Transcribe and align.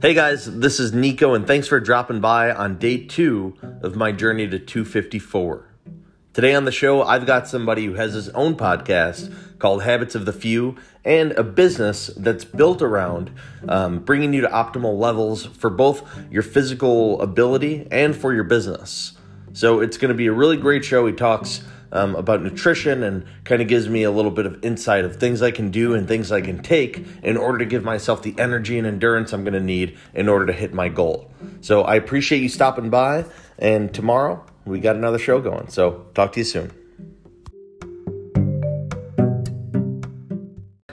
Hey 0.00 0.14
guys, 0.14 0.44
this 0.60 0.78
is 0.78 0.92
Nico, 0.92 1.34
and 1.34 1.44
thanks 1.44 1.66
for 1.66 1.80
dropping 1.80 2.20
by 2.20 2.52
on 2.52 2.78
day 2.78 3.04
two 3.04 3.56
of 3.82 3.96
my 3.96 4.12
journey 4.12 4.46
to 4.46 4.56
254. 4.56 5.68
Today 6.32 6.54
on 6.54 6.64
the 6.64 6.70
show, 6.70 7.02
I've 7.02 7.26
got 7.26 7.48
somebody 7.48 7.84
who 7.84 7.94
has 7.94 8.14
his 8.14 8.28
own 8.28 8.54
podcast 8.54 9.58
called 9.58 9.82
Habits 9.82 10.14
of 10.14 10.24
the 10.24 10.32
Few 10.32 10.76
and 11.04 11.32
a 11.32 11.42
business 11.42 12.12
that's 12.16 12.44
built 12.44 12.80
around 12.80 13.32
um, 13.68 13.98
bringing 13.98 14.32
you 14.32 14.42
to 14.42 14.48
optimal 14.48 14.96
levels 14.96 15.46
for 15.46 15.68
both 15.68 16.08
your 16.30 16.44
physical 16.44 17.20
ability 17.20 17.88
and 17.90 18.14
for 18.14 18.32
your 18.32 18.44
business. 18.44 19.14
So 19.52 19.80
it's 19.80 19.96
going 19.96 20.10
to 20.10 20.14
be 20.14 20.28
a 20.28 20.32
really 20.32 20.58
great 20.58 20.84
show. 20.84 21.08
He 21.08 21.12
talks 21.12 21.64
um, 21.92 22.14
about 22.14 22.42
nutrition 22.42 23.02
and 23.02 23.24
kind 23.44 23.62
of 23.62 23.68
gives 23.68 23.88
me 23.88 24.02
a 24.02 24.10
little 24.10 24.30
bit 24.30 24.46
of 24.46 24.64
insight 24.64 25.04
of 25.04 25.16
things 25.16 25.42
I 25.42 25.50
can 25.50 25.70
do 25.70 25.94
and 25.94 26.06
things 26.06 26.32
I 26.32 26.40
can 26.40 26.62
take 26.62 27.04
in 27.22 27.36
order 27.36 27.58
to 27.58 27.64
give 27.64 27.84
myself 27.84 28.22
the 28.22 28.34
energy 28.38 28.78
and 28.78 28.86
endurance 28.86 29.32
I'm 29.32 29.44
going 29.44 29.54
to 29.54 29.60
need 29.60 29.96
in 30.14 30.28
order 30.28 30.46
to 30.46 30.52
hit 30.52 30.72
my 30.72 30.88
goal. 30.88 31.30
So 31.60 31.82
I 31.82 31.96
appreciate 31.96 32.42
you 32.42 32.48
stopping 32.48 32.90
by, 32.90 33.24
and 33.58 33.92
tomorrow 33.92 34.44
we 34.64 34.80
got 34.80 34.96
another 34.96 35.18
show 35.18 35.40
going. 35.40 35.68
So 35.68 36.06
talk 36.14 36.32
to 36.32 36.40
you 36.40 36.44
soon. 36.44 36.72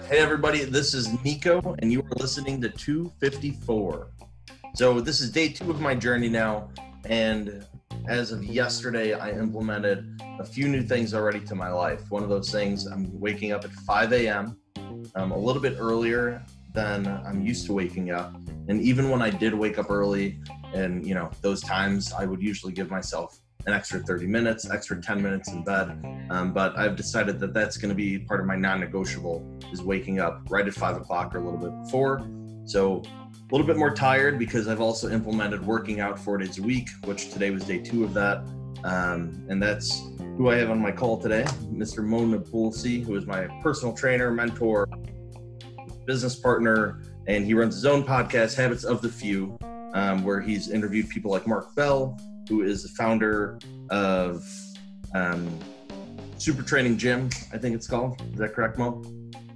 Hey, 0.08 0.20
everybody, 0.20 0.64
this 0.64 0.94
is 0.94 1.12
Nico, 1.24 1.76
and 1.80 1.92
you 1.92 2.02
are 2.02 2.16
listening 2.18 2.62
to 2.62 2.70
254. 2.70 4.08
So, 4.76 5.02
this 5.02 5.20
is 5.20 5.32
day 5.32 5.50
two 5.50 5.72
of 5.72 5.82
my 5.82 5.96
journey 5.96 6.30
now, 6.30 6.70
and 7.06 7.66
as 8.08 8.32
of 8.32 8.44
yesterday, 8.44 9.14
I 9.14 9.32
implemented 9.32 10.22
a 10.40 10.46
few 10.46 10.68
new 10.68 10.84
things 10.84 11.14
already 11.14 11.40
to 11.42 11.56
my 11.56 11.70
life. 11.70 12.10
One 12.10 12.24
of 12.24 12.30
those 12.30 12.52
things, 12.52 12.86
I'm 12.86 13.20
waking 13.20 13.52
up 13.52 13.64
at 13.64 13.72
5 13.72 14.14
a.m., 14.14 14.58
um, 15.16 15.32
a 15.32 15.38
little 15.38 15.62
bit 15.62 15.78
earlier 15.80 16.44
than 16.74 17.08
I'm 17.08 17.42
used 17.42 17.66
to 17.68 17.74
waking 17.74 18.12
up. 18.12 18.36
And 18.68 18.82
even 18.82 19.10
when 19.10 19.22
I 19.22 19.30
did 19.30 19.54
wake 19.54 19.80
up 19.80 19.90
early, 19.90 20.40
and 20.74 21.06
you 21.06 21.16
know, 21.16 21.32
those 21.42 21.62
times 21.62 22.12
I 22.12 22.26
would 22.26 22.42
usually 22.42 22.74
give 22.74 22.92
myself 22.92 23.40
an 23.66 23.74
extra 23.74 24.00
30 24.00 24.28
minutes, 24.28 24.70
extra 24.70 25.02
10 25.02 25.22
minutes 25.22 25.52
in 25.52 25.64
bed. 25.64 26.28
Um, 26.30 26.54
but 26.54 26.78
I've 26.78 26.96
decided 26.96 27.40
that 27.40 27.54
that's 27.54 27.78
going 27.78 27.90
to 27.90 27.96
be 27.96 28.20
part 28.20 28.40
of 28.40 28.46
my 28.46 28.56
non-negotiable 28.56 29.60
is 29.72 29.82
waking 29.82 30.20
up 30.20 30.42
right 30.50 30.68
at 30.68 30.74
five 30.74 30.98
o'clock 30.98 31.34
or 31.34 31.40
a 31.40 31.44
little 31.44 31.60
bit 31.60 31.72
before. 31.84 32.30
So 32.66 33.02
a 33.46 33.56
little 33.56 33.68
bit 33.68 33.78
more 33.78 33.94
tired 33.94 34.40
because 34.40 34.68
I've 34.68 34.82
also 34.82 35.10
implemented 35.10 35.66
working 35.66 36.00
out 36.00 36.18
four 36.18 36.38
days 36.38 36.58
a 36.58 36.64
week, 36.64 36.90
which 37.04 37.32
today 37.32 37.52
was 37.52 37.64
day 37.64 37.78
two 37.78 38.04
of 38.04 38.14
that. 38.16 38.38
Um, 38.84 39.46
and 39.50 39.62
that's 39.62 40.02
who 40.38 40.50
I 40.50 40.56
have 40.58 40.72
on 40.72 40.80
my 40.80 40.92
call 40.92 41.22
today, 41.22 41.44
Mr. 41.72 42.04
Mona 42.04 42.40
Nabulsi, 42.40 43.04
who 43.04 43.16
is 43.16 43.26
my 43.28 43.48
personal 43.62 43.94
trainer, 43.94 44.32
mentor, 44.32 44.88
business 46.06 46.36
partner, 46.36 47.02
and 47.28 47.46
he 47.46 47.54
runs 47.54 47.76
his 47.76 47.86
own 47.86 48.04
podcast, 48.04 48.56
Habits 48.56 48.84
of 48.84 49.02
the 49.02 49.10
Few, 49.10 49.58
um, 49.94 50.24
where 50.24 50.42
he's 50.42 50.70
interviewed 50.70 51.10
people 51.10 51.30
like 51.32 51.46
Mark 51.46 51.74
Bell, 51.76 52.20
who 52.50 52.64
is 52.64 52.84
the 52.84 52.90
founder 52.90 53.60
of 53.92 54.44
um, 55.14 55.60
Super 56.38 56.64
Training 56.64 56.98
Gym, 56.98 57.30
I 57.54 57.58
think 57.58 57.76
it's 57.76 57.88
called. 57.88 58.22
Is 58.34 58.40
that 58.40 58.54
correct, 58.54 58.78
Mo? 58.78 59.04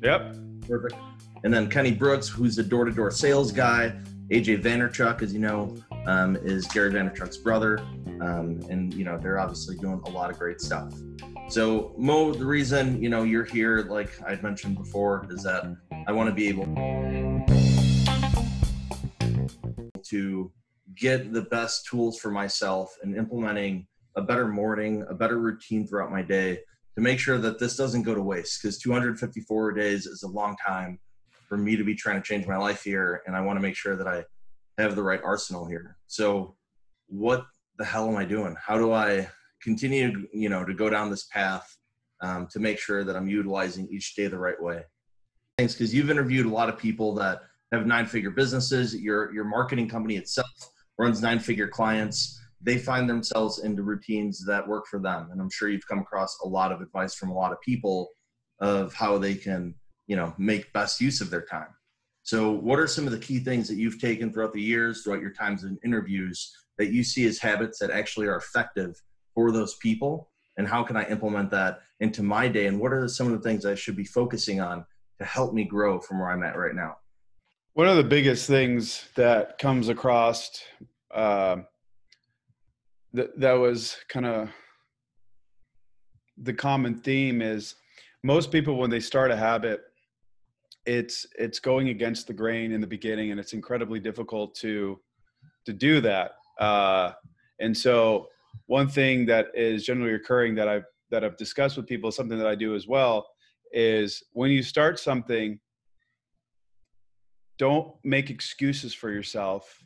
Yep. 0.02 0.36
Perfect. 0.68 0.96
And 1.44 1.54
then 1.54 1.70
Kenny 1.70 1.92
Brooks, 1.92 2.28
who's 2.28 2.58
a 2.58 2.64
door 2.64 2.86
to 2.86 2.92
door 2.92 3.12
sales 3.12 3.52
guy. 3.52 3.94
AJ 4.30 4.62
Vaynerchuk, 4.62 5.22
as 5.22 5.34
you 5.34 5.40
know, 5.40 5.76
um, 6.06 6.36
is 6.36 6.68
Gary 6.68 6.92
Vaynerchuk's 6.92 7.38
brother. 7.38 7.80
Um, 8.22 8.60
and, 8.70 8.94
you 8.94 9.06
know, 9.06 9.18
they're 9.18 9.40
obviously 9.40 9.78
doing 9.78 10.02
a 10.06 10.10
lot 10.10 10.30
of 10.30 10.38
great 10.38 10.60
stuff. 10.60 10.94
So, 11.48 11.96
Mo, 11.98 12.34
the 12.34 12.46
reason, 12.46 13.02
you 13.02 13.10
know, 13.10 13.24
you're 13.24 13.46
here, 13.46 13.84
like 13.90 14.12
I'd 14.28 14.44
mentioned 14.44 14.78
before, 14.78 15.26
is 15.32 15.42
that 15.44 15.66
I 16.08 16.12
want 16.12 16.30
to 16.30 16.36
be 16.36 16.48
able 16.50 16.66
to 20.04 20.52
get 20.96 21.32
the 21.32 21.42
best 21.50 21.86
tools 21.86 22.20
for 22.20 22.32
myself 22.32 22.96
and 23.02 23.16
implementing 23.16 23.88
a 24.16 24.22
better 24.22 24.48
morning, 24.48 25.06
a 25.10 25.16
better 25.16 25.40
routine 25.40 25.88
throughout 25.88 26.12
my 26.12 26.22
day 26.22 26.60
to 26.96 27.02
make 27.02 27.18
sure 27.18 27.38
that 27.38 27.60
this 27.60 27.78
doesn't 27.78 28.04
go 28.04 28.14
to 28.14 28.22
waste 28.22 28.62
because 28.62 28.78
254 28.78 29.72
days 29.72 30.06
is 30.06 30.24
a 30.24 30.28
long 30.28 30.56
time 30.68 31.00
for 31.50 31.58
me 31.58 31.76
to 31.76 31.84
be 31.84 31.96
trying 31.96 32.22
to 32.22 32.26
change 32.26 32.48
my 32.48 32.56
life 32.56 32.84
here 32.84 33.22
and 33.26 33.36
i 33.36 33.42
want 33.42 33.58
to 33.58 33.62
make 33.62 33.76
sure 33.76 33.98
that 33.98 34.08
i 34.08 34.24
have 34.82 34.96
the 34.96 35.04
right 35.04 35.22
arsenal 35.24 35.66
here. 35.66 35.98
So 36.08 36.56
what 37.08 37.46
the 37.78 37.86
hell 37.86 38.08
am 38.08 38.18
i 38.18 38.26
doing? 38.26 38.56
How 38.64 38.78
do 38.78 38.94
i 38.94 39.28
continue 39.62 40.28
you 40.34 40.50
know 40.50 40.64
to 40.64 40.74
go 40.74 40.90
down 40.90 41.10
this 41.10 41.26
path 41.26 41.68
um, 42.22 42.48
to 42.52 42.60
make 42.60 42.80
sure 42.80 43.04
that 43.04 43.16
i'm 43.16 43.28
utilizing 43.28 43.88
each 43.92 44.16
day 44.16 44.28
the 44.28 44.38
right 44.38 44.62
way? 44.62 44.84
Thanks 45.58 45.74
because 45.74 45.94
you've 45.94 46.10
interviewed 46.10 46.46
a 46.46 46.50
lot 46.50 46.70
of 46.70 46.78
people 46.78 47.14
that 47.16 47.42
have 47.72 47.86
nine 47.86 48.06
figure 48.06 48.32
businesses. 48.32 48.96
Your 48.96 49.34
your 49.34 49.46
marketing 49.46 49.90
company 49.90 50.16
itself 50.16 50.50
runs 50.98 51.22
nine 51.22 51.40
figure 51.40 51.68
clients. 51.68 52.40
They 52.62 52.78
find 52.78 53.10
themselves 53.10 53.60
into 53.60 53.84
routines 53.84 54.46
that 54.46 54.68
work 54.68 54.86
for 54.88 55.00
them 55.00 55.30
and 55.32 55.40
i'm 55.40 55.50
sure 55.50 55.70
you've 55.70 55.88
come 55.88 56.00
across 56.00 56.38
a 56.44 56.48
lot 56.48 56.74
of 56.74 56.82
advice 56.82 57.16
from 57.16 57.30
a 57.30 57.34
lot 57.34 57.54
of 57.54 57.62
people 57.62 58.10
of 58.60 58.94
how 58.94 59.18
they 59.18 59.34
can 59.34 59.74
you 60.10 60.16
know 60.16 60.34
make 60.38 60.74
best 60.74 61.00
use 61.00 61.22
of 61.22 61.30
their 61.30 61.44
time. 61.44 61.70
So 62.24 62.52
what 62.52 62.80
are 62.80 62.88
some 62.88 63.06
of 63.06 63.12
the 63.12 63.20
key 63.20 63.40
things 63.40 63.68
that 63.70 63.76
you've 63.76 64.02
taken 64.02 64.34
throughout 64.34 64.54
the 64.54 64.62
years 64.62 65.04
throughout 65.04 65.22
your 65.22 65.32
times 65.32 65.64
in 65.64 65.80
interviews 65.86 66.52
that 66.78 66.92
you 66.92 67.04
see 67.04 67.26
as 67.28 67.38
habits 67.40 67.80
that 67.80 67.92
actually 67.92 68.28
are 68.28 68.36
effective 68.36 69.02
for 69.34 69.52
those 69.52 69.76
people? 69.76 70.30
And 70.58 70.68
how 70.68 70.84
can 70.84 70.98
i 70.98 71.06
implement 71.06 71.52
that 71.52 71.80
into 72.02 72.24
my 72.24 72.50
day? 72.50 72.66
And 72.66 72.80
what 72.80 72.92
are 72.92 73.08
some 73.08 73.28
of 73.28 73.34
the 73.34 73.48
things 73.48 73.66
i 73.66 73.76
should 73.76 73.96
be 73.96 74.04
focusing 74.04 74.60
on 74.60 74.84
to 75.20 75.26
help 75.26 75.54
me 75.54 75.64
grow 75.64 76.00
from 76.02 76.20
where 76.20 76.32
i'm 76.32 76.44
at 76.44 76.58
right 76.58 76.76
now? 76.76 76.98
One 77.74 77.88
of 77.88 77.96
the 77.96 78.04
biggest 78.04 78.48
things 78.48 79.08
that 79.16 79.60
comes 79.60 79.90
across 79.90 80.64
uh, 81.14 81.58
that 83.14 83.40
that 83.40 83.54
was 83.54 83.96
kind 84.10 84.26
of 84.26 84.50
the 86.38 86.54
common 86.54 86.96
theme 86.96 87.42
is 87.42 87.76
most 88.24 88.52
people 88.52 88.78
when 88.78 88.90
they 88.90 89.00
start 89.00 89.32
a 89.32 89.36
habit 89.36 89.82
it's 90.86 91.26
it's 91.38 91.60
going 91.60 91.90
against 91.90 92.28
the 92.28 92.34
grain 92.34 92.72
in 92.72 92.82
the 92.82 92.88
beginning 92.88 93.32
and 93.32 93.40
it's 93.40 93.54
incredibly 93.54 94.00
difficult 94.00 94.56
to 94.56 95.00
to 95.66 95.74
do 95.74 96.02
that 96.02 96.32
uh, 96.60 97.12
and 97.60 97.76
so 97.76 98.28
one 98.66 98.88
thing 98.88 99.26
that 99.26 99.48
is 99.54 99.86
generally 99.86 100.14
occurring 100.14 100.56
that 100.56 100.68
i've 100.68 100.86
that 101.12 101.24
i've 101.24 101.38
discussed 101.38 101.78
with 101.78 101.86
people 101.86 102.12
something 102.12 102.38
that 102.38 102.48
i 102.48 102.56
do 102.56 102.76
as 102.76 102.88
well 102.88 103.28
is 103.72 104.24
when 104.34 104.52
you 104.52 104.64
start 104.64 105.00
something 105.00 105.60
don't 107.58 107.94
make 108.06 108.30
excuses 108.30 108.94
for 108.94 109.12
yourself 109.12 109.84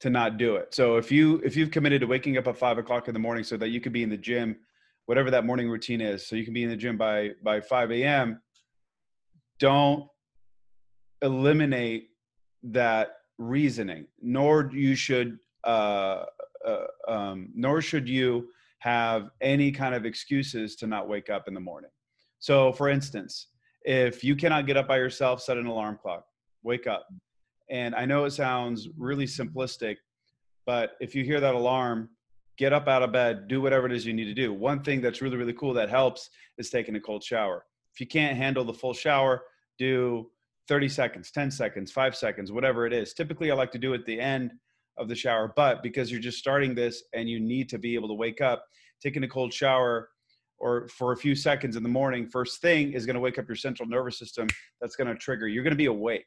to 0.00 0.08
not 0.08 0.38
do 0.38 0.56
it. 0.56 0.74
So 0.74 0.96
if 0.96 1.12
you 1.12 1.40
if 1.44 1.56
you've 1.56 1.70
committed 1.70 2.00
to 2.00 2.06
waking 2.06 2.38
up 2.38 2.46
at 2.46 2.56
five 2.56 2.78
o'clock 2.78 3.08
in 3.08 3.14
the 3.14 3.20
morning 3.20 3.44
so 3.44 3.56
that 3.58 3.68
you 3.68 3.80
could 3.80 3.92
be 3.92 4.02
in 4.02 4.08
the 4.08 4.16
gym 4.16 4.56
whatever 5.06 5.30
that 5.30 5.44
morning 5.44 5.68
routine 5.68 6.00
is 6.00 6.26
so 6.26 6.36
you 6.36 6.44
can 6.44 6.54
be 6.54 6.62
in 6.62 6.70
the 6.70 6.76
gym 6.76 6.96
by 6.96 7.30
by 7.42 7.60
5 7.60 7.90
a.m 7.90 8.40
don't 9.60 10.08
eliminate 11.22 12.08
that 12.62 13.12
reasoning 13.38 14.06
nor 14.20 14.70
you 14.72 14.94
should 14.94 15.38
uh, 15.64 16.24
uh, 16.66 16.86
um, 17.08 17.50
nor 17.54 17.80
should 17.80 18.08
you 18.08 18.48
have 18.78 19.30
any 19.40 19.70
kind 19.70 19.94
of 19.94 20.04
excuses 20.04 20.74
to 20.76 20.86
not 20.86 21.08
wake 21.08 21.28
up 21.28 21.46
in 21.48 21.54
the 21.54 21.60
morning. 21.60 21.90
So 22.38 22.72
for 22.72 22.88
instance 22.88 23.48
if 23.82 24.22
you 24.24 24.36
cannot 24.36 24.66
get 24.66 24.76
up 24.76 24.88
by 24.88 24.96
yourself 24.96 25.40
set 25.40 25.56
an 25.56 25.66
alarm 25.66 25.98
clock 26.00 26.24
wake 26.62 26.86
up. 26.86 27.06
And 27.70 27.94
i 27.94 28.04
know 28.04 28.24
it 28.24 28.32
sounds 28.32 28.88
really 28.98 29.26
simplistic 29.26 29.96
but 30.66 30.92
if 31.00 31.14
you 31.14 31.24
hear 31.24 31.40
that 31.40 31.54
alarm 31.54 32.10
get 32.58 32.72
up 32.72 32.88
out 32.88 33.02
of 33.02 33.12
bed 33.12 33.48
do 33.48 33.60
whatever 33.60 33.86
it 33.86 33.92
is 33.92 34.04
you 34.04 34.12
need 34.12 34.26
to 34.26 34.34
do. 34.34 34.52
One 34.52 34.82
thing 34.82 35.00
that's 35.00 35.22
really 35.22 35.36
really 35.36 35.54
cool 35.54 35.74
that 35.74 35.88
helps 35.88 36.30
is 36.58 36.68
taking 36.68 36.96
a 36.96 37.00
cold 37.00 37.22
shower 37.22 37.64
if 38.00 38.04
you 38.04 38.08
can't 38.08 38.34
handle 38.34 38.64
the 38.64 38.72
full 38.72 38.94
shower 38.94 39.42
do 39.78 40.30
30 40.68 40.88
seconds, 40.88 41.30
10 41.30 41.50
seconds, 41.50 41.92
five 41.92 42.16
seconds, 42.16 42.50
whatever 42.50 42.86
it 42.86 42.94
is. 42.94 43.12
Typically, 43.12 43.50
I 43.50 43.54
like 43.54 43.72
to 43.72 43.78
do 43.78 43.92
at 43.92 44.06
the 44.06 44.18
end 44.18 44.52
of 44.96 45.06
the 45.06 45.14
shower, 45.14 45.52
but 45.54 45.82
because 45.82 46.10
you're 46.10 46.20
just 46.20 46.38
starting 46.38 46.74
this 46.74 47.02
and 47.12 47.28
you 47.28 47.38
need 47.38 47.68
to 47.68 47.78
be 47.78 47.94
able 47.94 48.08
to 48.08 48.14
wake 48.14 48.40
up, 48.40 48.64
taking 49.02 49.22
a 49.24 49.28
cold 49.28 49.52
shower 49.52 50.08
or 50.58 50.88
for 50.88 51.12
a 51.12 51.16
few 51.16 51.34
seconds 51.34 51.76
in 51.76 51.82
the 51.82 51.90
morning, 51.90 52.26
first 52.26 52.62
thing 52.62 52.94
is 52.94 53.04
going 53.04 53.14
to 53.14 53.20
wake 53.20 53.38
up 53.38 53.46
your 53.46 53.56
central 53.56 53.86
nervous 53.86 54.18
system. 54.18 54.48
That's 54.80 54.96
going 54.96 55.08
to 55.08 55.14
trigger. 55.14 55.46
You're 55.46 55.64
going 55.64 55.72
to 55.72 55.76
be 55.76 55.86
awake. 55.86 56.24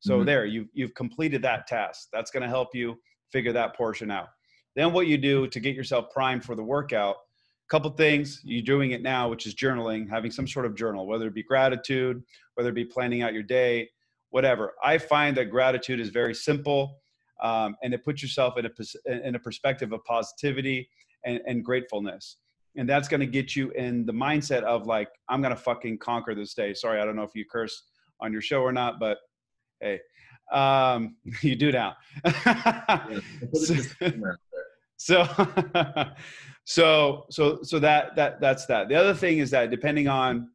So 0.00 0.16
mm-hmm. 0.16 0.26
there, 0.26 0.46
you've 0.46 0.68
you've 0.72 0.94
completed 0.94 1.42
that 1.42 1.68
task. 1.68 2.08
That's 2.12 2.32
going 2.32 2.42
to 2.42 2.48
help 2.48 2.74
you 2.74 2.96
figure 3.30 3.52
that 3.52 3.76
portion 3.76 4.10
out. 4.10 4.28
Then 4.74 4.92
what 4.92 5.06
you 5.06 5.16
do 5.16 5.46
to 5.46 5.60
get 5.60 5.76
yourself 5.76 6.10
primed 6.12 6.44
for 6.44 6.56
the 6.56 6.64
workout 6.64 7.16
couple 7.74 7.90
things. 7.90 8.40
You're 8.44 8.62
doing 8.62 8.92
it 8.92 9.02
now 9.02 9.28
which 9.28 9.46
is 9.46 9.54
journaling 9.56 10.08
having 10.08 10.30
some 10.30 10.46
sort 10.46 10.64
of 10.64 10.76
journal 10.76 11.08
whether 11.08 11.26
it 11.26 11.34
be 11.34 11.42
gratitude 11.42 12.22
whether 12.54 12.68
it 12.68 12.74
be 12.76 12.84
planning 12.84 13.22
out 13.22 13.34
your 13.34 13.42
day 13.42 13.90
whatever. 14.30 14.74
I 14.84 14.96
find 14.96 15.36
that 15.38 15.46
gratitude 15.46 15.98
is 15.98 16.10
very 16.10 16.36
simple 16.36 17.00
um, 17.42 17.74
and 17.82 17.92
it 17.92 18.04
puts 18.04 18.22
yourself 18.22 18.56
in 18.58 18.66
a, 18.66 19.26
in 19.26 19.34
a 19.34 19.40
perspective 19.40 19.92
of 19.92 20.04
positivity 20.04 20.88
and, 21.24 21.40
and 21.48 21.64
gratefulness. 21.64 22.36
And 22.76 22.88
that's 22.88 23.08
going 23.08 23.18
to 23.18 23.26
get 23.26 23.56
you 23.56 23.72
in 23.72 24.06
the 24.06 24.12
mindset 24.12 24.62
of 24.62 24.86
like 24.86 25.08
i'm 25.28 25.42
going 25.42 25.56
to 25.56 25.60
fucking 25.60 25.98
conquer 25.98 26.32
this 26.36 26.54
day. 26.54 26.74
Sorry 26.74 27.00
i 27.00 27.04
don't 27.04 27.16
know 27.16 27.24
if 27.24 27.34
you 27.34 27.44
curse 27.44 27.82
on 28.20 28.32
your 28.32 28.40
show 28.40 28.60
or 28.60 28.70
not 28.70 29.00
but 29.00 29.18
hey 29.80 29.98
Um, 30.52 31.16
you 31.42 31.56
do 31.56 31.72
now. 31.72 31.96
so, 33.52 33.74
so, 34.96 35.26
so, 36.64 37.26
so 37.30 37.58
so 37.62 37.78
that 37.78 38.16
that 38.16 38.40
that's 38.40 38.66
that. 38.66 38.88
The 38.88 38.94
other 38.94 39.14
thing 39.14 39.38
is 39.38 39.50
that 39.50 39.70
depending 39.70 40.08
on 40.08 40.50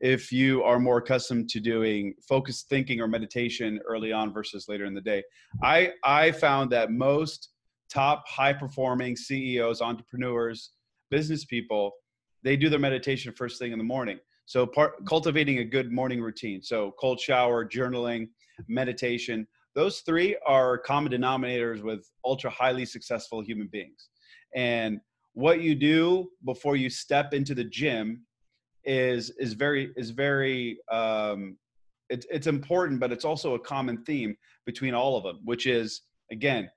if 0.00 0.32
you 0.32 0.62
are 0.62 0.78
more 0.78 0.98
accustomed 0.98 1.48
to 1.50 1.60
doing 1.60 2.14
focused 2.26 2.68
thinking 2.68 3.00
or 3.00 3.06
meditation 3.06 3.78
early 3.86 4.12
on 4.12 4.32
versus 4.32 4.66
later 4.68 4.86
in 4.86 4.94
the 4.94 5.00
day, 5.00 5.22
I 5.62 5.92
I 6.04 6.32
found 6.32 6.70
that 6.72 6.90
most 6.90 7.50
top 7.90 8.26
high 8.26 8.52
performing 8.52 9.16
CEOs, 9.16 9.82
entrepreneurs, 9.82 10.70
business 11.10 11.44
people, 11.44 11.92
they 12.42 12.56
do 12.56 12.68
their 12.68 12.78
meditation 12.78 13.32
first 13.32 13.58
thing 13.58 13.72
in 13.72 13.78
the 13.78 13.84
morning. 13.84 14.18
So 14.46 14.66
part 14.66 15.04
cultivating 15.06 15.58
a 15.58 15.64
good 15.64 15.92
morning 15.92 16.20
routine. 16.20 16.62
So 16.62 16.94
cold 16.98 17.20
shower, 17.20 17.64
journaling, 17.64 18.28
meditation. 18.68 19.46
Those 19.74 20.00
three 20.00 20.36
are 20.46 20.78
common 20.78 21.12
denominators 21.12 21.82
with 21.82 22.04
ultra 22.24 22.50
highly 22.50 22.84
successful 22.84 23.40
human 23.40 23.68
beings. 23.70 24.08
And 24.54 25.00
what 25.34 25.60
you 25.60 25.74
do 25.74 26.30
before 26.44 26.76
you 26.76 26.90
step 26.90 27.32
into 27.32 27.54
the 27.54 27.64
gym 27.64 28.26
is 28.84 29.30
is 29.38 29.52
very 29.52 29.92
is 29.96 30.10
very 30.10 30.78
um, 30.90 31.56
it's 32.08 32.26
it's 32.30 32.46
important, 32.46 32.98
but 32.98 33.12
it's 33.12 33.24
also 33.24 33.54
a 33.54 33.58
common 33.58 34.02
theme 34.04 34.36
between 34.66 34.94
all 34.94 35.16
of 35.16 35.22
them, 35.22 35.40
which 35.44 35.66
is 35.66 36.02
again 36.32 36.68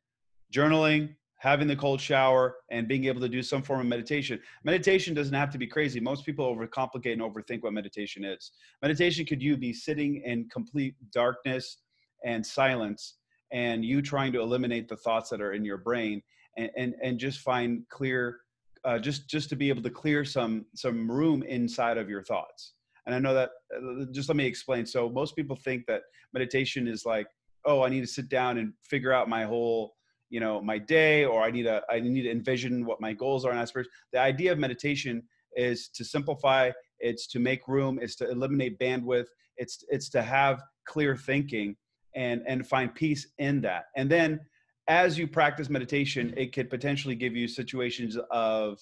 journaling, 0.53 1.15
having 1.39 1.67
the 1.67 1.75
cold 1.75 1.99
shower, 1.99 2.57
and 2.69 2.87
being 2.87 3.05
able 3.05 3.21
to 3.21 3.29
do 3.29 3.41
some 3.41 3.63
form 3.63 3.79
of 3.79 3.87
meditation. 3.87 4.39
Meditation 4.63 5.15
doesn't 5.15 5.33
have 5.33 5.49
to 5.49 5.57
be 5.57 5.65
crazy. 5.65 5.99
Most 5.99 6.25
people 6.25 6.55
overcomplicate 6.55 7.13
and 7.13 7.21
overthink 7.21 7.63
what 7.63 7.73
meditation 7.73 8.23
is. 8.23 8.51
Meditation 8.83 9.25
could 9.25 9.41
you 9.41 9.57
be 9.57 9.73
sitting 9.73 10.21
in 10.25 10.47
complete 10.49 10.95
darkness 11.11 11.77
and 12.23 12.45
silence, 12.45 13.15
and 13.51 13.83
you 13.83 14.01
trying 14.01 14.31
to 14.33 14.41
eliminate 14.41 14.87
the 14.87 14.97
thoughts 14.97 15.29
that 15.29 15.41
are 15.41 15.53
in 15.53 15.63
your 15.63 15.77
brain, 15.77 16.21
and 16.57 16.69
and, 16.77 16.95
and 17.01 17.19
just 17.19 17.39
find 17.39 17.83
clear. 17.89 18.39
Uh, 18.85 18.99
just 18.99 19.29
just 19.29 19.47
to 19.47 19.55
be 19.55 19.69
able 19.69 19.81
to 19.81 19.89
clear 19.89 20.25
some 20.25 20.65
some 20.75 21.09
room 21.09 21.41
inside 21.43 21.97
of 21.97 22.09
your 22.09 22.21
thoughts 22.21 22.73
and 23.05 23.15
i 23.15 23.19
know 23.19 23.33
that 23.33 23.51
uh, 23.75 24.05
just 24.11 24.29
let 24.29 24.35
me 24.35 24.45
explain 24.45 24.85
so 24.85 25.09
most 25.09 25.35
people 25.35 25.55
think 25.55 25.85
that 25.85 26.01
meditation 26.33 26.87
is 26.87 27.05
like 27.05 27.27
oh 27.65 27.81
i 27.83 27.89
need 27.89 28.01
to 28.01 28.07
sit 28.07 28.29
down 28.29 28.57
and 28.57 28.73
figure 28.81 29.13
out 29.13 29.29
my 29.29 29.43
whole 29.43 29.95
you 30.29 30.39
know 30.39 30.61
my 30.61 30.77
day 30.77 31.25
or 31.25 31.43
i 31.43 31.51
need 31.51 31.63
to 31.63 31.81
i 31.89 31.99
need 31.99 32.23
to 32.23 32.31
envision 32.31 32.85
what 32.85 33.01
my 33.01 33.13
goals 33.13 33.45
are 33.45 33.51
and 33.51 33.59
aspirations 33.59 33.93
the 34.11 34.19
idea 34.19 34.51
of 34.51 34.57
meditation 34.57 35.21
is 35.55 35.89
to 35.89 36.03
simplify 36.03 36.71
it's 36.99 37.27
to 37.27 37.39
make 37.39 37.67
room 37.67 37.99
it's 38.01 38.15
to 38.15 38.29
eliminate 38.29 38.79
bandwidth 38.79 39.27
it's 39.57 39.83
it's 39.89 40.09
to 40.09 40.21
have 40.21 40.61
clear 40.85 41.15
thinking 41.15 41.75
and 42.15 42.41
and 42.47 42.67
find 42.67 42.93
peace 42.93 43.27
in 43.37 43.61
that 43.61 43.85
and 43.95 44.09
then 44.09 44.39
as 44.87 45.17
you 45.17 45.27
practice 45.27 45.69
meditation 45.69 46.33
it 46.37 46.53
could 46.53 46.69
potentially 46.69 47.15
give 47.15 47.35
you 47.35 47.47
situations 47.47 48.17
of 48.31 48.79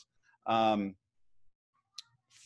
um, 0.48 0.96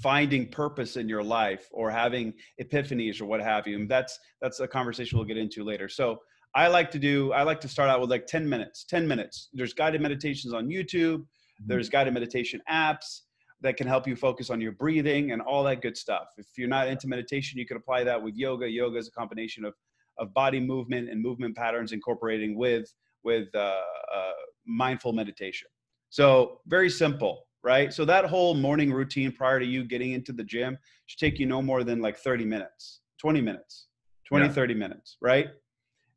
finding 0.01 0.47
purpose 0.47 0.97
in 0.97 1.07
your 1.07 1.23
life 1.23 1.67
or 1.71 1.89
having 1.89 2.33
epiphanies 2.61 3.21
or 3.21 3.25
what 3.25 3.41
have 3.41 3.65
you 3.65 3.77
and 3.77 3.89
that's 3.89 4.19
that's 4.41 4.59
a 4.59 4.67
conversation 4.67 5.17
we'll 5.17 5.27
get 5.27 5.37
into 5.37 5.63
later 5.63 5.87
so 5.87 6.19
I 6.55 6.69
like 6.69 6.89
to 6.91 6.99
do, 6.99 7.33
I 7.33 7.43
like 7.43 7.59
to 7.61 7.67
start 7.67 7.89
out 7.89 7.99
with 7.99 8.09
like 8.09 8.27
10 8.27 8.47
minutes, 8.47 8.85
10 8.85 9.05
minutes. 9.05 9.49
There's 9.51 9.73
guided 9.73 9.99
meditations 9.99 10.53
on 10.53 10.67
YouTube, 10.67 11.17
mm-hmm. 11.17 11.67
there's 11.67 11.89
guided 11.89 12.13
meditation 12.13 12.61
apps 12.71 13.23
that 13.59 13.75
can 13.75 13.87
help 13.87 14.07
you 14.07 14.15
focus 14.15 14.49
on 14.49 14.61
your 14.61 14.71
breathing 14.71 15.31
and 15.31 15.41
all 15.41 15.63
that 15.63 15.81
good 15.81 15.97
stuff. 15.97 16.27
If 16.37 16.47
you're 16.57 16.69
not 16.69 16.87
into 16.87 17.07
meditation, 17.07 17.59
you 17.59 17.65
can 17.65 17.75
apply 17.75 18.05
that 18.05 18.21
with 18.21 18.35
yoga. 18.35 18.69
Yoga 18.69 18.97
is 18.97 19.09
a 19.09 19.11
combination 19.11 19.65
of, 19.65 19.73
of 20.17 20.33
body 20.33 20.59
movement 20.59 21.09
and 21.09 21.21
movement 21.21 21.56
patterns 21.56 21.91
incorporating 21.91 22.57
with, 22.57 22.91
with 23.23 23.47
uh, 23.56 23.81
uh, 24.15 24.31
mindful 24.65 25.13
meditation. 25.13 25.67
So, 26.09 26.62
very 26.67 26.89
simple, 26.89 27.45
right? 27.63 27.94
So, 27.94 28.06
that 28.06 28.25
whole 28.25 28.53
morning 28.53 28.94
routine 28.94 29.31
prior 29.31 29.59
to 29.59 29.65
you 29.65 29.83
getting 29.83 30.13
into 30.13 30.31
the 30.31 30.44
gym 30.44 30.77
should 31.07 31.19
take 31.19 31.39
you 31.39 31.45
no 31.45 31.62
more 31.62 31.83
than 31.83 32.01
like 32.01 32.17
30 32.17 32.45
minutes, 32.45 33.01
20 33.19 33.41
minutes, 33.41 33.88
20, 34.27 34.45
yeah. 34.45 34.51
30 34.51 34.73
minutes, 34.75 35.17
right? 35.21 35.47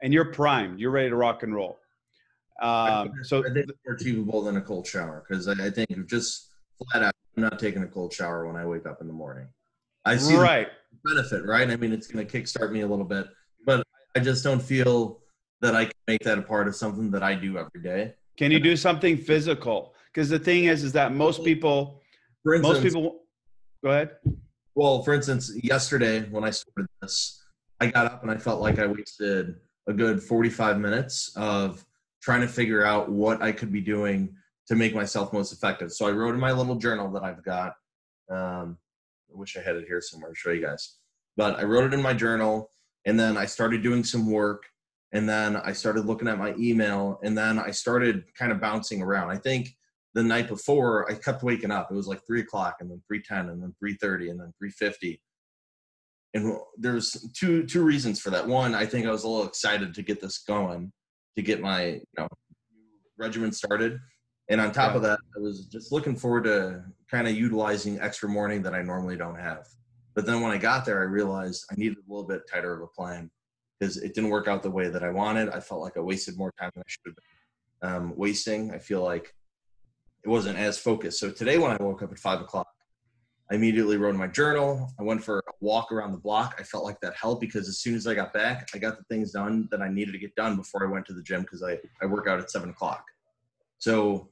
and 0.03 0.13
you're 0.13 0.27
primed. 0.27 0.81
You're 0.81 0.91
ready 0.91 1.09
to 1.09 1.17
rock 1.17 1.43
and 1.43 1.55
roll. 1.55 1.79
Um, 2.61 3.13
so 3.23 3.45
I 3.47 3.53
think 3.53 3.71
more 3.87 3.95
achievable 3.95 4.43
than 4.43 4.57
a 4.57 4.61
cold 4.61 4.87
shower 4.87 5.25
because 5.27 5.47
I, 5.47 5.53
I, 5.67 5.71
think 5.71 6.09
just 6.09 6.49
flat 6.77 7.05
out, 7.05 7.13
I'm 7.37 7.45
not 7.45 7.59
taking 7.59 7.85
a 7.85 7.87
cold 7.87 8.13
shower 8.13 8.49
when 8.49 8.57
I 8.57 8.67
wake 8.67 8.85
up 8.85 9.01
in 9.01 9.07
the 9.07 9.13
morning. 9.13 9.47
I 10.05 10.17
see 10.17 10.37
right 10.37 10.69
benefit, 11.05 11.45
right? 11.45 11.71
I 11.71 11.77
mean, 11.77 11.93
it's 11.93 12.09
going 12.09 12.27
to 12.27 12.41
kickstart 12.41 12.73
me 12.73 12.81
a 12.81 12.87
little 12.87 13.05
bit, 13.05 13.29
I 14.17 14.21
just 14.21 14.45
don't 14.45 14.63
feel 14.63 15.21
that 15.61 15.75
I 15.75 15.85
can 15.85 15.95
make 16.07 16.23
that 16.25 16.39
a 16.39 16.43
part 16.43 16.69
of 16.69 16.77
something 16.77 17.11
that 17.11 17.23
I 17.23 17.35
do 17.35 17.59
every 17.59 17.83
day. 17.83 18.15
Can 18.37 18.53
you 18.53 18.61
do 18.61 18.77
something 18.77 19.17
physical? 19.17 19.95
Because 20.13 20.29
the 20.29 20.39
thing 20.39 20.65
is, 20.65 20.85
is 20.85 20.93
that 20.93 21.13
most 21.13 21.45
people, 21.45 22.01
instance, 22.47 22.63
most 22.63 22.83
people, 22.83 23.21
go 23.83 23.91
ahead. 23.91 24.11
Well, 24.75 25.03
for 25.03 25.13
instance, 25.13 25.53
yesterday 25.63 26.23
when 26.31 26.45
I 26.45 26.51
started 26.51 26.89
this, 27.03 27.43
I 27.81 27.89
got 27.89 28.07
up 28.07 28.23
and 28.23 28.31
I 28.31 28.37
felt 28.37 28.61
like 28.61 28.79
I 28.79 28.87
wasted 28.87 29.57
a 29.89 29.93
good 29.93 30.23
45 30.23 30.79
minutes 30.79 31.33
of 31.37 31.85
trying 32.23 32.41
to 32.43 32.49
figure 32.49 32.85
out 32.85 33.11
what 33.11 33.43
I 33.43 33.53
could 33.53 33.73
be 33.73 33.81
doing 33.81 34.35
to 34.69 34.77
make 34.77 34.95
myself 34.95 35.33
most 35.33 35.53
effective. 35.53 35.93
So 35.93 36.07
I 36.07 36.13
wrote 36.13 36.35
in 36.35 36.41
my 36.41 36.53
little 36.53 36.77
journal 36.77 37.11
that 37.13 37.25
I've 37.25 37.43
got. 37.43 37.75
Um, 38.31 38.77
I 39.33 39.37
wish 39.37 39.57
I 39.57 39.61
had 39.61 39.77
it 39.77 39.87
here 39.87 40.01
somewhere 40.01 40.31
to 40.31 40.37
show 40.37 40.51
you 40.51 40.65
guys. 40.65 40.97
But 41.37 41.59
I 41.59 41.63
wrote 41.63 41.85
it 41.85 41.95
in 41.95 42.03
my 42.03 42.13
journal, 42.13 42.71
and 43.09 43.19
then 43.19 43.37
I 43.37 43.47
started 43.47 43.83
doing 43.83 44.05
some 44.05 44.31
work, 44.31 44.63
and 45.13 45.29
then 45.29 45.57
I 45.57 45.73
started 45.73 46.07
looking 46.07 46.29
at 46.29 46.39
my 46.39 46.55
email, 46.57 47.19
and 47.25 47.37
then 47.37 47.59
I 47.59 47.73
started 47.73 48.23
kind 48.39 48.53
of 48.53 48.61
bouncing 48.61 49.03
around. 49.03 49.31
I 49.31 49.39
think 49.39 49.75
the 50.15 50.23
night 50.23 50.47
before 50.47 51.11
I 51.11 51.15
kept 51.15 51.43
waking 51.43 51.73
up. 51.73 51.91
It 51.91 51.95
was 51.95 52.07
like 52.07 52.25
three 52.27 52.41
o'clock, 52.41 52.77
and 52.81 52.89
then 52.89 53.03
three 53.09 53.23
ten, 53.23 53.49
and 53.49 53.61
then 53.61 53.75
three 53.81 53.95
thirty, 53.95 54.31
and 54.31 54.39
then 54.39 54.53
three 54.59 54.71
fifty 54.71 55.21
and 56.35 56.59
there's 56.77 57.31
two 57.37 57.65
two 57.65 57.83
reasons 57.83 58.21
for 58.21 58.31
that. 58.31 58.47
One, 58.47 58.75
I 58.75 58.87
think 58.87 59.07
I 59.07 59.11
was 59.11 59.25
a 59.25 59.29
little 59.29 59.47
excited 59.47 59.95
to 59.95 60.03
get 60.03 60.21
this 60.21 60.39
going, 60.39 60.93
to 61.37 61.43
get 61.43 61.61
my 61.61 61.87
you 61.87 62.03
know 62.19 62.29
regimen 63.17 63.53
started, 63.53 63.99
and 64.49 64.61
on 64.61 64.73
top 64.73 64.93
yeah. 64.93 64.97
of 64.97 65.03
that, 65.03 65.19
I 65.37 65.41
was 65.41 65.67
just 65.67 65.93
looking 65.93 66.17
forward 66.17 66.45
to 66.45 66.85
kind 67.11 67.27
of 67.27 67.35
utilizing 67.35 67.99
extra 68.01 68.29
morning 68.29 68.63
that 68.63 68.75
I 68.75 68.83
normally 68.83 69.17
don't 69.17 69.39
have. 69.39 69.67
But 70.19 70.27
then 70.27 70.41
when 70.41 70.51
I 70.51 70.59
got 70.59 70.85
there, 70.85 70.99
I 70.99 71.05
realized 71.05 71.65
I 71.71 71.77
needed 71.77 71.99
a 71.99 72.13
little 72.13 72.27
bit 72.27 72.43
tighter 72.53 72.75
of 72.75 72.83
a 72.83 72.89
plan 72.89 73.31
because 73.79 73.99
it 73.99 74.17
didn't 74.17 74.31
work 74.31 74.49
out 74.49 74.65
the 74.65 74.71
way 74.71 74.89
that 74.89 75.05
I 75.05 75.11
wanted. 75.11 75.49
I 75.49 75.61
felt 75.61 75.81
like 75.81 75.97
I 75.97 76.01
wasted 76.01 76.37
more 76.37 76.53
time 76.59 76.73
than 76.75 76.81
I 76.81 76.89
should 76.89 77.03
have 77.07 77.15
been 77.15 78.03
um, 78.03 78.17
wasting. 78.17 78.73
I 78.73 78.79
feel 78.79 79.05
like 79.05 79.33
it 80.25 80.29
wasn't 80.29 80.59
as 80.59 80.77
focused. 80.77 81.21
So 81.21 81.31
today, 81.31 81.57
when 81.57 81.71
I 81.71 81.77
woke 81.81 82.03
up 82.03 82.11
at 82.11 82.19
five 82.19 82.41
o'clock, 82.41 82.67
I 83.49 83.55
immediately 83.55 83.97
wrote 83.97 84.11
in 84.11 84.17
my 84.17 84.27
journal. 84.27 84.91
I 84.99 85.05
went 85.05 85.23
for 85.23 85.39
a 85.39 85.53
walk 85.61 85.93
around 85.93 86.11
the 86.11 86.19
block. 86.19 86.57
I 86.59 86.65
felt 86.65 86.83
like 86.83 87.01
that 87.03 87.15
helped 87.15 87.41
because 87.41 87.69
as 87.69 87.79
soon 87.79 87.95
as 87.95 88.09
I 88.09 88.15
got 88.17 88.33
back, 88.33 88.71
I 88.75 88.79
got 88.79 88.99
the 88.99 89.05
things 89.05 89.31
done 89.31 89.69
that 89.71 89.83
I 89.83 89.89
needed 89.89 90.11
to 90.11 90.19
get 90.19 90.35
done 90.35 90.57
before 90.57 90.85
I 90.85 90.91
went 90.91 91.07
to 91.07 91.13
the 91.13 91.23
gym 91.23 91.43
because 91.43 91.63
I, 91.63 91.79
I 92.03 92.07
work 92.07 92.27
out 92.27 92.41
at 92.41 92.51
seven 92.51 92.71
o'clock. 92.71 93.05
So 93.79 94.31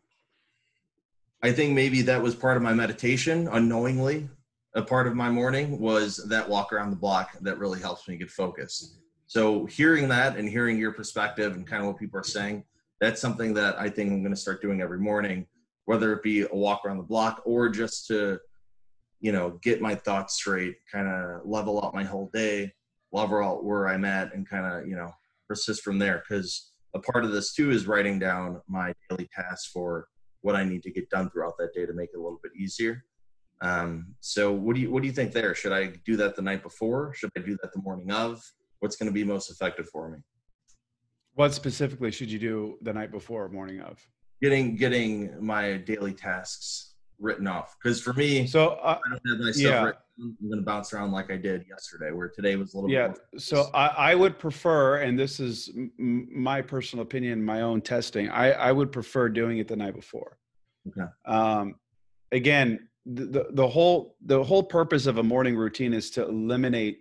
I 1.45 1.53
think 1.53 1.75
maybe 1.75 2.03
that 2.03 2.21
was 2.21 2.35
part 2.35 2.57
of 2.57 2.65
my 2.65 2.75
meditation 2.75 3.47
unknowingly. 3.47 4.29
A 4.77 4.83
part 4.83 5.09
of 5.09 5.17
my 5.17 5.29
morning 5.29 5.81
was 5.81 6.19
that 6.29 6.49
walk 6.49 6.73
around 6.73 6.91
the 6.91 6.97
block 6.97 7.37
that 7.41 7.59
really 7.59 7.81
helps 7.81 8.07
me 8.07 8.17
get 8.17 8.31
focused. 8.31 8.99
So 9.27 9.67
hearing 9.67 10.09
that 10.09 10.37
and 10.37 10.49
hearing 10.49 10.79
your 10.79 10.93
perspective 10.93 11.57
and 11.57 11.67
kind 11.67 11.83
of 11.83 11.89
what 11.89 11.99
people 11.99 12.21
are 12.21 12.25
saying, 12.25 12.63
that's 13.01 13.21
something 13.21 13.53
that 13.55 13.79
I 13.81 13.89
think 13.91 14.13
I'm 14.13 14.23
going 14.23 14.35
to 14.35 14.41
start 14.41 14.63
doing 14.63 14.81
every 14.81 15.01
morning, 15.01 15.47
whether 15.87 16.13
it 16.13 16.23
be 16.23 16.43
a 16.43 16.55
walk 16.55 16.83
around 16.85 16.99
the 16.99 17.03
block 17.03 17.43
or 17.45 17.69
just 17.69 18.07
to– 18.07 18.39
you 19.19 19.33
know, 19.33 19.59
get 19.63 19.81
my 19.81 19.95
thoughts 19.95 20.35
straight, 20.35 20.77
kind 20.93 21.09
of 21.09 21.41
level 21.47 21.83
out 21.83 21.95
my 21.95 22.05
whole 22.05 22.31
day, 22.35 22.71
level 23.13 23.43
out 23.43 23.65
where 23.65 23.89
I'm 23.89 24.05
at, 24.05 24.35
and 24.35 24.47
kind 24.49 24.67
of, 24.67 24.87
you 24.87 24.95
know, 24.95 25.11
persist 25.49 25.83
from 25.83 25.99
there. 25.99 26.23
Because 26.23 26.73
a 26.95 26.99
part 26.99 27.25
of 27.25 27.33
this 27.33 27.55
too 27.55 27.71
is 27.71 27.87
writing 27.87 28.19
down 28.19 28.61
my 28.69 28.93
daily 29.09 29.27
tasks 29.35 29.71
for 29.73 30.09
what 30.43 30.55
I 30.55 30.65
need 30.65 30.83
to 30.83 30.91
get 30.91 31.09
done 31.09 31.31
throughout 31.31 31.55
that 31.59 31.73
day 31.75 31.87
to 31.87 31.95
make 31.95 32.11
it 32.13 32.19
a 32.19 32.23
little 32.23 32.39
bit 32.43 32.53
easier. 32.55 33.05
Um, 33.63 34.15
so 34.21 34.53
what 34.53 34.77
do 34.77 34.83
you 34.83 34.91
what 34.91 35.03
do 35.03 35.09
you 35.09 35.15
think 35.15 35.33
there? 35.33 35.55
Should 35.55 35.73
I 35.73 35.93
do 36.05 36.17
that 36.17 36.37
the 36.37 36.43
night 36.43 36.63
before? 36.63 37.13
Should 37.15 37.31
I 37.37 37.41
do 37.41 37.57
that 37.63 37.73
the 37.73 37.81
morning 37.81 38.11
of? 38.11 38.43
What's 38.81 38.97
going 38.97 39.07
to 39.07 39.13
be 39.13 39.25
most 39.25 39.51
effective 39.51 39.89
for 39.89 40.11
me? 40.11 40.19
What 41.35 41.55
specifically 41.55 42.11
should 42.11 42.31
you 42.31 42.39
do 42.39 42.79
the 42.83 42.93
night 42.93 43.11
before, 43.11 43.49
morning 43.49 43.81
of? 43.81 43.99
Getting 44.43 44.77
getting 44.77 45.45
my 45.45 45.79
daily 45.79 46.13
tasks 46.13 46.95
written 47.19 47.47
off 47.47 47.77
because 47.83 48.01
for 48.01 48.13
me, 48.13 48.47
so 48.47 48.71
uh, 48.83 48.99
I 49.05 49.09
don't 49.09 49.21
have 49.31 49.47
my 49.47 49.51
stuff 49.53 49.63
yeah. 49.63 49.83
written. 49.85 50.01
I'm 50.19 50.37
going 50.49 50.61
to 50.61 50.65
bounce 50.65 50.93
around 50.93 51.13
like 51.13 51.31
I 51.31 51.37
did 51.37 51.67
yesterday, 51.69 52.11
where 52.11 52.29
today 52.29 52.57
was 52.57 52.73
a 52.73 52.79
little. 52.79 52.91
Yeah. 52.91 53.13
so 53.37 53.69
I, 53.75 53.87
I, 53.87 54.15
would 54.15 54.39
prefer, 54.39 54.99
and 54.99 55.19
this 55.19 55.41
is 55.41 55.71
m- 55.77 56.29
my 56.33 56.63
personal 56.63 57.03
opinion, 57.03 57.45
my 57.45 57.61
own 57.61 57.83
testing. 57.83 58.31
I, 58.31 58.53
I 58.53 58.73
would 58.73 58.93
prefer 58.93 59.29
doing 59.29 59.59
it 59.59 59.69
the 59.69 59.77
night 59.77 59.95
before. 59.95 60.39
Okay. 60.89 61.11
Um, 61.27 61.75
again, 62.33 62.89
the, 63.07 63.47
the, 63.53 63.69
whole 63.69 64.17
the 64.25 64.43
whole 64.43 64.65
purpose 64.65 65.07
of 65.07 65.19
a 65.19 65.23
morning 65.23 65.57
routine 65.57 65.95
is 65.95 66.11
to 66.13 66.27
eliminate 66.27 66.99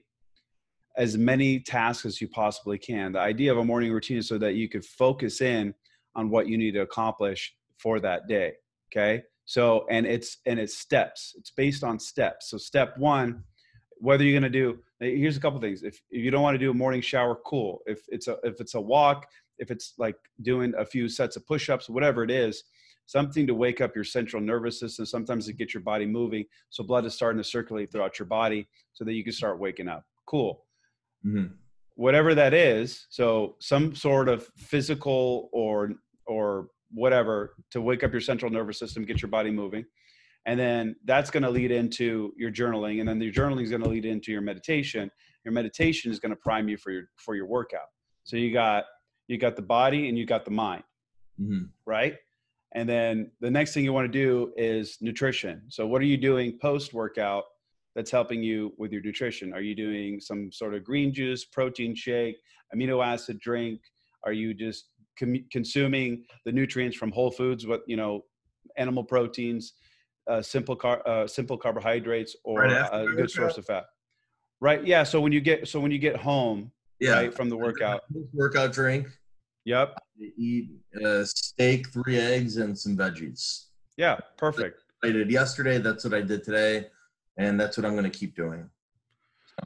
as 0.97 1.17
many 1.17 1.59
tasks 1.59 2.05
as 2.05 2.21
you 2.21 2.27
possibly 2.27 2.77
can. 2.77 3.11
The 3.13 3.19
idea 3.19 3.51
of 3.51 3.57
a 3.57 3.65
morning 3.65 3.91
routine 3.91 4.17
is 4.17 4.27
so 4.27 4.37
that 4.37 4.53
you 4.53 4.69
could 4.69 4.85
focus 4.85 5.41
in 5.41 5.73
on 6.15 6.29
what 6.29 6.47
you 6.47 6.57
need 6.57 6.71
to 6.71 6.81
accomplish 6.81 7.53
for 7.77 7.99
that 7.99 8.27
day. 8.27 8.53
Okay. 8.91 9.23
So, 9.45 9.85
and 9.89 10.05
it's, 10.05 10.37
and 10.45 10.59
it's 10.59 10.77
steps. 10.77 11.35
It's 11.37 11.51
based 11.51 11.83
on 11.83 11.99
steps. 11.99 12.49
So 12.49 12.57
step 12.57 12.97
one, 12.97 13.43
whether 13.97 14.23
you're 14.23 14.39
going 14.39 14.51
to 14.51 14.59
do, 14.59 14.79
eh, 15.01 15.15
here's 15.15 15.37
a 15.37 15.39
couple 15.39 15.59
things. 15.59 15.83
If, 15.83 16.01
if 16.09 16.23
you 16.23 16.31
don't 16.31 16.41
want 16.41 16.55
to 16.55 16.59
do 16.59 16.71
a 16.71 16.73
morning 16.73 17.01
shower, 17.01 17.37
cool. 17.45 17.79
If 17.85 18.01
it's 18.07 18.27
a, 18.27 18.37
if 18.43 18.61
it's 18.61 18.75
a 18.75 18.81
walk, 18.81 19.27
if 19.57 19.71
it's 19.71 19.93
like 19.97 20.15
doing 20.41 20.73
a 20.77 20.85
few 20.85 21.09
sets 21.09 21.35
of 21.35 21.45
push-ups, 21.45 21.89
whatever 21.89 22.23
it 22.23 22.31
is, 22.31 22.63
something 23.05 23.45
to 23.47 23.53
wake 23.53 23.81
up 23.81 23.95
your 23.95 24.03
central 24.03 24.41
nervous 24.41 24.79
system, 24.79 25.05
sometimes 25.05 25.45
to 25.47 25.53
get 25.53 25.73
your 25.73 25.83
body 25.83 26.05
moving. 26.05 26.45
So 26.69 26.83
blood 26.83 27.05
is 27.05 27.13
starting 27.13 27.41
to 27.41 27.47
circulate 27.47 27.91
throughout 27.91 28.19
your 28.19 28.27
body 28.27 28.67
so 28.93 29.03
that 29.05 29.13
you 29.13 29.23
can 29.23 29.33
start 29.33 29.59
waking 29.59 29.87
up. 29.87 30.03
Cool. 30.27 30.63
Mm-hmm. 31.25 31.53
Whatever 31.95 32.35
that 32.35 32.53
is, 32.53 33.07
so 33.09 33.55
some 33.59 33.95
sort 33.95 34.27
of 34.27 34.47
physical 34.57 35.49
or 35.53 35.91
or 36.27 36.67
whatever 36.91 37.55
to 37.71 37.81
wake 37.81 38.03
up 38.03 38.11
your 38.11 38.21
central 38.21 38.51
nervous 38.51 38.79
system, 38.79 39.05
get 39.05 39.21
your 39.21 39.29
body 39.29 39.51
moving. 39.51 39.85
And 40.45 40.59
then 40.59 40.95
that's 41.05 41.31
going 41.31 41.43
to 41.43 41.49
lead 41.49 41.71
into 41.71 42.33
your 42.37 42.51
journaling. 42.51 42.99
And 42.99 43.09
then 43.09 43.19
your 43.19 43.33
journaling 43.33 43.63
is 43.63 43.69
going 43.69 43.81
to 43.81 43.89
lead 43.89 44.05
into 44.05 44.31
your 44.31 44.41
meditation. 44.41 45.09
Your 45.43 45.53
meditation 45.53 46.11
is 46.11 46.19
going 46.19 46.31
to 46.31 46.35
prime 46.35 46.67
you 46.69 46.77
for 46.77 46.91
your 46.91 47.03
for 47.17 47.35
your 47.35 47.47
workout. 47.47 47.87
So 48.23 48.37
you 48.37 48.53
got 48.53 48.85
you 49.27 49.37
got 49.37 49.55
the 49.55 49.61
body 49.61 50.09
and 50.09 50.17
you 50.17 50.25
got 50.25 50.45
the 50.45 50.51
mind. 50.51 50.83
Mm-hmm. 51.39 51.65
Right. 51.85 52.15
And 52.75 52.87
then 52.87 53.31
the 53.39 53.49
next 53.49 53.73
thing 53.73 53.85
you 53.85 53.93
want 53.93 54.11
to 54.11 54.11
do 54.11 54.51
is 54.57 54.97
nutrition. 54.99 55.63
So 55.69 55.87
what 55.87 56.01
are 56.01 56.05
you 56.05 56.17
doing 56.17 56.59
post 56.61 56.93
workout 56.93 57.45
that's 57.95 58.11
helping 58.11 58.43
you 58.43 58.73
with 58.77 58.91
your 58.91 59.01
nutrition? 59.01 59.53
Are 59.53 59.61
you 59.61 59.73
doing 59.73 60.19
some 60.19 60.51
sort 60.51 60.75
of 60.75 60.83
green 60.83 61.13
juice, 61.13 61.45
protein 61.45 61.95
shake, 61.95 62.35
amino 62.75 63.03
acid 63.03 63.39
drink? 63.39 63.79
Are 64.25 64.33
you 64.33 64.53
just 64.53 64.89
com- 65.17 65.45
consuming 65.53 66.25
the 66.43 66.51
nutrients 66.51 66.97
from 66.97 67.13
whole 67.13 67.31
foods, 67.31 67.65
what 67.65 67.81
you 67.87 67.95
know, 67.95 68.25
animal 68.75 69.05
proteins, 69.05 69.73
uh, 70.29 70.41
simple 70.41 70.75
car- 70.75 71.07
uh, 71.07 71.25
simple 71.25 71.57
carbohydrates, 71.57 72.35
or 72.43 72.63
right 72.63 72.89
a 72.91 73.05
good 73.05 73.31
source 73.31 73.57
of 73.57 73.65
fat? 73.65 73.85
Right. 74.59 74.85
Yeah. 74.85 75.03
So 75.03 75.21
when 75.21 75.31
you 75.31 75.39
get 75.39 75.69
so 75.69 75.79
when 75.79 75.91
you 75.91 75.99
get 75.99 76.17
home, 76.17 76.73
yeah, 76.99 77.13
right, 77.13 77.33
from 77.33 77.47
the 77.47 77.55
workout, 77.55 78.01
workout 78.33 78.73
drink. 78.73 79.07
Yep. 79.65 79.97
Eat 80.37 80.69
a 81.01 81.21
uh, 81.21 81.25
steak, 81.25 81.89
three 81.89 82.17
eggs, 82.17 82.57
and 82.57 82.77
some 82.77 82.95
veggies. 82.95 83.65
Yeah, 83.97 84.17
perfect. 84.37 84.83
I 85.03 85.09
did 85.11 85.29
yesterday. 85.29 85.77
That's 85.79 86.03
what 86.03 86.13
I 86.13 86.21
did 86.21 86.43
today 86.43 86.85
and 87.37 87.59
that's 87.59 87.77
what 87.77 87.85
I'm 87.85 87.93
going 87.93 88.09
to 88.09 88.17
keep 88.17 88.35
doing. 88.35 88.69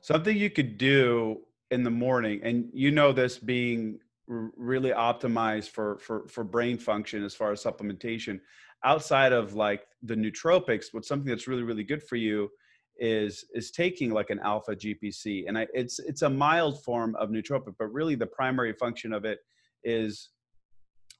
Something 0.01 0.37
you 0.37 0.49
could 0.49 0.77
do 0.77 1.41
in 1.71 1.83
the 1.83 1.89
morning, 1.89 2.41
and 2.43 2.69
you 2.73 2.91
know 2.91 3.11
this 3.11 3.37
being 3.37 3.99
really 4.27 4.91
optimized 4.91 5.69
for 5.69 5.97
for 5.97 6.27
for 6.27 6.43
brain 6.43 6.77
function 6.77 7.23
as 7.23 7.33
far 7.33 7.51
as 7.51 7.63
supplementation. 7.63 8.39
Outside 8.83 9.33
of 9.33 9.55
like 9.55 9.87
the 10.03 10.15
nootropics, 10.15 10.87
what's 10.91 11.07
something 11.07 11.29
that's 11.29 11.47
really 11.47 11.63
really 11.63 11.83
good 11.83 12.03
for 12.03 12.15
you 12.15 12.49
is 12.97 13.45
is 13.53 13.71
taking 13.71 14.11
like 14.11 14.29
an 14.29 14.39
alpha 14.39 14.75
GPC, 14.75 15.45
and 15.47 15.57
I, 15.57 15.67
it's 15.73 15.99
it's 15.99 16.21
a 16.21 16.29
mild 16.29 16.83
form 16.83 17.15
of 17.15 17.29
nootropic, 17.29 17.75
but 17.79 17.91
really 17.91 18.15
the 18.15 18.27
primary 18.27 18.73
function 18.73 19.11
of 19.11 19.25
it 19.25 19.39
is 19.83 20.29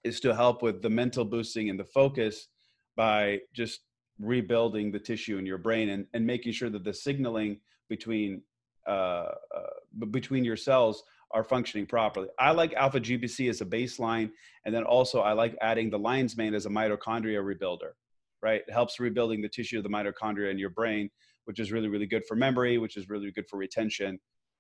is 0.03 0.19
to 0.21 0.33
help 0.33 0.61
with 0.61 0.81
the 0.81 0.89
mental 0.89 1.25
boosting 1.25 1.69
and 1.69 1.79
the 1.79 1.83
focus 1.83 2.47
by 2.95 3.39
just 3.53 3.81
rebuilding 4.19 4.91
the 4.91 4.99
tissue 4.99 5.37
in 5.37 5.45
your 5.45 5.57
brain 5.57 5.89
and, 5.89 6.05
and 6.13 6.25
making 6.25 6.51
sure 6.51 6.69
that 6.69 6.83
the 6.83 6.93
signaling 6.93 7.59
between 7.89 8.41
uh, 8.87 9.31
uh, 9.55 10.05
between 10.11 10.43
your 10.43 10.57
cells 10.57 11.03
are 11.31 11.43
functioning 11.43 11.85
properly. 11.85 12.27
I 12.39 12.51
like 12.51 12.73
alpha 12.73 12.99
GPC 12.99 13.49
as 13.49 13.61
a 13.61 13.65
baseline, 13.65 14.31
and 14.65 14.73
then 14.73 14.83
also 14.83 15.21
I 15.21 15.33
like 15.33 15.55
adding 15.61 15.89
the 15.89 15.99
lion's 15.99 16.35
mane 16.35 16.55
as 16.55 16.65
a 16.65 16.69
mitochondria 16.69 17.43
rebuilder. 17.43 17.91
Right, 18.41 18.61
it 18.65 18.71
helps 18.71 18.99
rebuilding 18.99 19.41
the 19.41 19.49
tissue 19.49 19.77
of 19.77 19.83
the 19.83 19.89
mitochondria 19.89 20.49
in 20.49 20.57
your 20.57 20.69
brain, 20.69 21.09
which 21.45 21.59
is 21.59 21.71
really 21.71 21.89
really 21.89 22.07
good 22.07 22.23
for 22.25 22.35
memory, 22.35 22.77
which 22.77 22.95
is 22.97 23.09
really 23.09 23.31
good 23.31 23.47
for 23.49 23.57
retention, 23.57 24.19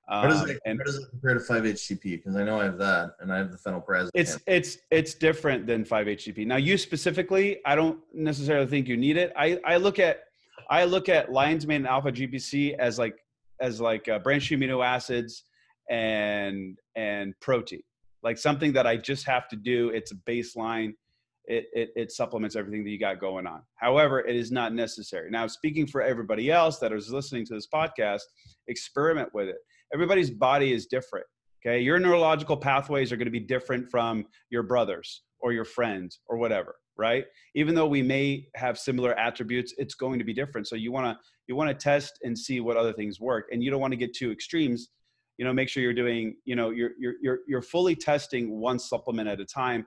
how 0.09 0.27
does, 0.27 0.49
it, 0.49 0.59
and, 0.65 0.79
how 0.79 0.85
does 0.85 0.97
it 0.97 1.07
compare 1.09 1.35
to 1.35 1.39
5-HTP? 1.39 2.01
Because 2.01 2.35
I 2.35 2.43
know 2.43 2.59
I 2.59 2.65
have 2.65 2.79
that, 2.79 3.11
and 3.19 3.31
I 3.31 3.37
have 3.37 3.51
the 3.51 3.57
phenylprazine. 3.57 4.09
It's 4.15 4.39
it's 4.47 4.79
it's 4.89 5.13
different 5.13 5.67
than 5.67 5.83
5-HTP. 5.83 6.47
Now, 6.47 6.55
you 6.55 6.77
specifically, 6.77 7.59
I 7.65 7.75
don't 7.75 7.99
necessarily 8.13 8.65
think 8.65 8.87
you 8.87 8.97
need 8.97 9.17
it. 9.17 9.31
I 9.37 9.59
I 9.63 9.77
look 9.77 9.99
at 9.99 10.23
I 10.69 10.85
look 10.85 11.09
at 11.09 11.31
lion's 11.31 11.67
mane 11.67 11.77
and 11.77 11.87
alpha 11.87 12.11
GPC 12.11 12.75
as 12.77 12.97
like 12.97 13.17
as 13.61 13.79
like 13.79 14.07
uh, 14.07 14.19
branched 14.19 14.51
amino 14.51 14.83
acids 14.83 15.43
and 15.91 16.77
and 16.95 17.39
protein, 17.39 17.83
like 18.23 18.39
something 18.39 18.73
that 18.73 18.87
I 18.87 18.97
just 18.97 19.27
have 19.27 19.47
to 19.49 19.55
do. 19.55 19.89
It's 19.89 20.11
a 20.11 20.15
baseline. 20.15 20.93
It, 21.45 21.65
it, 21.73 21.89
it 21.95 22.11
supplements 22.11 22.55
everything 22.55 22.83
that 22.83 22.91
you 22.91 22.99
got 22.99 23.19
going 23.19 23.47
on. 23.47 23.63
However, 23.73 24.19
it 24.19 24.35
is 24.35 24.51
not 24.51 24.71
necessary. 24.71 25.31
Now, 25.31 25.47
speaking 25.47 25.87
for 25.87 26.03
everybody 26.03 26.51
else 26.51 26.77
that 26.77 26.93
is 26.93 27.11
listening 27.11 27.43
to 27.47 27.55
this 27.55 27.65
podcast, 27.65 28.21
experiment 28.67 29.33
with 29.33 29.47
it 29.47 29.57
everybody's 29.93 30.29
body 30.29 30.73
is 30.73 30.85
different. 30.85 31.25
Okay. 31.65 31.81
Your 31.81 31.99
neurological 31.99 32.55
pathways 32.57 33.11
are 33.11 33.17
going 33.17 33.25
to 33.25 33.31
be 33.31 33.39
different 33.39 33.89
from 33.89 34.25
your 34.49 34.63
brothers 34.63 35.23
or 35.41 35.51
your 35.53 35.65
friends 35.65 36.19
or 36.27 36.37
whatever 36.37 36.75
right 36.99 37.25
even 37.55 37.73
though 37.73 37.87
we 37.87 38.01
may 38.03 38.45
have 38.55 38.77
similar 38.77 39.17
attributes 39.17 39.73
it's 39.77 39.95
going 39.95 40.19
to 40.19 40.25
be 40.25 40.33
different 40.33 40.67
so 40.67 40.75
you 40.75 40.91
want 40.91 41.05
to 41.05 41.17
you 41.47 41.55
want 41.55 41.69
to 41.69 41.73
test 41.73 42.19
and 42.23 42.37
see 42.37 42.59
what 42.59 42.77
other 42.77 42.93
things 42.93 43.19
work 43.19 43.47
and 43.51 43.63
you 43.63 43.71
don't 43.71 43.79
want 43.79 43.91
to 43.91 43.97
get 43.97 44.13
too 44.13 44.31
extremes 44.31 44.89
you 45.37 45.45
know 45.45 45.53
make 45.53 45.69
sure 45.69 45.81
you're 45.81 45.93
doing 45.93 46.35
you 46.45 46.55
know 46.55 46.69
you're 46.69 46.91
you're 46.99 47.13
you're, 47.21 47.39
you're 47.47 47.61
fully 47.61 47.95
testing 47.95 48.59
one 48.59 48.77
supplement 48.77 49.29
at 49.29 49.39
a 49.39 49.45
time 49.45 49.85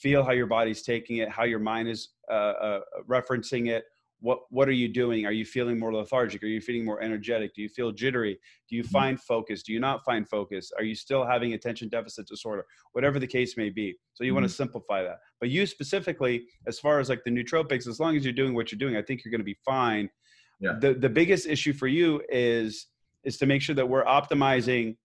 feel 0.00 0.24
how 0.24 0.32
your 0.32 0.46
body's 0.46 0.82
taking 0.82 1.18
it 1.18 1.28
how 1.28 1.44
your 1.44 1.58
mind 1.58 1.86
is 1.86 2.08
uh, 2.30 2.34
uh, 2.34 2.80
referencing 3.08 3.68
it 3.68 3.84
what 4.24 4.40
what 4.48 4.70
are 4.70 4.78
you 4.82 4.88
doing? 4.88 5.26
Are 5.26 5.32
you 5.32 5.44
feeling 5.44 5.78
more 5.78 5.92
lethargic? 5.92 6.42
Are 6.42 6.46
you 6.46 6.62
feeling 6.62 6.82
more 6.82 7.02
energetic? 7.02 7.54
Do 7.54 7.60
you 7.60 7.68
feel 7.68 7.92
jittery? 7.92 8.38
Do 8.70 8.74
you 8.74 8.82
mm-hmm. 8.82 8.90
find 8.90 9.20
focus? 9.20 9.62
Do 9.62 9.74
you 9.74 9.80
not 9.80 10.02
find 10.02 10.26
focus? 10.26 10.72
Are 10.78 10.82
you 10.82 10.94
still 10.94 11.26
having 11.26 11.52
attention 11.52 11.90
deficit 11.90 12.26
disorder? 12.26 12.64
Whatever 12.92 13.18
the 13.18 13.26
case 13.26 13.58
may 13.58 13.68
be. 13.68 13.94
So 14.14 14.24
you 14.24 14.30
mm-hmm. 14.30 14.36
want 14.36 14.48
to 14.48 14.54
simplify 14.54 15.02
that. 15.02 15.18
But 15.40 15.50
you 15.50 15.66
specifically 15.66 16.46
as 16.66 16.78
far 16.78 17.00
as 17.00 17.10
like 17.10 17.22
the 17.24 17.30
nootropics 17.30 17.86
as 17.86 18.00
long 18.00 18.16
as 18.16 18.24
you're 18.24 18.32
doing 18.32 18.54
what 18.54 18.72
you're 18.72 18.78
doing 18.78 18.96
i 18.96 19.02
think 19.02 19.24
you're 19.24 19.30
going 19.30 19.46
to 19.46 19.52
be 19.54 19.58
fine. 19.64 20.08
Yeah. 20.58 20.76
the 20.80 20.94
the 20.94 21.10
biggest 21.10 21.46
issue 21.46 21.74
for 21.74 21.88
you 21.88 22.22
is 22.30 22.86
is 23.24 23.36
to 23.38 23.46
make 23.46 23.60
sure 23.60 23.74
that 23.74 23.86
we're 23.86 24.04
optimizing 24.04 24.96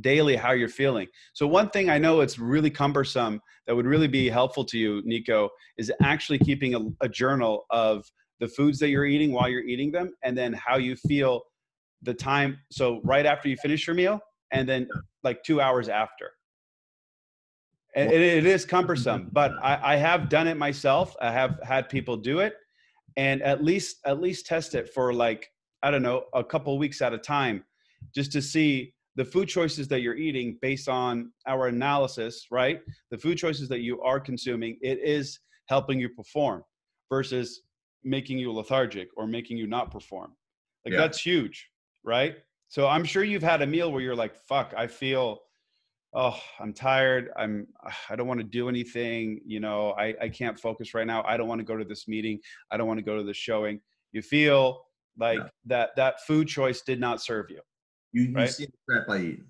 daily 0.00 0.36
how 0.36 0.52
you're 0.52 0.68
feeling. 0.68 1.06
So 1.32 1.46
one 1.46 1.70
thing 1.70 1.88
I 1.90 1.98
know 1.98 2.20
it's 2.20 2.38
really 2.38 2.70
cumbersome 2.70 3.40
that 3.66 3.74
would 3.74 3.86
really 3.86 4.08
be 4.08 4.28
helpful 4.28 4.64
to 4.66 4.78
you, 4.78 5.02
Nico, 5.04 5.50
is 5.78 5.92
actually 6.02 6.38
keeping 6.38 6.74
a, 6.74 6.80
a, 7.04 7.08
journal 7.08 7.66
of 7.70 8.04
the 8.40 8.48
foods 8.48 8.78
that 8.78 8.88
you're 8.88 9.06
eating 9.06 9.32
while 9.32 9.48
you're 9.48 9.64
eating 9.64 9.90
them, 9.90 10.12
and 10.22 10.36
then 10.36 10.52
how 10.52 10.76
you 10.76 10.96
feel 10.96 11.42
the 12.02 12.14
time. 12.14 12.58
So 12.70 13.00
right 13.04 13.26
after 13.26 13.48
you 13.48 13.56
finish 13.56 13.86
your 13.86 13.96
meal, 13.96 14.20
and 14.52 14.68
then 14.68 14.88
like 15.24 15.42
two 15.42 15.60
hours 15.60 15.88
after. 15.88 16.30
And 17.94 18.10
it, 18.10 18.20
it 18.20 18.46
is 18.46 18.64
cumbersome, 18.64 19.22
mm-hmm. 19.22 19.30
but 19.32 19.52
I, 19.62 19.94
I 19.94 19.96
have 19.96 20.28
done 20.28 20.46
it 20.46 20.56
myself. 20.56 21.16
I 21.20 21.32
have 21.32 21.58
had 21.62 21.88
people 21.88 22.16
do 22.16 22.40
it, 22.40 22.54
and 23.16 23.42
at 23.42 23.64
least 23.64 23.98
at 24.04 24.20
least 24.20 24.46
test 24.46 24.74
it 24.74 24.90
for 24.92 25.14
like 25.14 25.50
I 25.82 25.90
don't 25.90 26.02
know 26.02 26.24
a 26.34 26.44
couple 26.44 26.76
weeks 26.78 27.00
at 27.00 27.14
a 27.14 27.18
time, 27.18 27.64
just 28.14 28.32
to 28.32 28.42
see 28.42 28.92
the 29.16 29.24
food 29.24 29.48
choices 29.48 29.88
that 29.88 30.02
you're 30.02 30.16
eating 30.16 30.58
based 30.60 30.88
on 30.88 31.32
our 31.46 31.68
analysis, 31.68 32.46
right? 32.50 32.80
The 33.10 33.16
food 33.16 33.38
choices 33.38 33.68
that 33.70 33.80
you 33.80 34.00
are 34.02 34.20
consuming, 34.20 34.76
it 34.82 34.98
is 35.02 35.40
helping 35.68 35.98
you 35.98 36.10
perform 36.10 36.62
versus 37.10 37.62
making 38.06 38.38
you 38.38 38.52
lethargic 38.52 39.08
or 39.16 39.26
making 39.26 39.58
you 39.58 39.66
not 39.66 39.90
perform. 39.90 40.32
Like 40.84 40.94
yeah. 40.94 41.00
that's 41.00 41.20
huge, 41.20 41.68
right? 42.04 42.36
So 42.68 42.88
I'm 42.88 43.04
sure 43.04 43.24
you've 43.24 43.42
had 43.42 43.62
a 43.62 43.66
meal 43.66 43.92
where 43.92 44.00
you're 44.00 44.16
like, 44.16 44.36
fuck, 44.36 44.72
I 44.76 44.86
feel 44.86 45.40
oh, 46.14 46.40
I'm 46.58 46.72
tired. 46.72 47.30
I'm 47.36 47.66
I 48.08 48.16
don't 48.16 48.26
want 48.26 48.40
to 48.40 48.44
do 48.44 48.68
anything, 48.68 49.40
you 49.44 49.60
know, 49.60 49.92
I, 49.98 50.14
I 50.20 50.28
can't 50.28 50.58
focus 50.58 50.94
right 50.94 51.06
now. 51.06 51.22
I 51.26 51.36
don't 51.36 51.48
want 51.48 51.60
to 51.60 51.64
go 51.64 51.76
to 51.76 51.84
this 51.84 52.08
meeting. 52.08 52.40
I 52.70 52.76
don't 52.76 52.86
want 52.86 52.98
to 52.98 53.04
go 53.04 53.16
to 53.16 53.22
this 53.22 53.36
showing. 53.36 53.80
You 54.12 54.22
feel 54.22 54.82
like 55.18 55.38
yeah. 55.38 55.48
that 55.66 55.90
that 55.96 56.26
food 56.26 56.48
choice 56.48 56.82
did 56.82 57.00
not 57.00 57.20
serve 57.20 57.46
you. 57.50 57.60
You, 58.12 58.22
you 58.24 58.34
right? 58.34 58.48
see 58.48 58.66
the 58.66 58.72
crap 58.88 59.10
I 59.10 59.22
eat. 59.22 59.40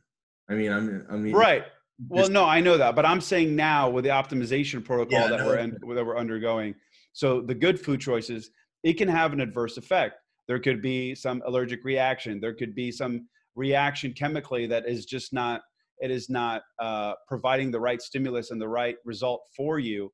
I 0.48 0.54
mean, 0.54 0.72
I'm, 0.72 1.06
I 1.10 1.16
mean, 1.16 1.34
right. 1.34 1.64
Well, 2.08 2.28
no, 2.28 2.44
I 2.44 2.60
know 2.60 2.76
that, 2.76 2.94
but 2.94 3.06
I'm 3.06 3.22
saying 3.22 3.56
now 3.56 3.88
with 3.88 4.04
the 4.04 4.10
optimization 4.10 4.84
protocol 4.84 5.18
yeah, 5.18 5.28
that 5.28 5.38
no, 5.38 5.46
we're 5.46 5.56
in, 5.56 5.70
that 5.70 6.04
we're 6.04 6.18
undergoing, 6.18 6.75
so 7.16 7.40
the 7.40 7.54
good 7.54 7.80
food 7.80 7.99
choices, 7.99 8.50
it 8.82 8.99
can 8.99 9.08
have 9.08 9.32
an 9.32 9.40
adverse 9.40 9.78
effect. 9.78 10.16
There 10.49 10.58
could 10.58 10.82
be 10.82 11.14
some 11.14 11.42
allergic 11.46 11.82
reaction. 11.82 12.40
There 12.40 12.52
could 12.52 12.75
be 12.75 12.92
some 12.92 13.26
reaction 13.54 14.12
chemically 14.12 14.66
that 14.66 14.87
is 14.87 15.06
just 15.06 15.32
not 15.32 15.62
it 15.99 16.11
is 16.11 16.28
not 16.28 16.61
uh, 16.78 17.14
providing 17.26 17.70
the 17.70 17.80
right 17.80 18.02
stimulus 18.02 18.50
and 18.50 18.61
the 18.61 18.68
right 18.68 18.96
result 19.06 19.40
for 19.56 19.78
you 19.78 20.12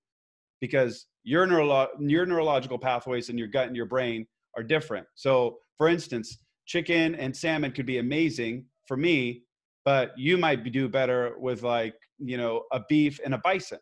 because 0.61 1.07
your 1.25 1.45
neuro- 1.45 1.89
your 1.99 2.25
neurological 2.25 2.79
pathways 2.79 3.31
in 3.31 3.37
your 3.37 3.49
gut 3.49 3.67
and 3.67 3.75
your 3.75 3.87
brain 3.87 4.25
are 4.57 4.63
different. 4.63 5.05
So, 5.17 5.59
for 5.79 5.89
instance, 5.89 6.39
chicken 6.67 7.17
and 7.17 7.37
salmon 7.37 7.73
could 7.73 7.85
be 7.85 7.99
amazing 7.99 8.67
for 8.87 8.97
me, 8.97 9.43
but 9.85 10.13
you 10.17 10.39
might 10.39 10.63
do 10.71 10.89
better 10.89 11.35
with 11.41 11.65
like 11.65 11.97
you 12.19 12.37
know 12.37 12.63
a 12.71 12.81
beef 12.89 13.19
and 13.25 13.35
a 13.35 13.39
bison 13.39 13.81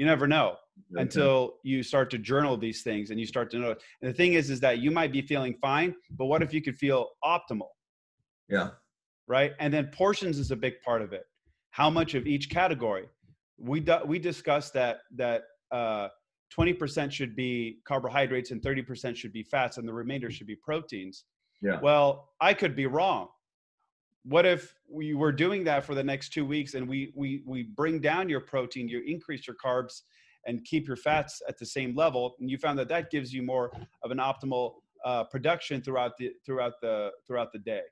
you 0.00 0.06
never 0.06 0.26
know 0.26 0.56
okay. 0.92 1.02
until 1.02 1.54
you 1.62 1.82
start 1.82 2.10
to 2.10 2.18
journal 2.18 2.56
these 2.56 2.82
things 2.82 3.10
and 3.10 3.18
you 3.18 3.26
start 3.26 3.50
to 3.50 3.58
know. 3.58 3.70
And 3.70 4.10
the 4.10 4.12
thing 4.12 4.34
is 4.34 4.50
is 4.50 4.60
that 4.60 4.78
you 4.78 4.90
might 4.90 5.12
be 5.12 5.22
feeling 5.22 5.54
fine 5.60 5.94
but 6.10 6.26
what 6.26 6.42
if 6.42 6.52
you 6.52 6.62
could 6.62 6.76
feel 6.76 7.10
optimal? 7.24 7.68
Yeah. 8.48 8.70
Right? 9.26 9.52
And 9.60 9.72
then 9.72 9.88
portions 9.88 10.38
is 10.38 10.50
a 10.50 10.56
big 10.56 10.80
part 10.84 11.02
of 11.02 11.12
it. 11.12 11.24
How 11.70 11.88
much 11.88 12.14
of 12.14 12.26
each 12.26 12.50
category? 12.50 13.08
We 13.58 13.80
do, 13.80 13.98
we 14.04 14.18
discussed 14.18 14.72
that 14.74 15.00
that 15.16 15.42
uh, 15.70 16.08
20% 16.56 17.12
should 17.12 17.36
be 17.36 17.78
carbohydrates 17.86 18.50
and 18.50 18.60
30% 18.60 19.14
should 19.14 19.32
be 19.32 19.44
fats 19.44 19.76
and 19.78 19.86
the 19.86 19.92
remainder 19.92 20.30
should 20.30 20.48
be 20.48 20.56
proteins. 20.56 21.24
Yeah. 21.62 21.78
Well 21.80 22.30
i 22.40 22.54
could 22.54 22.74
be 22.74 22.86
wrong. 22.86 23.28
What 24.24 24.44
if 24.44 24.74
we 24.90 25.14
were 25.14 25.32
doing 25.32 25.64
that 25.64 25.84
for 25.84 25.94
the 25.94 26.04
next 26.04 26.32
two 26.32 26.44
weeks 26.44 26.74
and 26.74 26.88
we 26.88 27.12
we 27.14 27.42
we 27.46 27.62
bring 27.62 28.00
down 28.00 28.28
your 28.28 28.40
protein 28.40 28.88
you 28.88 29.02
increase 29.06 29.46
your 29.46 29.56
carbs 29.64 30.02
and 30.46 30.64
keep 30.64 30.86
your 30.86 30.96
fats 30.96 31.42
at 31.48 31.58
the 31.58 31.66
same 31.66 31.94
level. 31.94 32.34
And 32.40 32.50
you 32.50 32.58
found 32.58 32.78
that 32.78 32.88
that 32.88 33.10
gives 33.10 33.32
you 33.32 33.42
more 33.42 33.70
of 34.02 34.10
an 34.10 34.18
optimal 34.18 34.74
uh, 35.04 35.24
production 35.24 35.80
throughout 35.82 36.12
the 36.18 36.32
throughout 36.44 36.74
the 36.80 37.10
throughout 37.26 37.52
the 37.52 37.58
day 37.58 37.82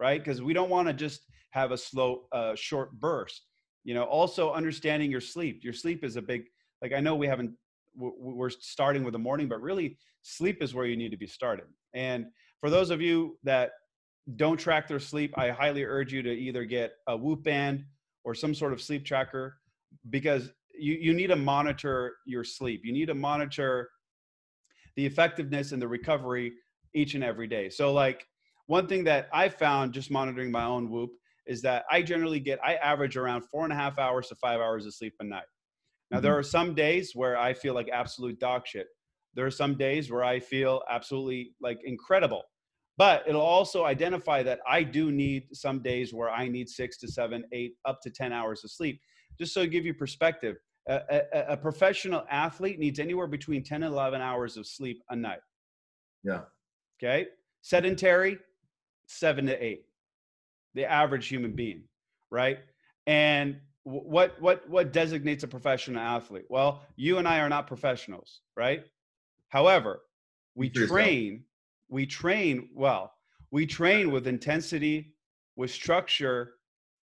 right? 0.00 0.24
Because 0.24 0.42
we 0.42 0.52
don't 0.52 0.70
want 0.70 0.88
to 0.88 0.92
just 0.92 1.26
have 1.50 1.70
a 1.70 1.78
slow 1.78 2.24
uh, 2.32 2.52
short 2.56 2.90
burst 2.98 3.46
you 3.84 3.94
know? 3.94 4.04
Also 4.04 4.52
understanding 4.52 5.10
your 5.10 5.20
sleep. 5.20 5.62
Your 5.62 5.74
sleep 5.74 6.04
is 6.04 6.16
a 6.16 6.22
big 6.22 6.46
like 6.82 6.92
i 6.92 7.00
know 7.00 7.14
we 7.14 7.26
haven't 7.26 7.52
we're 7.96 8.50
starting 8.50 9.04
with 9.04 9.12
the 9.12 9.18
morning 9.18 9.48
but 9.48 9.60
really 9.62 9.96
sleep 10.22 10.60
is 10.62 10.74
where 10.74 10.86
you 10.86 10.96
need 10.96 11.10
to 11.10 11.16
be 11.16 11.26
started. 11.26 11.66
And 11.94 12.26
for 12.60 12.70
those 12.70 12.90
of 12.90 13.00
you 13.00 13.38
that 13.44 13.70
don't 14.36 14.56
track 14.56 14.88
their 14.88 14.98
sleep 14.98 15.36
i 15.36 15.50
highly 15.50 15.84
urge 15.84 16.10
you 16.10 16.22
to 16.22 16.30
either 16.30 16.64
get 16.64 16.94
a 17.08 17.16
whoop 17.16 17.42
band 17.44 17.84
or 18.24 18.34
some 18.34 18.54
sort 18.54 18.72
of 18.72 18.80
sleep 18.80 19.04
tracker 19.04 19.58
because 20.08 20.50
you, 20.78 20.94
you 20.94 21.14
need 21.14 21.28
to 21.28 21.36
monitor 21.36 22.14
your 22.26 22.44
sleep 22.44 22.82
you 22.84 22.92
need 22.92 23.06
to 23.06 23.14
monitor 23.14 23.88
the 24.96 25.04
effectiveness 25.04 25.72
and 25.72 25.80
the 25.80 25.88
recovery 25.88 26.52
each 26.94 27.14
and 27.14 27.24
every 27.24 27.46
day 27.46 27.68
so 27.68 27.92
like 27.92 28.26
one 28.66 28.86
thing 28.86 29.04
that 29.04 29.28
i 29.32 29.48
found 29.48 29.92
just 29.92 30.10
monitoring 30.10 30.50
my 30.50 30.64
own 30.64 30.90
whoop 30.90 31.10
is 31.46 31.62
that 31.62 31.84
I 31.90 32.02
generally 32.02 32.40
get, 32.40 32.58
I 32.64 32.74
average 32.76 33.16
around 33.16 33.42
four 33.42 33.64
and 33.64 33.72
a 33.72 33.76
half 33.76 33.98
hours 33.98 34.28
to 34.28 34.34
five 34.36 34.60
hours 34.60 34.86
of 34.86 34.94
sleep 34.94 35.14
a 35.20 35.24
night. 35.24 35.42
Now, 36.10 36.16
mm-hmm. 36.18 36.24
there 36.24 36.38
are 36.38 36.42
some 36.42 36.74
days 36.74 37.12
where 37.14 37.36
I 37.36 37.52
feel 37.52 37.74
like 37.74 37.88
absolute 37.92 38.38
dog 38.38 38.66
shit. 38.66 38.86
There 39.34 39.46
are 39.46 39.50
some 39.50 39.76
days 39.76 40.10
where 40.10 40.24
I 40.24 40.40
feel 40.40 40.82
absolutely 40.90 41.52
like 41.60 41.78
incredible. 41.84 42.42
But 42.96 43.24
it'll 43.26 43.40
also 43.40 43.84
identify 43.84 44.44
that 44.44 44.60
I 44.68 44.84
do 44.84 45.10
need 45.10 45.48
some 45.52 45.82
days 45.82 46.14
where 46.14 46.30
I 46.30 46.46
need 46.46 46.68
six 46.68 46.96
to 46.98 47.08
seven, 47.08 47.44
eight, 47.52 47.72
up 47.84 48.00
to 48.02 48.10
10 48.10 48.32
hours 48.32 48.62
of 48.62 48.70
sleep. 48.70 49.00
Just 49.36 49.52
so 49.52 49.62
to 49.62 49.66
give 49.66 49.84
you 49.84 49.94
perspective, 49.94 50.56
a, 50.86 51.00
a, 51.10 51.44
a 51.52 51.56
professional 51.56 52.24
athlete 52.30 52.78
needs 52.78 52.98
anywhere 52.98 53.26
between 53.26 53.62
10 53.62 53.82
and 53.82 53.92
11 53.92 54.20
hours 54.20 54.56
of 54.56 54.66
sleep 54.66 55.02
a 55.10 55.16
night. 55.16 55.40
Yeah. 56.22 56.42
Okay. 57.02 57.26
Sedentary, 57.62 58.38
seven 59.06 59.46
to 59.46 59.64
eight 59.64 59.84
the 60.74 60.84
average 60.84 61.28
human 61.28 61.52
being, 61.52 61.84
right? 62.30 62.58
And 63.06 63.60
what 63.84 64.40
what 64.40 64.68
what 64.68 64.92
designates 64.92 65.44
a 65.44 65.48
professional 65.48 66.00
athlete? 66.00 66.46
Well, 66.48 66.82
you 66.96 67.18
and 67.18 67.28
I 67.28 67.40
are 67.40 67.48
not 67.48 67.66
professionals, 67.66 68.40
right? 68.56 68.84
However, 69.48 70.00
we 70.54 70.70
train, 70.70 71.44
we 71.88 72.06
train 72.06 72.70
well. 72.74 73.12
We 73.50 73.66
train 73.66 74.10
with 74.10 74.26
intensity, 74.26 75.14
with 75.54 75.70
structure, 75.70 76.54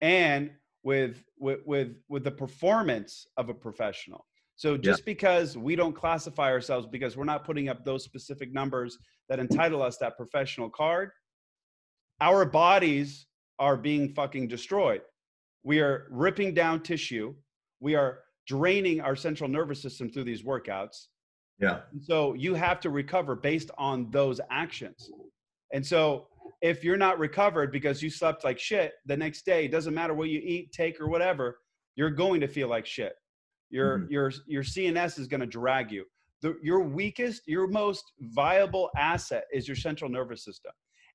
and 0.01 0.51
with 0.85 1.23
with 1.37 1.59
with 1.65 1.97
with 2.07 2.23
the 2.23 2.31
performance 2.31 3.27
of 3.35 3.49
a 3.49 3.53
professional. 3.53 4.25
So 4.55 4.77
just 4.77 5.01
yeah. 5.01 5.05
because 5.05 5.57
we 5.57 5.75
don't 5.75 5.93
classify 5.93 6.49
ourselves 6.49 6.87
because 6.89 7.17
we're 7.17 7.25
not 7.25 7.43
putting 7.43 7.67
up 7.67 7.83
those 7.83 8.05
specific 8.05 8.53
numbers 8.53 8.97
that 9.27 9.39
entitle 9.39 9.81
us 9.81 9.97
that 9.97 10.15
professional 10.15 10.69
card, 10.69 11.09
our 12.21 12.45
bodies 12.45 13.25
are 13.59 13.75
being 13.75 14.13
fucking 14.13 14.47
destroyed. 14.47 15.01
We 15.63 15.79
are 15.79 16.07
ripping 16.09 16.53
down 16.53 16.83
tissue. 16.83 17.33
We 17.81 17.95
are 17.95 18.19
draining 18.47 19.01
our 19.01 19.15
central 19.15 19.49
nervous 19.49 19.81
system 19.81 20.09
through 20.09 20.23
these 20.23 20.43
workouts. 20.43 21.07
Yeah. 21.59 21.79
So 22.01 22.35
you 22.35 22.53
have 22.53 22.79
to 22.81 22.91
recover 22.91 23.35
based 23.35 23.71
on 23.77 24.11
those 24.11 24.39
actions. 24.51 25.09
And 25.73 25.85
so 25.85 26.27
if 26.61 26.83
you're 26.83 26.97
not 26.97 27.19
recovered 27.19 27.71
because 27.71 28.01
you 28.01 28.09
slept 28.09 28.43
like 28.43 28.59
shit 28.59 28.93
the 29.05 29.17
next 29.17 29.45
day, 29.45 29.67
doesn't 29.67 29.93
matter 29.93 30.13
what 30.13 30.29
you 30.29 30.39
eat, 30.43 30.71
take, 30.71 30.99
or 30.99 31.07
whatever, 31.07 31.59
you're 31.95 32.09
going 32.09 32.41
to 32.41 32.47
feel 32.47 32.67
like 32.67 32.85
shit. 32.85 33.13
Your 33.69 33.99
mm-hmm. 33.99 34.11
your 34.11 34.31
your 34.47 34.63
CNS 34.63 35.19
is 35.19 35.27
going 35.27 35.41
to 35.41 35.47
drag 35.47 35.91
you. 35.91 36.05
The, 36.41 36.55
your 36.61 36.81
weakest, 36.81 37.43
your 37.47 37.67
most 37.67 38.03
viable 38.19 38.89
asset 38.97 39.45
is 39.51 39.67
your 39.67 39.75
central 39.75 40.09
nervous 40.09 40.43
system. 40.43 40.71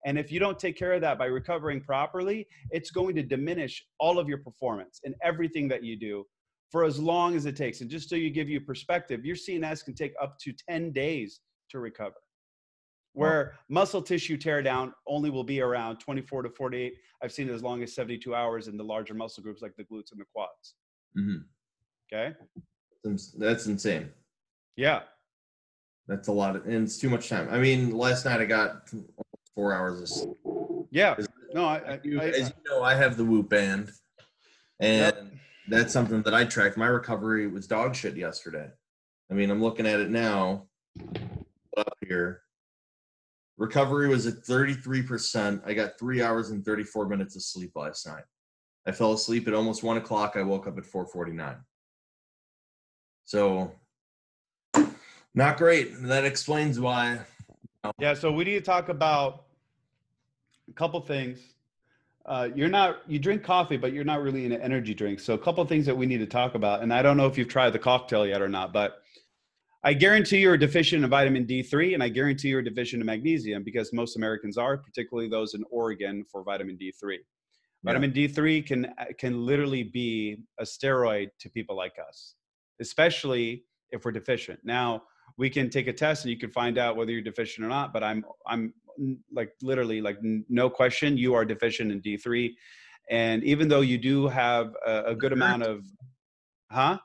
And 0.07 0.19
if 0.19 0.33
you 0.33 0.41
don't 0.41 0.59
take 0.59 0.79
care 0.79 0.95
of 0.95 1.03
that 1.03 1.19
by 1.19 1.27
recovering 1.27 1.81
properly, 1.81 2.47
it's 2.71 2.91
going 2.91 3.15
to 3.17 3.23
diminish 3.23 3.85
all 3.99 4.19
of 4.19 4.29
your 4.29 4.39
performance 4.39 5.01
and 5.05 5.15
everything 5.23 5.69
that 5.69 5.85
you 5.85 5.99
do 5.99 6.25
for 6.71 6.85
as 6.85 6.99
long 6.99 7.37
as 7.37 7.47
it 7.47 7.57
takes. 7.57 7.81
And 7.81 7.91
just 7.91 8.09
so 8.09 8.17
you 8.17 8.31
give 8.31 8.49
you 8.49 8.61
perspective, 8.61 9.25
your 9.25 9.37
CNS 9.37 9.85
can 9.85 9.95
take 9.95 10.15
up 10.21 10.39
to 10.41 10.53
10 10.69 10.93
days 10.93 11.41
to 11.71 11.81
recover. 11.81 12.17
Where 13.13 13.53
wow. 13.53 13.59
muscle 13.69 14.03
tissue 14.03 14.37
tear 14.37 14.63
down 14.63 14.95
only 15.07 15.31
will 15.31 15.45
be 15.45 15.61
around 15.61 15.99
24 15.99 16.43
to 16.43 16.51
48. 16.51 16.95
I've 17.23 17.33
seen 17.33 17.49
it 17.49 17.53
as 17.53 17.63
long 17.63 17.83
as 17.83 17.95
72 17.95 18.35
hours 18.35 18.69
in 18.69 18.77
the 18.77 18.85
larger 18.85 19.15
muscle 19.15 19.43
groups 19.43 19.63
like 19.63 19.75
the 19.77 19.85
glutes 19.85 20.13
and 20.13 20.21
the 20.21 20.25
quads. 20.33 20.75
Mm-hmm. 21.19 21.39
Okay. 22.13 22.37
That's 23.37 23.67
insane. 23.67 24.11
Yeah. 24.77 25.01
That's 26.07 26.29
a 26.29 26.33
lot 26.33 26.57
of, 26.57 26.65
and 26.67 26.85
it's 26.85 26.99
too 26.99 27.11
much 27.11 27.29
time. 27.29 27.49
I 27.51 27.59
mean, 27.59 27.97
last 27.97 28.25
night 28.25 28.41
I 28.41 28.45
got 28.45 28.89
four 29.55 29.75
hours 29.75 30.01
of 30.01 30.09
sleep. 30.09 30.37
Yeah. 30.91 31.17
No, 31.53 31.65
I, 31.65 31.77
I, 31.77 32.01
you, 32.03 32.21
I, 32.21 32.25
as 32.27 32.49
you 32.49 32.71
know, 32.71 32.83
I 32.83 32.95
have 32.95 33.17
the 33.17 33.25
Whoop 33.25 33.49
band, 33.49 33.91
and 34.79 35.15
yep. 35.15 35.27
that's 35.69 35.93
something 35.93 36.23
that 36.23 36.35
I 36.35 36.45
tracked. 36.45 36.77
My 36.77 36.87
recovery 36.87 37.47
was 37.49 37.67
dog 37.67 37.95
shit 37.95 38.17
yesterday. 38.17 38.69
I 39.31 39.35
mean, 39.35 39.51
I'm 39.51 39.63
looking 39.63 39.87
at 39.87 40.01
it 40.01 40.11
now. 40.11 40.67
Up 41.77 41.97
here, 42.07 42.43
recovery 43.61 44.09
was 44.09 44.27
at 44.27 44.43
33%. 44.43 45.63
I 45.65 45.75
got 45.75 45.99
three 45.99 46.21
hours 46.21 46.51
and 46.51 46.65
34 46.65 47.07
minutes 47.07 47.37
of 47.37 47.43
sleep 47.43 47.71
last 47.77 48.07
night. 48.07 48.25
I 48.87 48.91
fell 48.91 49.13
asleep 49.13 49.47
at 49.47 49.55
almost 49.55 49.85
one 49.85 49.99
o'clock. 49.99 50.33
I 50.35 50.43
woke 50.43 50.67
up 50.67 50.79
at 50.79 50.85
4:49. 50.85 51.59
So, 53.25 53.73
not 55.35 55.59
great. 55.59 55.93
That 56.03 56.25
explains 56.25 56.81
why 56.81 57.21
yeah, 57.99 58.15
so 58.15 58.31
we 58.31 58.45
need 58.45 58.55
to 58.55 58.61
talk 58.61 58.89
about 58.89 59.45
a 60.69 60.73
couple 60.73 61.01
things. 61.01 61.41
Uh, 62.27 62.49
you're 62.55 62.69
not 62.69 62.99
you 63.09 63.19
drink 63.19 63.43
coffee, 63.43 63.77
but 63.77 63.93
you're 63.93 64.05
not 64.05 64.23
really 64.23 64.45
into 64.45 64.63
energy 64.63 64.95
drinks. 64.95 65.25
So 65.25 65.35
a 65.35 65.39
couple 65.39 65.65
things 65.65 65.87
that 65.87 65.97
we 65.97 66.07
need 66.07 66.19
to 66.19 66.27
talk 66.27 66.55
about. 66.55 66.83
And 66.83 66.93
I 66.93 67.03
don't 67.03 67.17
know 67.17 67.27
if 67.27 67.39
you've 67.39 67.49
tried 67.49 67.71
the 67.71 67.79
cocktail 67.79 68.27
yet 68.27 68.43
or 68.43 68.49
not, 68.49 68.73
but 68.73 69.03
I 69.83 69.95
guarantee 69.95 70.39
you're 70.39 70.59
deficient 70.59 71.05
in 71.05 71.11
vitamin 71.11 71.47
D3, 71.47 71.95
and 71.95 72.03
I 72.03 72.09
guarantee 72.09 72.49
you're 72.49 72.63
deficient 72.63 73.01
in 73.01 73.07
magnesium 73.07 73.63
because 73.65 73.93
most 73.93 74.17
Americans 74.17 74.59
are, 74.59 74.77
particularly 74.77 75.29
those 75.29 75.55
in 75.55 75.65
Oregon 75.71 76.25
for 76.31 76.43
vitamin 76.43 76.77
D3. 76.77 77.13
Yeah. 77.13 77.19
Vitamin 77.83 78.13
D3 78.13 78.67
can 78.67 78.85
uh, 78.99 79.07
can 79.19 79.47
literally 79.47 79.85
be 79.85 80.43
a 80.59 80.65
steroid 80.65 81.29
to 81.41 81.49
people 81.49 81.77
like 81.77 81.95
us, 82.07 82.35
especially 82.81 83.65
if 83.91 84.05
we're 84.05 84.13
deficient. 84.13 84.61
Now, 84.65 85.03
we 85.37 85.51
can 85.51 85.71
take 85.71 85.87
a 85.87 85.93
test 85.93 86.25
and 86.25 86.31
you 86.31 86.39
can 86.39 86.51
find 86.51 86.79
out 86.79 86.97
whether 86.97 87.11
you're 87.11 87.23
deficient 87.23 87.65
or 87.65 87.69
not 87.69 87.93
but 87.93 88.03
i'm 88.03 88.25
i'm 88.47 88.73
like 89.33 89.53
literally 89.63 90.01
like 90.01 90.19
no 90.49 90.69
question 90.69 91.17
you 91.17 91.35
are 91.35 91.45
deficient 91.45 91.91
in 91.91 92.01
d3 92.01 92.51
and 93.11 93.43
even 93.43 93.69
though 93.69 93.81
you 93.81 93.99
do 93.99 94.29
have 94.29 94.75
a, 94.87 95.05
a 95.07 95.15
good 95.15 95.33
amount 95.33 95.63
of 95.63 95.85
huh 96.71 96.99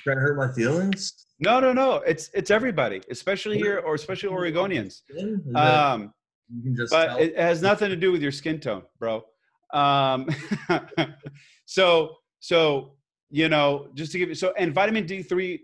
trying 0.00 0.16
to 0.16 0.20
hurt 0.20 0.36
my 0.36 0.52
feelings 0.52 1.26
no 1.40 1.60
no 1.60 1.72
no 1.72 1.96
it's 1.96 2.30
it's 2.34 2.50
everybody 2.50 3.00
especially 3.10 3.58
here 3.58 3.78
or 3.78 3.94
especially 3.94 4.30
oregonians. 4.30 5.02
Um 5.54 6.12
but 6.90 7.06
tell. 7.06 7.18
it 7.18 7.38
has 7.38 7.62
nothing 7.62 7.90
to 7.90 7.96
do 7.96 8.10
with 8.12 8.22
your 8.22 8.32
skin 8.32 8.58
tone 8.60 8.82
bro. 8.98 9.22
Um 9.72 10.28
so 11.66 12.16
so 12.40 12.94
you 13.30 13.48
know 13.48 13.88
just 13.94 14.12
to 14.12 14.18
give 14.18 14.28
you 14.28 14.34
so 14.34 14.52
and 14.56 14.74
vitamin 14.74 15.04
d3 15.04 15.60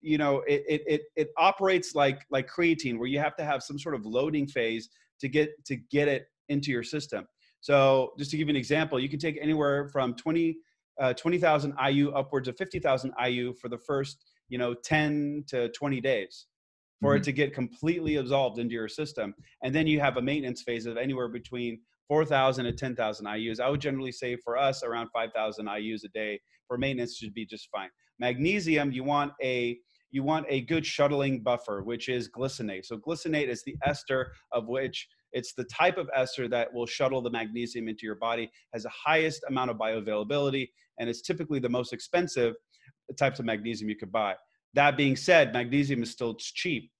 you 0.00 0.18
know 0.18 0.38
it, 0.46 0.82
it 0.86 1.02
it 1.16 1.28
operates 1.36 1.94
like 1.94 2.24
like 2.30 2.48
creatine 2.48 2.98
where 2.98 3.08
you 3.08 3.18
have 3.18 3.36
to 3.36 3.44
have 3.44 3.62
some 3.62 3.78
sort 3.78 3.94
of 3.94 4.04
loading 4.06 4.46
phase 4.46 4.88
to 5.20 5.28
get 5.28 5.50
to 5.64 5.76
get 5.76 6.08
it 6.08 6.26
into 6.48 6.70
your 6.70 6.82
system. 6.82 7.26
So 7.60 8.12
just 8.18 8.30
to 8.30 8.36
give 8.36 8.48
you 8.48 8.52
an 8.52 8.56
example 8.56 8.98
you 8.98 9.08
can 9.08 9.18
take 9.18 9.38
anywhere 9.40 9.88
from 9.88 10.14
20 10.14 10.56
uh, 11.00 11.14
20,000 11.14 11.74
IU 11.88 12.10
upwards 12.10 12.46
of 12.46 12.56
50,000 12.58 13.12
IU 13.26 13.54
for 13.54 13.68
the 13.68 13.78
first 13.78 14.29
you 14.50 14.58
know 14.58 14.74
10 14.74 15.44
to 15.48 15.70
20 15.70 16.00
days 16.00 16.46
for 17.00 17.12
mm-hmm. 17.12 17.22
it 17.22 17.24
to 17.24 17.32
get 17.32 17.54
completely 17.54 18.16
absorbed 18.16 18.58
into 18.58 18.74
your 18.74 18.88
system 18.88 19.34
and 19.64 19.74
then 19.74 19.86
you 19.86 19.98
have 19.98 20.18
a 20.18 20.22
maintenance 20.22 20.62
phase 20.62 20.84
of 20.84 20.98
anywhere 20.98 21.28
between 21.28 21.80
4,000 22.10 22.64
to 22.64 22.72
10,000 22.72 23.24
IUs. 23.24 23.60
I 23.60 23.70
would 23.70 23.80
generally 23.80 24.10
say 24.10 24.36
for 24.36 24.58
us 24.58 24.82
around 24.82 25.10
5,000 25.12 25.66
IUs 25.66 26.02
a 26.04 26.08
day 26.08 26.40
for 26.66 26.76
maintenance 26.76 27.16
should 27.16 27.32
be 27.32 27.46
just 27.46 27.68
fine. 27.70 27.88
Magnesium, 28.18 28.90
you 28.90 29.04
want 29.04 29.32
a 29.40 29.78
you 30.10 30.24
want 30.24 30.44
a 30.48 30.62
good 30.62 30.84
shuttling 30.84 31.40
buffer, 31.40 31.84
which 31.84 32.08
is 32.08 32.28
glycinate. 32.28 32.84
So 32.84 32.98
glycinate 32.98 33.46
is 33.46 33.62
the 33.62 33.76
ester 33.86 34.32
of 34.50 34.66
which 34.66 35.06
it's 35.32 35.54
the 35.54 35.62
type 35.64 35.98
of 35.98 36.10
ester 36.12 36.48
that 36.48 36.74
will 36.74 36.84
shuttle 36.84 37.22
the 37.22 37.30
magnesium 37.30 37.86
into 37.88 38.06
your 38.06 38.16
body, 38.16 38.50
has 38.72 38.82
the 38.82 38.90
highest 38.90 39.44
amount 39.48 39.70
of 39.70 39.76
bioavailability, 39.76 40.68
and 40.98 41.08
it's 41.08 41.22
typically 41.22 41.60
the 41.60 41.68
most 41.68 41.92
expensive 41.92 42.54
types 43.16 43.38
of 43.38 43.44
magnesium 43.44 43.88
you 43.88 43.96
could 43.96 44.12
buy. 44.12 44.34
That 44.74 44.96
being 44.96 45.16
said, 45.16 45.52
magnesium 45.52 46.02
is 46.02 46.10
still 46.10 46.34
cheap. 46.34 46.90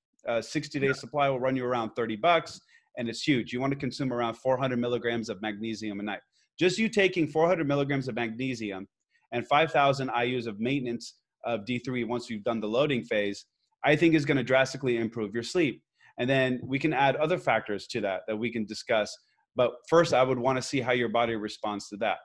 60 0.40 0.78
day 0.78 0.88
yeah. 0.88 0.92
supply 0.92 1.28
will 1.28 1.40
run 1.40 1.56
you 1.56 1.64
around 1.64 1.90
30 1.96 2.16
bucks, 2.16 2.60
and 2.98 3.08
it's 3.08 3.22
huge. 3.22 3.52
You 3.52 3.60
want 3.60 3.72
to 3.72 3.78
consume 3.78 4.12
around 4.12 4.34
400 4.34 4.78
milligrams 4.78 5.28
of 5.28 5.40
magnesium 5.40 6.00
a 6.00 6.02
night. 6.02 6.20
Just 6.58 6.78
you 6.78 6.88
taking 6.88 7.26
400 7.26 7.66
milligrams 7.66 8.08
of 8.08 8.16
magnesium 8.16 8.86
and 9.32 9.46
5,000 9.46 10.08
IUs 10.10 10.46
of 10.46 10.60
maintenance 10.60 11.14
of 11.46 11.60
D3 11.64 12.06
once 12.06 12.28
you've 12.28 12.44
done 12.44 12.60
the 12.60 12.68
loading 12.68 13.02
phase, 13.02 13.46
I 13.84 13.96
think 13.96 14.14
is 14.14 14.26
going 14.26 14.36
to 14.36 14.42
drastically 14.42 14.98
improve 14.98 15.32
your 15.32 15.42
sleep. 15.42 15.82
And 16.18 16.28
then 16.28 16.60
we 16.62 16.78
can 16.78 16.92
add 16.92 17.16
other 17.16 17.38
factors 17.38 17.86
to 17.86 18.00
that 18.02 18.22
that 18.28 18.36
we 18.36 18.52
can 18.52 18.66
discuss. 18.66 19.16
But 19.56 19.70
first, 19.88 20.12
I 20.12 20.22
would 20.22 20.38
want 20.38 20.56
to 20.56 20.62
see 20.62 20.82
how 20.82 20.92
your 20.92 21.08
body 21.08 21.34
responds 21.34 21.88
to 21.88 21.96
that. 21.98 22.18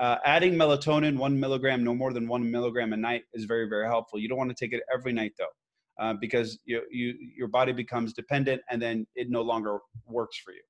Uh, 0.00 0.16
adding 0.24 0.54
melatonin, 0.54 1.16
one 1.16 1.38
milligram, 1.38 1.84
no 1.84 1.94
more 1.94 2.12
than 2.12 2.26
one 2.26 2.50
milligram 2.50 2.94
a 2.94 2.96
night, 2.96 3.22
is 3.34 3.44
very, 3.44 3.68
very 3.68 3.86
helpful. 3.86 4.18
You 4.18 4.28
don't 4.28 4.38
want 4.38 4.50
to 4.50 4.56
take 4.56 4.72
it 4.72 4.82
every 4.92 5.12
night 5.12 5.32
though, 5.38 6.02
uh, 6.02 6.14
because 6.14 6.58
you, 6.64 6.82
you, 6.90 7.14
your 7.36 7.48
body 7.48 7.72
becomes 7.72 8.14
dependent 8.14 8.62
and 8.70 8.80
then 8.80 9.06
it 9.14 9.28
no 9.28 9.42
longer 9.42 9.78
works 10.06 10.38
for 10.38 10.52
you. 10.52 10.62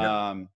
Um, 0.00 0.48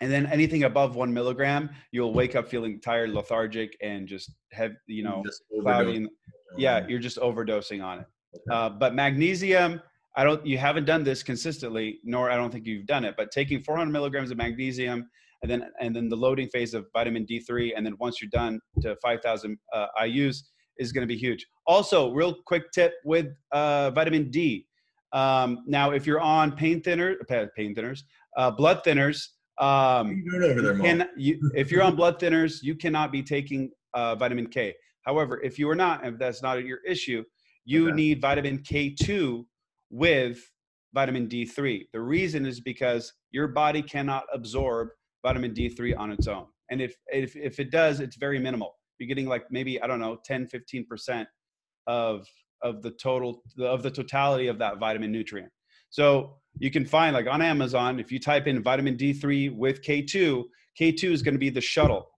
and 0.00 0.10
then 0.10 0.26
anything 0.26 0.64
above 0.64 0.96
one 0.96 1.12
milligram, 1.12 1.70
you'll 1.92 2.12
wake 2.12 2.34
up 2.34 2.48
feeling 2.48 2.80
tired, 2.80 3.10
lethargic, 3.10 3.76
and 3.82 4.08
just 4.08 4.32
have 4.52 4.72
you 4.86 5.02
know 5.02 5.22
cloudy. 5.62 6.06
yeah, 6.56 6.86
you're 6.88 6.98
just 6.98 7.18
overdosing 7.18 7.84
on 7.84 8.00
it. 8.00 8.06
Okay. 8.34 8.56
Uh, 8.56 8.70
but 8.70 8.94
magnesium, 8.94 9.80
I 10.16 10.24
don't. 10.24 10.44
You 10.46 10.56
haven't 10.56 10.86
done 10.86 11.04
this 11.04 11.22
consistently, 11.22 12.00
nor 12.02 12.30
I 12.30 12.36
don't 12.36 12.50
think 12.50 12.66
you've 12.66 12.86
done 12.86 13.04
it. 13.04 13.14
But 13.16 13.30
taking 13.30 13.62
400 13.62 13.92
milligrams 13.92 14.30
of 14.30 14.38
magnesium, 14.38 15.10
and 15.42 15.50
then 15.50 15.64
and 15.80 15.94
then 15.94 16.08
the 16.08 16.16
loading 16.16 16.48
phase 16.48 16.74
of 16.74 16.86
vitamin 16.92 17.26
D3, 17.26 17.72
and 17.76 17.84
then 17.84 17.94
once 17.98 18.20
you're 18.20 18.30
done 18.30 18.60
to 18.82 18.96
5,000 19.02 19.58
uh, 19.72 19.86
IU's 20.04 20.50
is 20.78 20.92
going 20.92 21.06
to 21.06 21.12
be 21.12 21.18
huge. 21.18 21.46
Also, 21.66 22.12
real 22.12 22.36
quick 22.46 22.72
tip 22.72 22.94
with 23.04 23.28
uh, 23.52 23.90
vitamin 23.90 24.30
D. 24.30 24.66
Um, 25.12 25.58
now, 25.66 25.90
if 25.90 26.06
you're 26.06 26.20
on 26.20 26.52
pain 26.52 26.80
thinner, 26.82 27.16
pain 27.28 27.74
thinners, 27.74 28.00
uh, 28.36 28.50
blood 28.50 28.82
thinners, 28.84 29.22
um, 29.60 30.24
there, 30.30 30.78
can, 30.78 31.08
you, 31.16 31.38
if 31.54 31.70
you're 31.70 31.82
on 31.82 31.96
blood 31.96 32.18
thinners, 32.18 32.62
you 32.62 32.74
cannot 32.74 33.12
be 33.12 33.22
taking 33.22 33.70
uh, 33.94 34.14
vitamin 34.14 34.46
K. 34.46 34.74
However, 35.02 35.40
if 35.42 35.58
you 35.58 35.68
are 35.68 35.74
not, 35.74 36.06
if 36.06 36.18
that's 36.18 36.42
not 36.42 36.64
your 36.64 36.78
issue, 36.86 37.24
you 37.64 37.88
okay. 37.88 37.96
need 37.96 38.20
vitamin 38.20 38.58
K2 38.58 39.44
with 39.90 40.40
vitamin 40.94 41.28
D3. 41.28 41.86
The 41.92 42.00
reason 42.00 42.46
is 42.46 42.60
because 42.60 43.12
your 43.30 43.48
body 43.48 43.82
cannot 43.82 44.24
absorb 44.32 44.88
vitamin 45.22 45.52
D3 45.52 45.98
on 45.98 46.10
its 46.10 46.26
own. 46.26 46.46
And 46.70 46.80
if, 46.80 46.94
if, 47.08 47.36
if 47.36 47.58
it 47.58 47.70
does, 47.70 48.00
it's 48.00 48.16
very 48.16 48.38
minimal. 48.38 48.74
You're 48.98 49.08
getting 49.08 49.26
like 49.26 49.44
maybe, 49.50 49.80
I 49.82 49.86
don't 49.86 50.00
know, 50.00 50.18
10, 50.24 50.46
15% 50.46 51.26
of, 51.86 52.26
of 52.62 52.82
the 52.82 52.90
total, 52.92 53.42
of 53.58 53.82
the 53.82 53.90
totality 53.90 54.46
of 54.48 54.58
that 54.58 54.78
vitamin 54.78 55.10
nutrient. 55.10 55.50
So 55.90 56.36
you 56.58 56.70
can 56.70 56.84
find 56.84 57.14
like 57.14 57.26
on 57.26 57.42
Amazon, 57.42 57.98
if 57.98 58.12
you 58.12 58.18
type 58.18 58.46
in 58.46 58.62
vitamin 58.62 58.96
D3 58.96 59.56
with 59.56 59.82
K2, 59.82 60.44
K2 60.78 61.10
is 61.10 61.22
going 61.22 61.34
to 61.34 61.38
be 61.38 61.50
the 61.50 61.60
shuttle. 61.60 62.08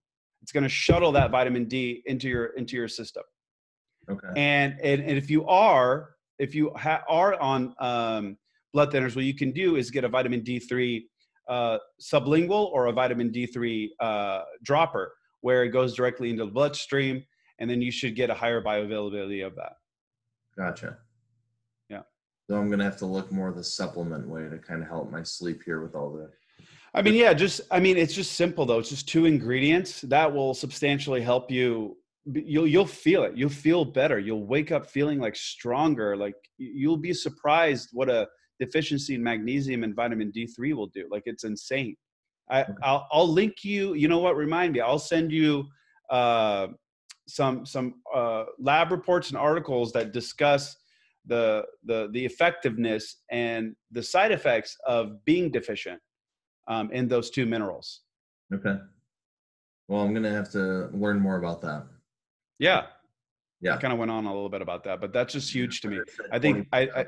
It's 0.43 0.53
going 0.53 0.65
to 0.65 0.69
shuttle 0.69 1.13
that 1.13 1.31
vitamin 1.31 1.67
D 1.67 2.03
into 2.07 2.29
your 2.29 2.47
into 2.57 2.77
your 2.77 2.89
system. 2.89 3.23
Okay. 4.11 4.29
And 4.37 4.79
and, 4.83 5.01
and 5.01 5.17
if 5.17 5.31
you 5.31 5.47
are 5.47 6.11
if 6.39 6.55
you 6.55 6.73
ha- 6.77 7.03
are 7.09 7.41
on 7.41 7.75
um, 7.79 8.37
blood 8.73 8.93
thinners, 8.93 9.15
what 9.15 9.25
you 9.25 9.35
can 9.35 9.53
do 9.53 9.77
is 9.77 9.91
get 9.91 10.05
a 10.05 10.09
vitamin 10.09 10.41
D3 10.41 11.03
uh, 11.53 11.79
sublingual 12.01 12.71
or 12.73 12.87
a 12.87 12.93
vitamin 12.93 13.31
D3 13.31 13.91
uh, 14.01 14.43
dropper, 14.63 15.13
where 15.43 15.65
it 15.65 15.69
goes 15.69 15.95
directly 15.95 16.31
into 16.31 16.47
the 16.47 16.51
bloodstream, 16.51 17.23
and 17.59 17.69
then 17.69 17.83
you 17.83 17.91
should 17.91 18.17
get 18.17 18.31
a 18.31 18.35
higher 18.35 18.63
bioavailability 18.63 19.47
of 19.47 19.55
that. 19.57 19.75
Gotcha. 20.57 20.97
Yeah. 21.91 22.03
So 22.49 22.57
I'm 22.57 22.71
gonna 22.71 22.85
have 22.85 22.97
to 22.99 23.07
look 23.07 23.31
more 23.31 23.53
the 23.53 23.65
supplement 23.65 24.27
way 24.27 24.49
to 24.49 24.57
kind 24.57 24.83
of 24.83 24.89
help 24.89 25.11
my 25.11 25.23
sleep 25.23 25.63
here 25.63 25.83
with 25.83 25.95
all 25.95 26.11
the. 26.11 26.31
I 26.95 27.03
mean, 27.03 27.15
yeah, 27.15 27.35
just 27.35 27.61
I 27.71 27.81
mean, 27.81 27.99
it's 27.99 28.15
just 28.15 28.33
simple 28.33 28.65
though. 28.65 28.79
It's 28.79 28.91
just 28.91 29.09
two 29.09 29.27
ingredients 29.27 30.01
that 30.03 30.33
will 30.33 30.55
substantially 30.55 31.21
help 31.21 31.51
you. 31.51 31.99
You'll 32.25 32.67
you'll 32.67 32.87
feel 32.87 33.25
it. 33.25 33.37
You'll 33.37 33.51
feel 33.51 33.85
better. 33.85 34.19
You'll 34.19 34.47
wake 34.47 34.73
up 34.73 34.87
feeling 34.87 35.19
like 35.19 35.37
stronger. 35.37 36.17
Like 36.17 36.37
you'll 36.57 36.97
be 36.97 37.13
surprised 37.13 37.91
what 37.93 38.09
a 38.09 38.29
deficiency 38.65 39.15
in 39.15 39.23
magnesium 39.23 39.83
and 39.83 39.95
vitamin 39.95 40.31
D3 40.31 40.75
will 40.75 40.87
do. 40.87 41.09
Like 41.11 41.25
it's 41.27 41.45
insane. 41.45 41.97
I, 42.51 42.65
I'll, 42.83 43.07
I'll 43.13 43.29
link 43.29 43.65
you. 43.65 43.95
You 43.95 44.09
know 44.09 44.19
what? 44.19 44.37
Remind 44.37 44.75
me. 44.75 44.81
I'll 44.81 44.99
send 44.99 45.33
you 45.33 45.67
uh, 46.11 46.69
some 47.27 47.67
some 47.67 47.95
uh, 48.15 48.45
lab 48.59 48.91
reports 48.91 49.31
and 49.31 49.39
articles 49.39 49.93
that 49.93 50.13
discuss 50.13 50.77
the 51.27 51.65
the 51.85 52.09
the 52.13 52.25
effectiveness 52.25 53.23
and 53.31 53.75
the 53.91 54.03
side 54.03 54.33
effects 54.33 54.77
of 54.87 55.25
being 55.25 55.51
deficient 55.51 56.01
um, 56.69 56.91
in 56.93 57.09
those 57.09 57.31
two 57.31 57.47
minerals. 57.47 58.03
Okay. 58.55 58.77
Well, 59.89 60.01
I'm 60.03 60.13
gonna 60.15 60.37
have 60.41 60.51
to 60.53 60.89
learn 60.93 61.19
more 61.21 61.37
about 61.37 61.63
that. 61.63 61.87
Yeah. 62.59 62.87
Yeah. 63.63 63.75
I 63.75 63.77
kind 63.77 63.93
of 63.93 63.99
went 63.99 64.11
on 64.11 64.27
a 64.27 64.33
little 64.33 64.49
bit 64.49 64.61
about 64.61 64.83
that, 64.85 65.01
but 65.01 65.13
that's 65.13 65.33
just 65.33 65.55
huge 65.55 65.81
to 65.83 65.89
me. 65.89 66.01
I 66.33 66.39
think 66.41 66.67
I, 66.73 66.89
I 66.97 67.07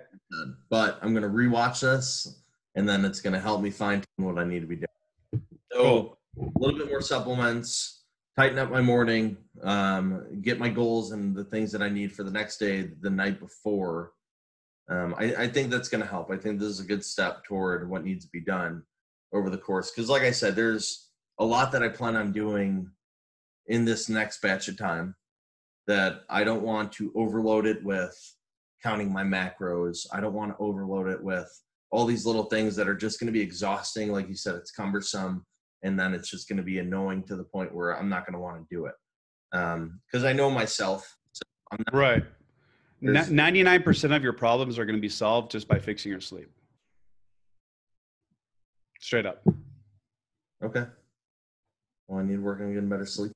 but 0.71 0.99
I'm 1.03 1.13
gonna 1.13 1.29
rewatch 1.29 1.81
this 1.81 2.43
and 2.77 2.89
then 2.89 3.05
it's 3.05 3.21
gonna 3.21 3.41
help 3.41 3.61
me 3.61 3.71
find 3.71 4.05
what 4.17 4.39
I 4.39 4.45
need 4.45 4.61
to 4.61 4.67
be 4.67 4.77
doing. 4.77 5.43
So 5.73 6.19
cool. 6.37 6.53
a 6.57 6.59
little 6.61 6.79
bit 6.79 6.89
more 6.89 7.01
supplements, 7.01 8.05
tighten 8.37 8.59
up 8.59 8.71
my 8.71 8.81
morning, 8.81 9.37
um, 9.63 10.41
get 10.43 10.61
my 10.61 10.69
goals 10.69 11.11
and 11.11 11.35
the 11.35 11.45
things 11.45 11.73
that 11.73 11.83
I 11.83 11.89
need 11.89 12.13
for 12.13 12.23
the 12.23 12.31
next 12.31 12.59
day 12.59 12.91
the 13.01 13.11
night 13.11 13.41
before. 13.41 14.13
Um, 14.89 15.15
I, 15.19 15.35
I, 15.35 15.49
think 15.49 15.71
that's 15.71 15.89
going 15.89 16.03
to 16.03 16.07
help. 16.07 16.31
I 16.31 16.37
think 16.37 16.61
this 16.61 16.69
is 16.69 16.81
a 16.81 16.85
good 16.85 17.03
step 17.03 17.43
toward 17.45 17.89
what 17.89 18.05
needs 18.05 18.27
to 18.27 18.31
be 18.31 18.43
done 18.43 18.83
over 19.33 19.49
the 19.49 19.57
course. 19.57 19.91
Because, 19.91 20.11
like 20.11 20.23
I 20.23 20.31
said, 20.31 20.55
there's 20.55 21.09
a 21.39 21.45
lot 21.45 21.73
that 21.73 21.83
I 21.83 21.89
plan 21.89 22.17
on 22.17 22.33
doing 22.33 22.91
in 23.67 23.87
this 23.87 24.11
next 24.11 24.43
batch 24.43 24.69
of 24.69 24.77
time 24.77 25.15
that 25.87 26.23
I 26.31 26.45
don't 26.45 26.63
want 26.63 26.93
to 26.93 27.13
overload 27.15 27.67
it 27.67 27.85
with 27.85 28.17
counting 28.83 29.13
my 29.13 29.23
macros. 29.23 30.07
I 30.13 30.21
don't 30.21 30.35
want 30.35 30.53
to 30.53 30.63
overload 30.63 31.09
it 31.09 31.23
with 31.23 31.49
all 31.91 32.07
these 32.07 32.27
little 32.27 32.45
things 32.45 32.75
that 32.77 32.89
are 32.89 32.97
just 32.97 33.21
going 33.21 33.27
to 33.27 33.33
be 33.33 33.41
exhausting. 33.41 34.11
Like 34.11 34.29
you 34.29 34.35
said, 34.35 34.55
it's 34.57 34.71
cumbersome 34.71 35.45
and 35.83 35.99
then 35.99 36.15
it's 36.15 36.31
just 36.31 36.49
going 36.49 36.57
to 36.57 36.63
be 36.63 36.79
annoying 36.79 37.23
to 37.25 37.37
the 37.37 37.45
point 37.45 37.75
where 37.75 37.99
I'm 37.99 38.09
not 38.09 38.27
going 38.27 38.35
to 38.35 38.41
want 38.41 38.59
to 38.59 38.75
do 38.75 38.87
it 38.87 38.95
because 39.53 40.25
um, 40.25 40.27
I 40.27 40.33
know 40.33 40.51
myself. 40.51 41.17
So 41.33 41.43
right. 41.93 42.25
Ninety-nine 43.01 43.83
percent 43.83 44.15
of 44.15 44.23
your 44.23 44.33
problems 44.33 44.79
are 44.79 44.87
going 44.87 44.97
to 44.97 45.03
be 45.03 45.11
solved 45.11 45.51
just 45.51 45.69
by 45.69 45.79
fixing 45.79 46.11
your 46.11 46.23
sleep. 46.23 46.51
Straight 48.99 49.27
up. 49.27 49.45
Okay. 50.65 50.87
Well, 52.09 52.21
I 52.21 52.23
need 52.23 52.37
to 52.37 52.41
work 52.41 52.61
on 52.61 52.73
getting 52.73 52.89
better 52.89 53.05
sleep. 53.05 53.33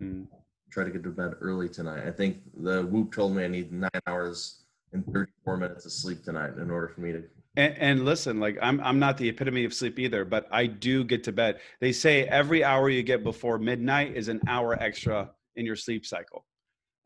Mm. 0.00 0.26
Try 0.72 0.84
to 0.84 0.90
get 0.90 1.02
to 1.02 1.10
bed 1.10 1.34
early 1.40 1.68
tonight. 1.68 2.06
I 2.06 2.10
think 2.10 2.38
the 2.56 2.82
Whoop 2.86 3.12
told 3.12 3.36
me 3.36 3.44
I 3.44 3.48
need 3.48 3.72
nine 3.72 3.90
hours 4.06 4.64
and 4.92 5.04
thirty-four 5.12 5.58
minutes 5.58 5.84
of 5.84 5.92
sleep 5.92 6.24
tonight 6.24 6.56
in 6.56 6.70
order 6.70 6.88
for 6.88 7.02
me 7.02 7.12
to 7.12 7.22
and, 7.54 7.76
and, 7.76 8.04
listen, 8.06 8.40
like 8.40 8.56
I'm 8.62 8.80
I'm 8.80 8.98
not 8.98 9.18
the 9.18 9.28
epitome 9.28 9.64
of 9.66 9.74
sleep 9.74 9.98
either, 9.98 10.24
but 10.24 10.46
I 10.50 10.66
do 10.66 11.04
get 11.04 11.22
to 11.24 11.32
bed. 11.32 11.60
They 11.80 11.92
say 11.92 12.24
every 12.24 12.64
hour 12.64 12.88
you 12.88 13.02
get 13.02 13.22
before 13.22 13.58
midnight 13.58 14.16
is 14.16 14.28
an 14.28 14.40
hour 14.48 14.82
extra 14.82 15.30
in 15.56 15.66
your 15.66 15.76
sleep 15.76 16.06
cycle, 16.06 16.46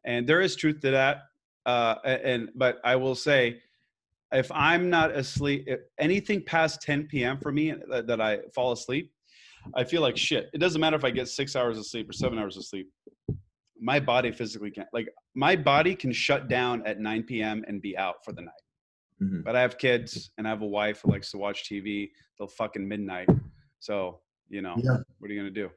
and 0.04 0.24
there 0.24 0.40
is 0.40 0.54
truth 0.54 0.80
to 0.82 0.92
that. 0.92 1.24
Uh, 1.64 1.96
and 2.04 2.50
but 2.54 2.78
I 2.84 2.94
will 2.94 3.16
say, 3.16 3.60
if 4.30 4.52
I'm 4.52 4.88
not 4.88 5.10
asleep, 5.10 5.68
anything 5.98 6.44
past 6.44 6.80
10 6.82 7.08
p.m. 7.08 7.38
for 7.38 7.50
me 7.50 7.74
that, 7.90 8.06
that 8.06 8.20
I 8.20 8.38
fall 8.54 8.70
asleep, 8.70 9.12
I 9.74 9.82
feel 9.82 10.00
like 10.00 10.16
shit. 10.16 10.48
It 10.54 10.58
doesn't 10.58 10.80
matter 10.80 10.96
if 10.96 11.04
I 11.04 11.10
get 11.10 11.28
six 11.28 11.56
hours 11.56 11.76
of 11.76 11.86
sleep 11.86 12.08
or 12.08 12.12
seven 12.12 12.38
hours 12.38 12.56
of 12.56 12.64
sleep. 12.64 12.88
My 13.80 14.00
body 14.00 14.32
physically 14.32 14.70
can't. 14.70 14.88
Like 14.92 15.08
my 15.34 15.56
body 15.56 15.94
can 15.94 16.12
shut 16.12 16.48
down 16.48 16.86
at 16.86 16.98
9 16.98 17.24
p.m. 17.24 17.64
and 17.68 17.82
be 17.82 17.96
out 17.96 18.24
for 18.24 18.32
the 18.32 18.42
night 18.42 18.52
Mm-hmm. 19.22 19.40
But 19.42 19.56
I 19.56 19.62
have 19.62 19.78
kids 19.78 20.30
and 20.36 20.46
I 20.46 20.50
have 20.50 20.62
a 20.62 20.66
wife 20.66 21.02
who 21.02 21.10
likes 21.10 21.30
to 21.30 21.38
watch 21.38 21.64
TV 21.64 22.10
till 22.36 22.46
fucking 22.46 22.86
midnight. 22.86 23.28
So, 23.78 24.20
you 24.48 24.62
know, 24.62 24.74
yeah. 24.78 24.98
what 25.18 25.30
are 25.30 25.34
you 25.34 25.44
to 25.44 25.50
do? 25.50 25.70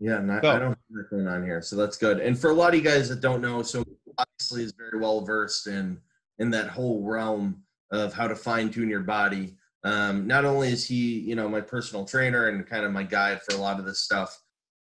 Yeah, 0.00 0.18
not, 0.20 0.42
so, 0.42 0.50
I 0.50 0.58
don't 0.58 0.68
have 0.68 1.10
going 1.10 1.26
on 1.26 1.44
here. 1.44 1.60
So 1.60 1.76
that's 1.76 1.96
good. 1.96 2.20
And 2.20 2.38
for 2.38 2.50
a 2.50 2.54
lot 2.54 2.70
of 2.70 2.76
you 2.76 2.82
guys 2.82 3.08
that 3.08 3.20
don't 3.20 3.42
know, 3.42 3.62
so 3.62 3.84
obviously 4.16 4.62
is 4.62 4.72
very 4.76 5.00
well 5.00 5.24
versed 5.24 5.66
in 5.66 6.00
in 6.38 6.50
that 6.50 6.68
whole 6.68 7.02
realm 7.02 7.62
of 7.90 8.12
how 8.12 8.28
to 8.28 8.36
fine 8.36 8.70
tune 8.70 8.88
your 8.88 9.00
body. 9.00 9.56
Um, 9.82 10.26
not 10.26 10.44
only 10.44 10.68
is 10.68 10.86
he, 10.86 11.18
you 11.20 11.34
know, 11.34 11.48
my 11.48 11.60
personal 11.60 12.04
trainer 12.04 12.48
and 12.48 12.66
kind 12.66 12.84
of 12.84 12.92
my 12.92 13.02
guide 13.02 13.40
for 13.42 13.56
a 13.56 13.60
lot 13.60 13.80
of 13.80 13.86
this 13.86 14.00
stuff, 14.00 14.38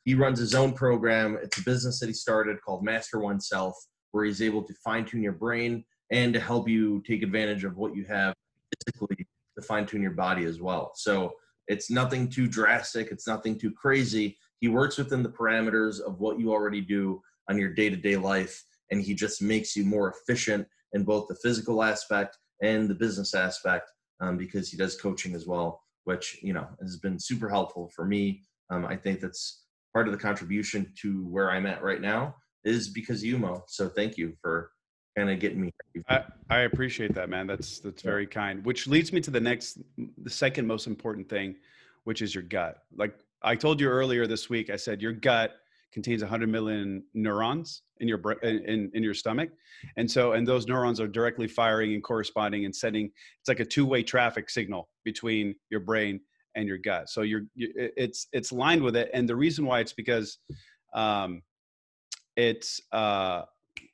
he 0.07 0.15
runs 0.15 0.39
his 0.39 0.55
own 0.55 0.71
program. 0.71 1.37
It's 1.43 1.57
a 1.57 1.63
business 1.63 1.99
that 1.99 2.07
he 2.07 2.13
started 2.13 2.61
called 2.61 2.81
Master 2.81 3.19
Oneself, 3.19 3.75
where 4.11 4.23
he's 4.23 4.41
able 4.41 4.63
to 4.63 4.73
fine 4.81 5.03
tune 5.03 5.21
your 5.21 5.33
brain 5.33 5.83
and 6.13 6.33
to 6.33 6.39
help 6.39 6.69
you 6.69 7.03
take 7.05 7.23
advantage 7.23 7.65
of 7.65 7.75
what 7.75 7.93
you 7.93 8.05
have 8.05 8.33
physically 8.85 9.27
to 9.57 9.61
fine 9.61 9.85
tune 9.85 10.01
your 10.01 10.11
body 10.11 10.45
as 10.45 10.61
well. 10.61 10.93
So 10.95 11.33
it's 11.67 11.91
nothing 11.91 12.29
too 12.29 12.47
drastic, 12.47 13.11
it's 13.11 13.27
nothing 13.27 13.59
too 13.59 13.69
crazy. 13.69 14.37
He 14.61 14.69
works 14.69 14.97
within 14.97 15.23
the 15.23 15.29
parameters 15.29 15.99
of 15.99 16.21
what 16.21 16.39
you 16.39 16.53
already 16.53 16.79
do 16.79 17.21
on 17.49 17.57
your 17.57 17.73
day 17.73 17.89
to 17.89 17.97
day 17.97 18.15
life, 18.15 18.63
and 18.89 19.01
he 19.01 19.13
just 19.13 19.41
makes 19.41 19.75
you 19.75 19.83
more 19.83 20.13
efficient 20.13 20.65
in 20.93 21.03
both 21.03 21.27
the 21.27 21.35
physical 21.35 21.83
aspect 21.83 22.37
and 22.63 22.89
the 22.89 22.95
business 22.95 23.33
aspect 23.33 23.91
um, 24.21 24.37
because 24.37 24.69
he 24.69 24.77
does 24.77 24.95
coaching 24.95 25.35
as 25.35 25.45
well, 25.45 25.81
which 26.05 26.39
you 26.41 26.53
know 26.53 26.65
has 26.81 26.95
been 26.95 27.19
super 27.19 27.49
helpful 27.49 27.91
for 27.93 28.05
me. 28.05 28.43
Um, 28.69 28.85
I 28.85 28.95
think 28.95 29.19
that's 29.19 29.66
part 29.97 30.07
of 30.07 30.13
the 30.13 30.19
contribution 30.19 30.93
to 31.01 31.25
where 31.25 31.49
I'm 31.49 31.65
at 31.65 31.81
right 31.81 31.99
now 31.99 32.35
is 32.63 32.87
because 32.87 33.23
you, 33.23 33.39
Mo. 33.39 33.63
So 33.65 33.89
thank 33.89 34.15
you 34.15 34.31
for 34.43 34.69
kind 35.17 35.27
of 35.27 35.39
getting 35.39 35.59
me. 35.59 35.71
I, 36.07 36.21
I 36.51 36.59
appreciate 36.59 37.15
that, 37.15 37.29
man. 37.29 37.47
That's 37.47 37.79
that's 37.79 38.03
very 38.03 38.27
kind. 38.27 38.63
Which 38.63 38.85
leads 38.85 39.11
me 39.11 39.21
to 39.21 39.31
the 39.31 39.41
next, 39.41 39.79
the 40.21 40.29
second 40.29 40.67
most 40.67 40.85
important 40.85 41.27
thing, 41.27 41.55
which 42.03 42.21
is 42.21 42.35
your 42.35 42.43
gut. 42.43 42.83
Like 42.95 43.17
I 43.41 43.55
told 43.55 43.81
you 43.81 43.89
earlier 43.89 44.27
this 44.27 44.51
week, 44.51 44.69
I 44.69 44.75
said 44.75 45.01
your 45.01 45.13
gut 45.13 45.53
contains 45.91 46.21
100 46.21 46.47
million 46.47 47.03
neurons 47.15 47.81
in 47.99 48.07
your 48.07 48.21
in, 48.43 48.91
in 48.93 49.01
your 49.01 49.15
stomach 49.15 49.49
and 49.95 50.11
so 50.11 50.33
and 50.33 50.45
those 50.45 50.67
neurons 50.67 50.99
are 50.99 51.07
directly 51.07 51.47
firing 51.47 51.95
and 51.95 52.03
corresponding 52.03 52.65
and 52.65 52.75
sending 52.75 53.05
it's 53.39 53.47
like 53.47 53.61
a 53.61 53.65
two-way 53.65 54.03
traffic 54.03 54.49
signal 54.49 54.89
between 55.05 55.55
your 55.71 55.79
brain 55.79 56.19
and 56.57 56.67
your 56.67 56.77
gut. 56.77 57.09
So 57.09 57.21
you're 57.21 57.43
it's 57.55 58.27
it's 58.33 58.51
lined 58.51 58.81
with 58.81 58.95
it. 58.97 59.09
And 59.13 59.29
the 59.29 59.35
reason 59.35 59.65
why 59.65 59.79
it's 59.79 59.93
because 59.93 60.39
um 60.93 61.41
it's 62.35 62.81
uh 62.91 63.43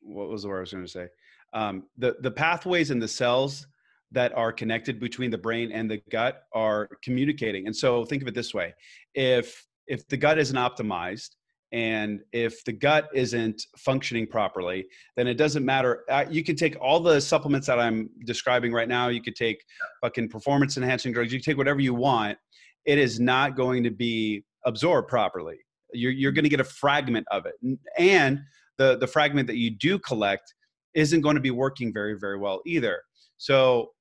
what 0.02 0.30
was 0.30 0.44
the 0.44 0.50
word 0.50 0.58
i 0.58 0.62
was 0.62 0.72
going 0.72 0.86
to 0.86 0.90
say? 0.90 1.08
Um 1.54 1.84
the 1.98 2.16
the 2.22 2.32
pathways 2.32 2.90
in 2.90 3.00
the 3.00 3.08
cells 3.08 3.68
that 4.12 4.36
are 4.38 4.52
connected 4.52 5.00
between 5.00 5.32
the 5.32 5.38
brain 5.38 5.72
and 5.72 5.90
the 5.92 6.02
gut 6.10 6.44
are 6.54 6.90
communicating. 7.04 7.68
And 7.68 7.76
so 7.76 8.06
think 8.06 8.22
of 8.22 8.28
it 8.28 8.36
this 8.36 8.54
way. 8.54 8.74
If 9.14 9.66
if 9.88 10.08
the 10.08 10.18
gut 10.18 10.40
isn't 10.40 10.56
optimized 10.56 11.32
and 11.74 12.22
if 12.32 12.64
the 12.64 12.72
gut 12.72 13.10
isn't 13.14 13.66
functioning 13.78 14.28
properly 14.28 14.86
then 15.18 15.28
it 15.28 15.34
doesn't 15.34 15.66
matter. 15.66 16.04
Uh, 16.10 16.24
you 16.30 16.44
can 16.44 16.56
take 16.56 16.80
all 16.80 17.00
the 17.00 17.20
supplements 17.20 17.68
that 17.68 17.80
i'm 17.80 18.10
describing 18.26 18.72
right 18.72 18.88
now. 18.88 19.10
You 19.10 19.22
could 19.22 19.36
take 19.36 19.64
fucking 20.02 20.30
performance 20.30 20.78
enhancing 20.78 21.12
drugs. 21.12 21.34
You 21.34 21.40
can 21.40 21.52
take 21.52 21.58
whatever 21.58 21.82
you 21.82 21.94
want. 21.94 22.38
It 22.86 22.98
is 22.98 23.20
not 23.20 23.56
going 23.56 23.84
to 23.84 23.92
be 23.92 24.44
absorbed 24.66 25.10
properly. 25.10 25.58
You're, 25.94 26.12
you're 26.12 26.32
going 26.32 26.44
to 26.44 26.50
get 26.50 26.60
a 26.60 26.66
fragment 26.66 27.28
of 27.32 27.46
it. 27.46 27.56
And 27.98 28.40
the 28.78 28.98
the 28.98 29.08
fragment 29.08 29.48
that 29.48 29.58
you 29.58 29.72
do 29.72 30.00
collect 30.00 30.54
isn't 30.94 31.22
going 31.22 31.36
to 31.36 31.42
be 31.42 31.52
working 31.52 31.92
very 31.92 32.18
very 32.18 32.38
well 32.38 32.62
either. 32.66 33.02
So 33.38 33.92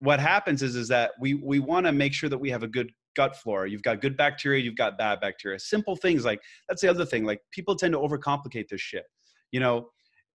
what 0.00 0.20
happens 0.20 0.62
is 0.62 0.76
is 0.76 0.88
that 0.88 1.12
we 1.20 1.34
we 1.34 1.58
want 1.58 1.86
to 1.86 1.92
make 1.92 2.12
sure 2.12 2.28
that 2.28 2.38
we 2.38 2.50
have 2.50 2.62
a 2.62 2.68
good 2.68 2.90
gut 3.16 3.34
flora. 3.36 3.68
You've 3.68 3.82
got 3.82 4.00
good 4.00 4.16
bacteria, 4.16 4.62
you've 4.62 4.76
got 4.76 4.96
bad 4.98 5.20
bacteria. 5.20 5.58
Simple 5.58 5.96
things 5.96 6.24
like 6.24 6.40
that's 6.68 6.82
the 6.82 6.88
other 6.88 7.04
thing. 7.04 7.24
Like 7.24 7.40
people 7.50 7.74
tend 7.74 7.92
to 7.94 7.98
overcomplicate 7.98 8.68
this 8.68 8.80
shit. 8.80 9.04
You 9.50 9.60
know, 9.60 9.88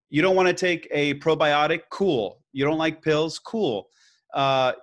you 0.10 0.22
don't 0.22 0.36
want 0.36 0.50
to 0.50 0.54
take 0.54 0.88
a 0.92 1.14
probiotic, 1.16 1.82
cool. 1.90 2.44
You 2.52 2.66
don't 2.66 2.78
like 2.78 3.02
pills, 3.02 3.40
cool. 3.40 3.88
Uh, 4.34 4.74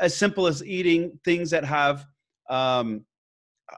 as 0.00 0.16
simple 0.16 0.46
as 0.46 0.64
eating 0.64 1.18
things 1.24 1.50
that 1.50 1.64
have 1.64 2.06
um, 2.48 3.04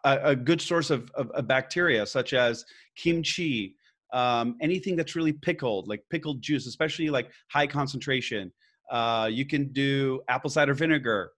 a, 0.05 0.19
a, 0.23 0.37
good 0.37 0.61
source 0.61 0.91
of, 0.91 1.11
of, 1.15 1.31
of, 1.31 1.47
bacteria, 1.47 2.05
such 2.07 2.33
as 2.33 2.65
kimchi, 2.97 3.77
um, 4.13 4.57
anything 4.61 4.97
that's 4.97 5.15
really 5.15 5.33
pickled, 5.33 5.89
like 5.89 6.03
pickled 6.11 6.41
juice, 6.43 6.67
especially 6.67 7.11
like 7.11 7.31
high 7.51 7.67
concentration. 7.67 8.53
Uh, 8.91 9.29
you 9.31 9.45
can 9.47 9.73
do 9.73 10.21
apple 10.29 10.51
cider 10.51 10.75
vinegar. 10.75 11.33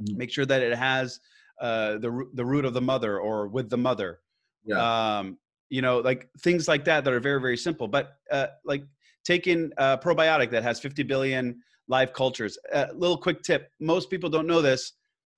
Mm. 0.00 0.16
Make 0.16 0.30
sure 0.30 0.46
that 0.46 0.62
it 0.62 0.76
has 0.76 1.20
uh, 1.60 1.98
the 1.98 2.28
the 2.34 2.44
root 2.44 2.64
of 2.64 2.74
the 2.74 2.80
mother 2.80 3.18
or 3.18 3.48
with 3.48 3.70
the 3.70 3.76
mother. 3.76 4.20
Yeah. 4.64 5.18
Um, 5.18 5.38
you 5.70 5.82
know, 5.82 5.98
like 5.98 6.28
things 6.40 6.68
like 6.68 6.84
that 6.84 7.04
that 7.04 7.12
are 7.12 7.20
very 7.20 7.40
very 7.40 7.56
simple. 7.56 7.88
But 7.88 8.16
uh, 8.30 8.48
like 8.64 8.84
taking 9.24 9.72
a 9.78 9.98
probiotic 9.98 10.50
that 10.50 10.62
has 10.62 10.80
50 10.80 11.02
billion 11.04 11.60
live 11.88 12.12
cultures. 12.12 12.58
A 12.72 12.88
little 12.94 13.18
quick 13.18 13.42
tip: 13.42 13.70
most 13.80 14.10
people 14.10 14.30
don't 14.30 14.46
know 14.46 14.62
this, 14.62 14.92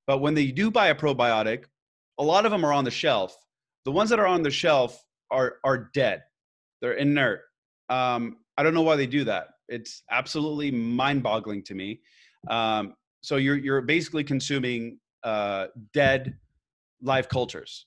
but 0.07 0.19
when 0.19 0.35
they 0.35 0.51
do 0.51 0.71
buy 0.71 0.89
a 0.89 0.95
probiotic, 0.95 1.65
a 2.19 2.23
lot 2.23 2.47
of 2.47 2.53
them 2.53 2.65
are 2.65 2.73
on 2.73 2.85
the 2.85 2.91
shelf. 2.91 3.37
The 3.85 3.93
ones 3.93 4.11
that 4.11 4.19
are 4.19 4.27
on 4.27 4.43
the 4.43 4.51
shelf 4.51 5.03
are 5.31 5.57
are 5.65 5.91
dead. 5.95 6.23
They're 6.81 6.95
inert. 6.95 7.41
Um, 7.89 8.39
I 8.59 8.63
don't 8.63 8.75
know 8.75 8.83
why 8.83 8.97
they 8.97 9.07
do 9.07 9.25
that. 9.25 9.49
It's 9.69 10.03
absolutely 10.11 10.71
mind-boggling 10.71 11.63
to 11.65 11.75
me. 11.75 12.01
Um, 12.49 12.95
so 13.21 13.37
you're 13.37 13.57
you're 13.57 13.81
basically 13.83 14.25
consuming 14.25 14.99
uh, 15.27 15.67
dead 15.93 16.39
live 17.03 17.29
cultures, 17.29 17.87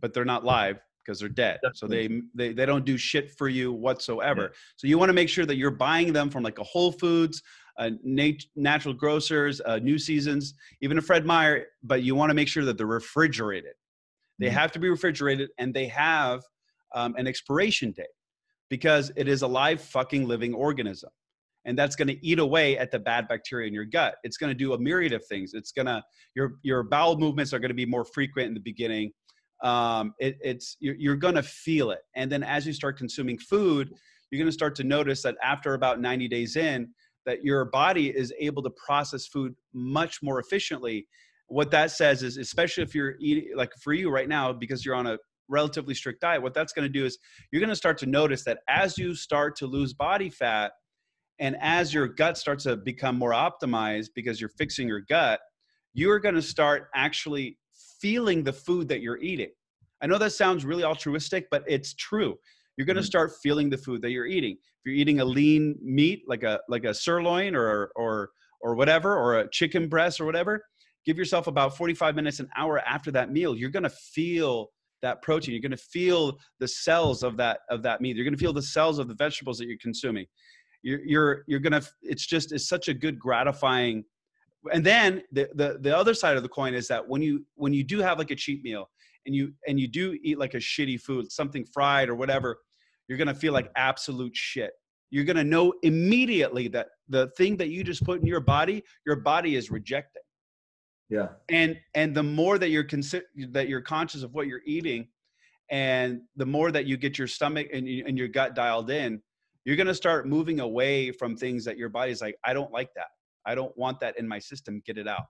but 0.00 0.12
they're 0.12 0.24
not 0.24 0.44
live 0.44 0.80
because 1.04 1.20
they're 1.20 1.28
dead. 1.28 1.60
So 1.74 1.86
they, 1.86 2.08
they 2.34 2.52
they 2.52 2.66
don't 2.66 2.84
do 2.84 2.96
shit 2.96 3.30
for 3.30 3.48
you 3.48 3.72
whatsoever. 3.72 4.52
So 4.76 4.86
you 4.86 4.98
want 4.98 5.10
to 5.10 5.14
make 5.14 5.28
sure 5.28 5.46
that 5.46 5.56
you're 5.56 5.70
buying 5.70 6.12
them 6.12 6.30
from 6.30 6.42
like 6.42 6.58
a 6.58 6.64
Whole 6.64 6.90
Foods, 6.90 7.42
uh, 7.78 7.90
nat- 8.02 8.44
natural 8.56 8.92
grocers, 8.92 9.60
uh, 9.64 9.78
New 9.78 9.98
Seasons, 9.98 10.54
even 10.80 10.98
a 10.98 11.02
Fred 11.02 11.24
Meyer. 11.24 11.66
But 11.84 12.02
you 12.02 12.16
want 12.16 12.30
to 12.30 12.34
make 12.34 12.48
sure 12.48 12.64
that 12.64 12.76
they're 12.76 12.86
refrigerated. 12.86 13.74
They 14.40 14.46
mm-hmm. 14.46 14.56
have 14.56 14.72
to 14.72 14.80
be 14.80 14.88
refrigerated, 14.88 15.50
and 15.58 15.72
they 15.72 15.86
have 15.86 16.42
um, 16.94 17.14
an 17.16 17.28
expiration 17.28 17.92
date 17.92 18.06
because 18.68 19.12
it 19.14 19.28
is 19.28 19.42
a 19.42 19.46
live 19.46 19.80
fucking 19.80 20.26
living 20.26 20.54
organism 20.54 21.10
and 21.64 21.78
that's 21.78 21.96
going 21.96 22.08
to 22.08 22.26
eat 22.26 22.38
away 22.38 22.76
at 22.78 22.90
the 22.90 22.98
bad 22.98 23.28
bacteria 23.28 23.66
in 23.66 23.74
your 23.74 23.84
gut. 23.84 24.16
It's 24.22 24.36
going 24.36 24.50
to 24.50 24.54
do 24.54 24.74
a 24.74 24.78
myriad 24.78 25.12
of 25.12 25.24
things. 25.26 25.52
It's 25.54 25.72
going 25.72 25.86
to 25.86 26.02
your 26.34 26.54
your 26.62 26.82
bowel 26.82 27.18
movements 27.18 27.52
are 27.52 27.58
going 27.58 27.70
to 27.70 27.74
be 27.74 27.86
more 27.86 28.04
frequent 28.04 28.48
in 28.48 28.54
the 28.54 28.60
beginning. 28.60 29.12
Um, 29.62 30.14
it, 30.18 30.36
it's 30.42 30.76
you're, 30.80 30.96
you're 30.96 31.16
going 31.16 31.36
to 31.36 31.42
feel 31.42 31.90
it. 31.90 32.00
And 32.16 32.30
then 32.30 32.42
as 32.42 32.66
you 32.66 32.72
start 32.72 32.98
consuming 32.98 33.38
food 33.38 33.90
you're 34.34 34.42
going 34.42 34.48
to 34.48 34.52
start 34.52 34.74
to 34.74 34.84
notice 34.84 35.22
that 35.22 35.36
after 35.44 35.74
about 35.74 36.00
90 36.00 36.26
days 36.26 36.56
in 36.56 36.88
that 37.24 37.44
your 37.44 37.66
body 37.66 38.08
is 38.08 38.32
able 38.40 38.64
to 38.64 38.70
process 38.70 39.28
food 39.28 39.54
much 39.72 40.18
more 40.22 40.40
efficiently. 40.40 41.06
What 41.46 41.70
that 41.70 41.92
says 41.92 42.24
is 42.24 42.36
especially 42.36 42.82
if 42.82 42.96
you're 42.96 43.14
eating 43.20 43.52
like 43.54 43.70
for 43.80 43.92
you 43.92 44.10
right 44.10 44.28
now 44.28 44.52
because 44.52 44.84
you're 44.84 44.96
on 44.96 45.06
a 45.06 45.18
relatively 45.48 45.94
strict 45.94 46.22
diet 46.22 46.42
what 46.42 46.54
that's 46.54 46.72
going 46.72 46.90
to 46.90 46.92
do 46.92 47.04
is 47.04 47.18
you're 47.52 47.60
going 47.60 47.68
to 47.68 47.76
start 47.76 47.98
to 47.98 48.06
notice 48.06 48.44
that 48.44 48.60
as 48.66 48.96
you 48.96 49.14
start 49.14 49.54
to 49.54 49.66
lose 49.66 49.92
body 49.92 50.30
fat 50.30 50.72
and 51.38 51.56
as 51.60 51.92
your 51.92 52.06
gut 52.06 52.38
starts 52.38 52.64
to 52.64 52.76
become 52.76 53.18
more 53.18 53.32
optimized 53.32 54.08
because 54.14 54.40
you're 54.40 54.50
fixing 54.50 54.86
your 54.86 55.00
gut, 55.08 55.40
you're 55.92 56.18
going 56.18 56.34
to 56.34 56.42
start 56.42 56.88
actually 56.94 57.58
feeling 58.00 58.44
the 58.44 58.52
food 58.52 58.88
that 58.88 59.00
you're 59.00 59.18
eating. 59.18 59.50
I 60.02 60.06
know 60.06 60.18
that 60.18 60.32
sounds 60.32 60.64
really 60.64 60.84
altruistic, 60.84 61.46
but 61.50 61.64
it's 61.66 61.94
true. 61.94 62.36
You're 62.76 62.86
going 62.86 62.96
to 62.96 63.02
mm-hmm. 63.02 63.06
start 63.06 63.32
feeling 63.42 63.70
the 63.70 63.78
food 63.78 64.02
that 64.02 64.10
you're 64.10 64.26
eating. 64.26 64.52
If 64.52 64.86
you're 64.86 64.94
eating 64.94 65.20
a 65.20 65.24
lean 65.24 65.76
meat 65.82 66.24
like 66.26 66.42
a 66.42 66.60
like 66.68 66.84
a 66.84 66.92
sirloin 66.92 67.54
or 67.54 67.90
or 67.96 68.30
or 68.60 68.74
whatever 68.74 69.16
or 69.16 69.40
a 69.40 69.50
chicken 69.50 69.88
breast 69.88 70.20
or 70.20 70.24
whatever, 70.24 70.64
give 71.06 71.16
yourself 71.16 71.46
about 71.46 71.76
45 71.76 72.14
minutes 72.14 72.40
an 72.40 72.48
hour 72.56 72.80
after 72.80 73.10
that 73.12 73.30
meal. 73.30 73.56
You're 73.56 73.70
going 73.70 73.84
to 73.84 73.90
feel 73.90 74.70
that 75.02 75.22
protein. 75.22 75.54
You're 75.54 75.62
going 75.62 75.70
to 75.70 75.76
feel 75.76 76.38
the 76.58 76.68
cells 76.68 77.22
of 77.22 77.36
that 77.36 77.60
of 77.70 77.82
that 77.84 78.00
meat. 78.00 78.16
You're 78.16 78.24
going 78.24 78.34
to 78.34 78.40
feel 78.40 78.52
the 78.52 78.62
cells 78.62 78.98
of 78.98 79.08
the 79.08 79.14
vegetables 79.14 79.58
that 79.58 79.66
you're 79.66 79.78
consuming 79.80 80.26
you're 80.84 81.00
you're 81.04 81.44
you're 81.48 81.60
gonna 81.60 81.82
it's 82.02 82.26
just 82.26 82.52
it's 82.52 82.68
such 82.68 82.88
a 82.88 82.94
good 82.94 83.18
gratifying 83.18 84.04
and 84.72 84.84
then 84.84 85.22
the, 85.32 85.48
the 85.54 85.78
the 85.80 85.96
other 85.96 86.14
side 86.14 86.36
of 86.36 86.42
the 86.42 86.48
coin 86.48 86.74
is 86.74 86.86
that 86.88 87.06
when 87.08 87.22
you 87.22 87.44
when 87.56 87.72
you 87.72 87.82
do 87.82 87.98
have 87.98 88.18
like 88.18 88.30
a 88.30 88.36
cheat 88.36 88.62
meal 88.62 88.88
and 89.26 89.34
you 89.34 89.52
and 89.66 89.80
you 89.80 89.88
do 89.88 90.16
eat 90.22 90.38
like 90.38 90.54
a 90.54 90.58
shitty 90.58 91.00
food 91.00 91.32
something 91.32 91.64
fried 91.72 92.08
or 92.08 92.14
whatever 92.14 92.58
you're 93.08 93.18
gonna 93.18 93.34
feel 93.34 93.52
like 93.52 93.70
absolute 93.76 94.34
shit. 94.36 94.72
You're 95.10 95.24
gonna 95.24 95.44
know 95.44 95.72
immediately 95.82 96.68
that 96.68 96.88
the 97.08 97.28
thing 97.36 97.56
that 97.58 97.68
you 97.68 97.84
just 97.84 98.04
put 98.04 98.20
in 98.20 98.26
your 98.26 98.40
body 98.40 98.82
your 99.06 99.16
body 99.16 99.56
is 99.56 99.70
rejecting. 99.70 100.22
Yeah. 101.08 101.28
And 101.50 101.78
and 101.94 102.14
the 102.14 102.22
more 102.22 102.58
that 102.58 102.70
you're 102.70 102.84
consider 102.84 103.26
that 103.50 103.68
you're 103.68 103.82
conscious 103.82 104.22
of 104.22 104.32
what 104.32 104.46
you're 104.46 104.62
eating 104.66 105.08
and 105.70 106.20
the 106.36 106.46
more 106.46 106.70
that 106.70 106.86
you 106.86 106.96
get 106.96 107.18
your 107.18 107.26
stomach 107.26 107.68
and, 107.72 107.86
and 107.86 108.18
your 108.18 108.28
gut 108.28 108.54
dialed 108.54 108.90
in 108.90 109.22
you're 109.64 109.76
going 109.76 109.86
to 109.86 109.94
start 109.94 110.28
moving 110.28 110.60
away 110.60 111.10
from 111.10 111.36
things 111.36 111.64
that 111.64 111.78
your 111.78 111.88
body's 111.88 112.20
like, 112.20 112.36
I 112.44 112.52
don't 112.52 112.72
like 112.72 112.92
that. 112.94 113.08
I 113.46 113.54
don't 113.54 113.76
want 113.76 114.00
that 114.00 114.18
in 114.18 114.26
my 114.26 114.38
system. 114.38 114.82
Get 114.86 114.98
it 114.98 115.08
out, 115.08 115.26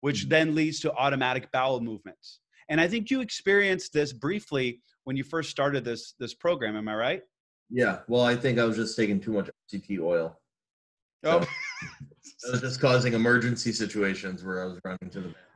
which 0.00 0.22
mm-hmm. 0.22 0.30
then 0.30 0.54
leads 0.54 0.80
to 0.80 0.92
automatic 0.94 1.50
bowel 1.52 1.80
movements. 1.80 2.40
And 2.68 2.80
I 2.80 2.88
think 2.88 3.10
you 3.10 3.20
experienced 3.20 3.92
this 3.92 4.12
briefly 4.12 4.80
when 5.04 5.16
you 5.16 5.24
first 5.24 5.50
started 5.50 5.84
this 5.84 6.14
this 6.18 6.34
program. 6.34 6.76
Am 6.76 6.88
I 6.88 6.94
right? 6.94 7.22
Yeah. 7.70 8.00
Well, 8.08 8.22
I 8.22 8.36
think 8.36 8.58
I 8.58 8.64
was 8.64 8.76
just 8.76 8.96
taking 8.96 9.20
too 9.20 9.32
much 9.32 9.50
MCT 9.72 10.00
oil. 10.00 10.38
So. 11.24 11.40
Oh. 11.42 11.46
That 12.44 12.52
was 12.52 12.60
just 12.60 12.80
causing 12.80 13.14
emergency 13.14 13.72
situations 13.72 14.44
where 14.44 14.62
I 14.62 14.66
was 14.66 14.78
running 14.84 15.10
to 15.10 15.20
the 15.20 15.28
bathroom. 15.28 15.47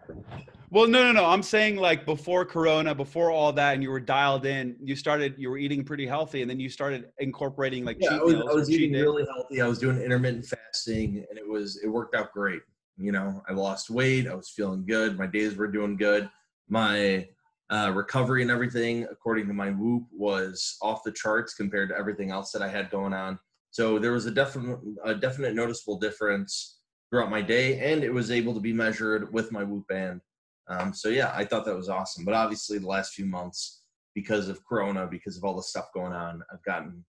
Well, 0.73 0.89
no, 0.89 1.05
no, 1.05 1.13
no. 1.13 1.27
I'm 1.27 1.43
saying 1.43 1.77
like 1.77 2.07
before 2.07 2.47
Corona, 2.47 2.95
before 2.95 3.31
all 3.31 3.53
that, 3.53 3.75
and 3.75 3.83
you 3.83 3.91
were 3.91 4.01
dialed 4.01 4.47
in. 4.47 4.75
You 4.83 4.97
started, 4.97 5.35
you 5.37 5.51
were 5.51 5.59
eating 5.59 5.85
pretty 5.85 6.07
healthy, 6.07 6.41
and 6.41 6.51
then 6.51 6.59
you 6.59 6.71
started 6.71 7.11
incorporating 7.19 7.85
like 7.85 7.99
Yeah, 8.01 8.09
cheat 8.09 8.21
I 8.21 8.25
was. 8.25 8.35
I 8.35 8.55
was 8.55 8.71
eating 8.71 8.93
really 8.93 9.27
healthy. 9.31 9.61
I 9.61 9.69
was 9.69 9.79
doing 9.79 10.01
intermittent 10.01 10.47
fasting, 10.47 11.27
and 11.29 11.39
it 11.39 11.47
was 11.47 11.79
it 11.85 11.89
worked 11.89 12.15
out 12.15 12.33
great. 12.33 12.63
You 12.97 13.13
know, 13.13 13.43
I 13.47 13.53
lost 13.53 13.91
weight. 13.91 14.27
I 14.27 14.35
was 14.35 14.49
feeling 14.49 14.87
good. 14.87 15.19
My 15.19 15.27
days 15.27 15.57
were 15.57 15.67
doing 15.67 15.97
good. 15.97 16.31
My 16.71 17.29
uh, 17.69 17.93
recovery 17.95 18.41
and 18.41 18.51
everything, 18.51 19.07
according 19.11 19.49
to 19.49 19.53
my 19.53 19.73
Whoop, 19.73 20.05
was 20.11 20.79
off 20.81 21.03
the 21.03 21.13
charts 21.13 21.53
compared 21.53 21.91
to 21.91 21.97
everything 21.99 22.31
else 22.31 22.51
that 22.53 22.63
I 22.63 22.69
had 22.69 22.91
going 22.91 23.13
on. 23.13 23.39
So 23.73 23.99
there 23.99 24.13
was 24.13 24.25
a 24.25 24.31
definite 24.31 24.79
a 25.05 25.15
definite 25.15 25.55
noticeable 25.55 25.99
difference 25.99 26.79
throughout 27.13 27.31
my 27.31 27.43
day, 27.43 27.79
and 27.93 28.03
it 28.03 28.13
was 28.13 28.31
able 28.31 28.55
to 28.55 28.61
be 28.61 28.73
measured 28.73 29.31
with 29.33 29.53
my 29.53 29.63
Whoop 29.63 29.87
band. 29.87 30.23
Um, 30.69 30.95
so 30.95 31.11
yeah, 31.11 31.31
I 31.35 31.45
thought 31.45 31.67
that 31.67 31.77
was 31.77 31.91
awesome. 31.91 32.25
But 32.25 32.35
obviously, 32.35 32.79
the 32.79 32.87
last 32.87 33.13
few 33.13 33.27
months, 33.27 33.83
because 34.15 34.49
of 34.49 34.65
Corona, 34.65 35.07
because 35.07 35.37
of 35.37 35.45
all 35.45 35.55
the 35.55 35.63
stuff 35.63 35.93
going 35.93 36.15
on, 36.15 36.43
I've 36.51 36.63
gotten 36.65 37.05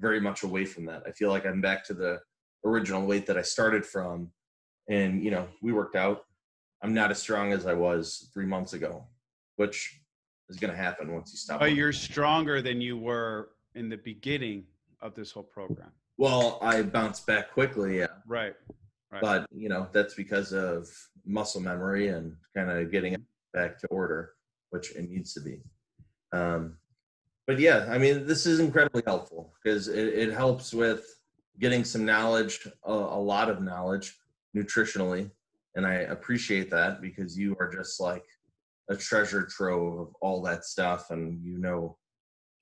very 0.00 0.20
much 0.20 0.42
away 0.42 0.64
from 0.64 0.84
that. 0.86 1.04
I 1.06 1.12
feel 1.12 1.30
like 1.30 1.46
I'm 1.46 1.60
back 1.60 1.84
to 1.84 1.94
the 1.94 2.20
original 2.64 3.06
weight 3.06 3.26
that 3.26 3.38
I 3.38 3.42
started 3.42 3.86
from. 3.86 4.32
And, 4.88 5.22
you 5.22 5.30
know, 5.30 5.46
we 5.62 5.72
worked 5.72 5.94
out. 5.94 6.24
I'm 6.82 6.92
not 6.92 7.12
as 7.12 7.18
strong 7.18 7.52
as 7.52 7.64
I 7.64 7.74
was 7.74 8.28
three 8.34 8.46
months 8.46 8.72
ago, 8.72 9.04
which 9.56 10.00
is 10.48 10.56
going 10.56 10.72
to 10.72 10.76
happen 10.76 11.14
once 11.14 11.32
you 11.32 11.38
stop. 11.38 11.60
But 11.60 11.66
working. 11.66 11.76
you're 11.76 11.92
stronger 11.92 12.60
than 12.60 12.80
you 12.80 12.98
were 12.98 13.50
in 13.76 13.88
the 13.88 13.96
beginning 13.96 14.64
of 15.00 15.14
this 15.14 15.30
whole 15.30 15.44
program. 15.44 15.92
well, 16.18 16.58
I 16.60 16.82
bounced 16.82 17.26
back 17.26 17.52
quickly, 17.52 17.98
yeah. 17.98 18.08
Right. 18.26 18.54
But, 19.20 19.46
you 19.54 19.68
know, 19.68 19.88
that's 19.92 20.14
because 20.14 20.52
of 20.52 20.88
muscle 21.26 21.60
memory 21.60 22.08
and 22.08 22.34
kind 22.56 22.70
of 22.70 22.90
getting 22.90 23.14
it 23.14 23.22
back 23.52 23.78
to 23.80 23.86
order, 23.88 24.32
which 24.70 24.92
it 24.92 25.08
needs 25.08 25.32
to 25.34 25.40
be. 25.40 25.62
Um, 26.32 26.76
but 27.46 27.58
yeah, 27.58 27.86
I 27.90 27.98
mean, 27.98 28.26
this 28.26 28.46
is 28.46 28.60
incredibly 28.60 29.02
helpful 29.06 29.52
because 29.62 29.88
it, 29.88 30.08
it 30.08 30.32
helps 30.32 30.72
with 30.72 31.04
getting 31.60 31.84
some 31.84 32.04
knowledge, 32.04 32.66
a, 32.84 32.92
a 32.92 33.20
lot 33.20 33.50
of 33.50 33.62
knowledge 33.62 34.16
nutritionally. 34.56 35.30
And 35.76 35.86
I 35.86 35.94
appreciate 35.94 36.70
that 36.70 37.00
because 37.00 37.38
you 37.38 37.56
are 37.60 37.68
just 37.68 38.00
like 38.00 38.24
a 38.88 38.96
treasure 38.96 39.44
trove 39.44 39.98
of 39.98 40.14
all 40.20 40.42
that 40.42 40.64
stuff. 40.64 41.10
And 41.10 41.42
you 41.44 41.58
know 41.58 41.96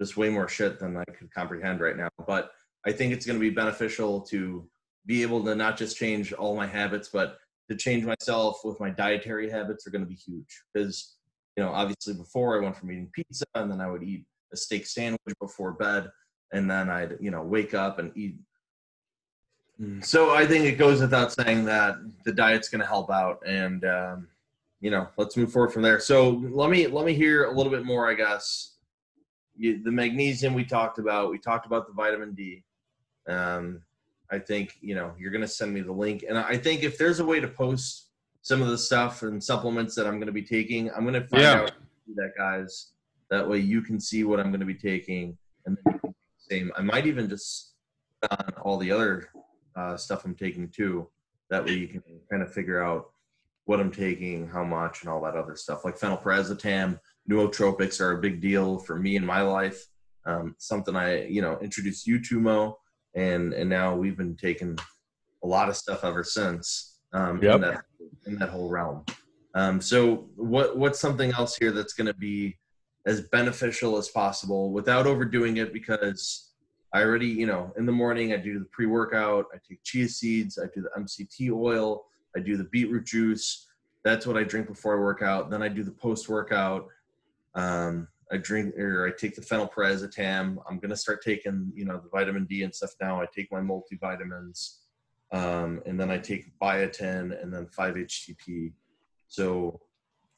just 0.02 0.16
way 0.16 0.28
more 0.28 0.48
shit 0.48 0.80
than 0.80 0.96
I 0.96 1.04
could 1.04 1.32
comprehend 1.32 1.80
right 1.80 1.96
now. 1.96 2.08
But 2.26 2.50
I 2.84 2.92
think 2.92 3.12
it's 3.12 3.24
going 3.24 3.38
to 3.38 3.40
be 3.40 3.50
beneficial 3.50 4.20
to 4.22 4.68
be 5.06 5.22
able 5.22 5.44
to 5.44 5.54
not 5.54 5.76
just 5.76 5.96
change 5.96 6.32
all 6.32 6.56
my 6.56 6.66
habits, 6.66 7.08
but 7.08 7.38
to 7.68 7.76
change 7.76 8.04
myself 8.04 8.60
with 8.64 8.78
my 8.80 8.90
dietary 8.90 9.50
habits 9.50 9.86
are 9.86 9.90
going 9.90 10.04
to 10.04 10.08
be 10.08 10.14
huge. 10.14 10.62
Because 10.72 11.16
you 11.56 11.62
know 11.62 11.70
obviously 11.70 12.14
before 12.14 12.56
i 12.56 12.62
went 12.62 12.76
from 12.76 12.90
eating 12.90 13.10
pizza 13.12 13.44
and 13.54 13.70
then 13.70 13.80
i 13.80 13.90
would 13.90 14.02
eat 14.02 14.24
a 14.52 14.56
steak 14.56 14.86
sandwich 14.86 15.34
before 15.40 15.72
bed 15.72 16.10
and 16.52 16.70
then 16.70 16.88
i'd 16.90 17.16
you 17.20 17.30
know 17.30 17.42
wake 17.42 17.74
up 17.74 17.98
and 17.98 18.12
eat. 18.16 18.36
So 20.00 20.32
i 20.32 20.46
think 20.46 20.64
it 20.64 20.78
goes 20.78 21.00
without 21.00 21.32
saying 21.32 21.64
that 21.64 21.96
the 22.24 22.32
diet's 22.32 22.68
going 22.68 22.82
to 22.82 22.86
help 22.86 23.10
out 23.10 23.42
and 23.46 23.84
um, 23.84 24.28
you 24.80 24.90
know 24.90 25.08
let's 25.16 25.36
move 25.36 25.52
forward 25.52 25.72
from 25.72 25.82
there. 25.82 25.98
So 25.98 26.30
let 26.50 26.70
me 26.70 26.86
let 26.86 27.04
me 27.04 27.14
hear 27.14 27.44
a 27.44 27.56
little 27.56 27.72
bit 27.72 27.84
more 27.84 28.08
i 28.08 28.14
guess. 28.14 28.68
You, 29.54 29.82
the 29.82 29.90
magnesium 29.90 30.54
we 30.54 30.64
talked 30.64 30.98
about 30.98 31.30
we 31.30 31.38
talked 31.38 31.66
about 31.66 31.86
the 31.86 31.92
vitamin 31.92 32.32
d. 32.34 32.64
Um, 33.28 33.82
I 34.32 34.38
think 34.38 34.78
you 34.80 34.94
know 34.94 35.12
you're 35.18 35.30
going 35.30 35.42
to 35.42 35.48
send 35.48 35.74
me 35.74 35.82
the 35.82 35.92
link, 35.92 36.24
and 36.26 36.38
I 36.38 36.56
think 36.56 36.82
if 36.82 36.96
there's 36.96 37.20
a 37.20 37.24
way 37.24 37.38
to 37.38 37.46
post 37.48 38.08
some 38.40 38.62
of 38.62 38.68
the 38.68 38.78
stuff 38.78 39.22
and 39.22 39.42
supplements 39.44 39.94
that 39.94 40.06
I'm 40.06 40.14
going 40.14 40.26
to 40.26 40.32
be 40.32 40.42
taking, 40.42 40.90
I'm 40.90 41.02
going 41.02 41.14
to 41.14 41.28
find 41.28 41.42
Yeah. 41.42 41.60
out 41.60 41.72
that 42.16 42.32
guys. 42.36 42.88
That 43.30 43.48
way 43.48 43.58
you 43.58 43.80
can 43.82 43.98
see 44.00 44.24
what 44.24 44.40
I'm 44.40 44.48
going 44.48 44.60
to 44.60 44.66
be 44.66 44.74
taking, 44.74 45.36
and 45.66 45.76
then 45.76 45.94
you 45.94 46.00
can 46.00 46.10
do 46.10 46.14
the 46.48 46.54
same. 46.56 46.72
I 46.76 46.82
might 46.82 47.06
even 47.06 47.28
just 47.28 47.74
on 48.30 48.52
all 48.62 48.78
the 48.78 48.90
other 48.90 49.28
uh, 49.76 49.96
stuff 49.96 50.24
I'm 50.24 50.34
taking 50.34 50.68
too. 50.68 51.08
That 51.50 51.64
way 51.64 51.72
you 51.74 51.88
can 51.88 52.02
kind 52.30 52.42
of 52.42 52.52
figure 52.52 52.82
out 52.82 53.10
what 53.66 53.80
I'm 53.80 53.90
taking, 53.92 54.48
how 54.48 54.64
much, 54.64 55.02
and 55.02 55.10
all 55.10 55.22
that 55.22 55.36
other 55.36 55.56
stuff. 55.56 55.84
Like 55.84 55.98
phenylpiracetam, 55.98 56.98
nootropics 57.30 58.00
are 58.00 58.12
a 58.12 58.20
big 58.20 58.40
deal 58.40 58.78
for 58.78 58.96
me 58.98 59.16
in 59.16 59.24
my 59.24 59.42
life. 59.42 59.86
Um, 60.24 60.54
something 60.58 60.96
I 60.96 61.26
you 61.26 61.42
know 61.42 61.58
introduced 61.60 62.06
you 62.06 62.18
to 62.24 62.40
Mo 62.40 62.78
and 63.14 63.52
and 63.52 63.68
now 63.68 63.94
we've 63.94 64.16
been 64.16 64.36
taking 64.36 64.78
a 65.44 65.46
lot 65.46 65.68
of 65.68 65.76
stuff 65.76 66.04
ever 66.04 66.24
since 66.24 66.98
um, 67.12 67.42
Yep. 67.42 67.54
in 67.56 67.60
that 67.60 67.84
in 68.26 68.38
that 68.38 68.48
whole 68.48 68.68
realm. 68.68 69.04
Um, 69.54 69.80
so 69.80 70.28
what 70.36 70.76
what's 70.76 70.98
something 71.00 71.32
else 71.32 71.56
here 71.56 71.72
that's 71.72 71.92
going 71.92 72.06
to 72.06 72.14
be 72.14 72.56
as 73.06 73.22
beneficial 73.22 73.96
as 73.96 74.08
possible 74.08 74.72
without 74.72 75.06
overdoing 75.06 75.56
it 75.58 75.72
because 75.72 76.52
I 76.94 77.02
already 77.02 77.26
you 77.26 77.46
know 77.46 77.72
in 77.76 77.84
the 77.84 77.92
morning 77.92 78.32
I 78.32 78.36
do 78.36 78.58
the 78.58 78.64
pre 78.66 78.86
workout 78.86 79.46
I 79.52 79.58
take 79.68 79.82
chia 79.82 80.08
seeds 80.08 80.58
I 80.58 80.66
do 80.74 80.82
the 80.82 81.00
MCT 81.00 81.50
oil 81.52 82.04
I 82.36 82.40
do 82.40 82.56
the 82.56 82.64
beetroot 82.64 83.04
juice 83.04 83.66
that's 84.04 84.26
what 84.26 84.36
I 84.36 84.44
drink 84.44 84.68
before 84.68 84.96
I 84.96 85.00
work 85.00 85.22
out 85.22 85.50
then 85.50 85.62
I 85.62 85.68
do 85.68 85.82
the 85.82 85.90
post 85.90 86.28
workout 86.28 86.86
um, 87.54 88.08
I 88.32 88.38
drink 88.38 88.74
or 88.76 89.06
I 89.06 89.10
take 89.10 89.34
the 89.34 89.42
phenylpiracetam. 89.42 90.56
I'm 90.68 90.78
gonna 90.78 90.96
start 90.96 91.22
taking 91.22 91.70
you 91.74 91.84
know 91.84 91.98
the 91.98 92.08
vitamin 92.08 92.46
D 92.46 92.62
and 92.62 92.74
stuff 92.74 92.92
now. 93.00 93.20
I 93.20 93.26
take 93.26 93.52
my 93.52 93.60
multivitamins, 93.60 94.78
um, 95.32 95.82
and 95.84 96.00
then 96.00 96.10
I 96.10 96.18
take 96.18 96.58
biotin 96.58 97.40
and 97.42 97.52
then 97.52 97.66
5-HTP. 97.66 98.72
So 99.28 99.80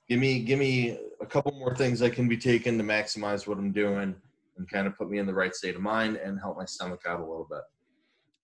give 0.09 0.19
me 0.19 0.41
give 0.41 0.59
me 0.59 0.99
a 1.21 1.27
couple 1.27 1.53
more 1.53 1.75
things 1.75 2.03
I 2.03 2.11
can 2.11 2.29
be 2.29 2.37
taking 2.37 2.77
to 2.79 2.85
maximize 2.85 3.47
what 3.47 3.59
I'm 3.59 3.73
doing 3.73 4.15
and 4.57 4.69
kind 4.69 4.87
of 4.87 4.97
put 4.97 5.11
me 5.11 5.19
in 5.19 5.27
the 5.27 5.35
right 5.35 5.55
state 5.55 5.77
of 5.77 5.81
mind 5.81 6.17
and 6.17 6.39
help 6.39 6.57
my 6.57 6.65
stomach 6.65 7.03
out 7.07 7.21
a 7.21 7.25
little 7.25 7.47
bit. 7.49 7.63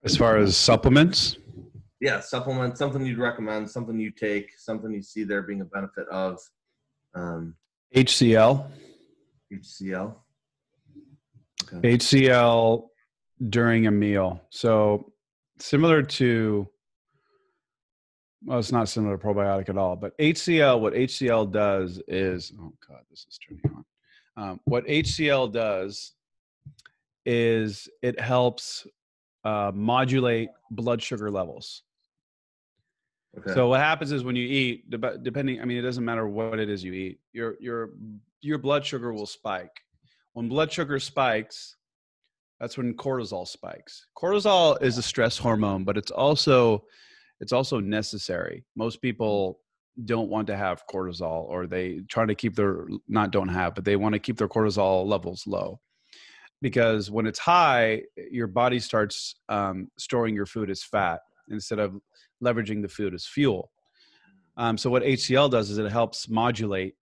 As 0.05 0.17
far 0.17 0.39
as 0.39 0.57
supplements, 0.57 1.37
Yeah, 2.01 2.21
supplement 2.21 2.79
something 2.79 3.05
you'd 3.05 3.19
recommend, 3.19 3.71
something 3.71 3.99
you 3.99 4.11
take, 4.11 4.59
something 4.59 4.91
you 4.93 5.03
see 5.03 5.25
there 5.25 5.43
being 5.43 5.61
a 5.61 5.67
benefit 5.67 6.09
of. 6.09 6.41
Um, 7.15 7.55
HCl, 7.95 8.71
HCL. 9.53 10.15
Okay. 11.73 11.97
HCl 11.97 12.89
during 13.49 13.87
a 13.87 13.91
meal. 13.91 14.41
So 14.51 15.13
similar 15.59 16.03
to, 16.03 16.69
well, 18.45 18.59
it's 18.59 18.73
not 18.73 18.89
similar 18.89 19.17
to 19.17 19.25
probiotic 19.25 19.69
at 19.69 19.77
all, 19.77 19.97
but 19.97 20.17
HCl, 20.19 20.81
what 20.81 20.95
HCL 20.95 21.53
does 21.53 22.01
is, 22.09 22.53
oh 22.59 22.73
God, 22.89 23.01
this 23.11 23.27
is 23.29 23.39
turning 23.39 23.63
on. 23.77 23.85
Um, 24.37 24.61
what 24.65 24.87
HCl 24.87 25.53
does 25.53 26.13
is 27.27 27.89
it 28.03 28.19
helps 28.19 28.87
uh, 29.45 29.71
modulate 29.75 30.49
blood 30.71 31.03
sugar 31.03 31.31
levels. 31.31 31.83
Okay. 33.39 33.53
So 33.55 33.69
what 33.69 33.81
happens 33.81 34.13
is 34.13 34.25
when 34.25 34.35
you 34.35 34.47
eat, 34.47 34.91
dep- 34.91 35.23
depending, 35.23 35.61
I 35.61 35.65
mean, 35.65 35.79
it 35.79 35.83
doesn't 35.83 36.05
matter 36.05 36.27
what 36.27 36.59
it 36.59 36.69
is 36.69 36.83
you 36.83 36.93
eat, 36.93 37.21
your 37.33 37.57
your 37.61 37.91
your 38.41 38.59
blood 38.59 38.85
sugar 38.85 39.13
will 39.13 39.27
spike. 39.27 39.71
When 40.33 40.49
blood 40.49 40.73
sugar 40.73 40.99
spikes, 40.99 41.77
that's 42.61 42.77
when 42.77 42.95
cortisol 42.95 43.47
spikes. 43.47 44.07
Cortisol 44.17 44.81
is 44.83 44.99
a 44.99 45.03
stress 45.03 45.39
hormone, 45.39 45.85
but 45.85 45.97
it's 45.97 46.11
also 46.11 46.85
it's 47.41 47.53
also 47.53 47.81
necessary. 47.81 48.65
Most 48.77 49.01
people 49.01 49.61
don't 50.05 50.29
want 50.29 50.47
to 50.47 50.57
have 50.57 50.85
cortisol, 50.87 51.45
or 51.49 51.67
they 51.67 52.03
try 52.09 52.27
to 52.27 52.35
keep 52.35 52.55
their 52.55 52.87
not 53.09 53.31
don't 53.31 53.49
have, 53.49 53.75
but 53.75 53.85
they 53.85 53.97
want 53.97 54.13
to 54.13 54.19
keep 54.19 54.37
their 54.37 54.49
cortisol 54.49 55.07
levels 55.07 55.47
low 55.47 55.81
because 56.63 57.11
when 57.11 57.27
it's 57.27 57.39
high, 57.39 58.03
your 58.31 58.47
body 58.47 58.79
starts 58.79 59.37
um, 59.49 59.89
storing 59.99 60.35
your 60.35 60.47
food 60.47 60.71
as 60.71 60.83
fat 60.83 61.21
instead 61.49 61.79
of 61.79 61.97
leveraging 62.43 62.83
the 62.83 62.89
food 62.89 63.15
as 63.15 63.27
fuel. 63.27 63.71
Um, 64.57 64.77
so 64.77 64.91
what 64.91 65.03
HCL 65.03 65.51
does 65.51 65.71
is 65.71 65.79
it 65.79 65.91
helps 65.91 66.29
modulate 66.29 66.95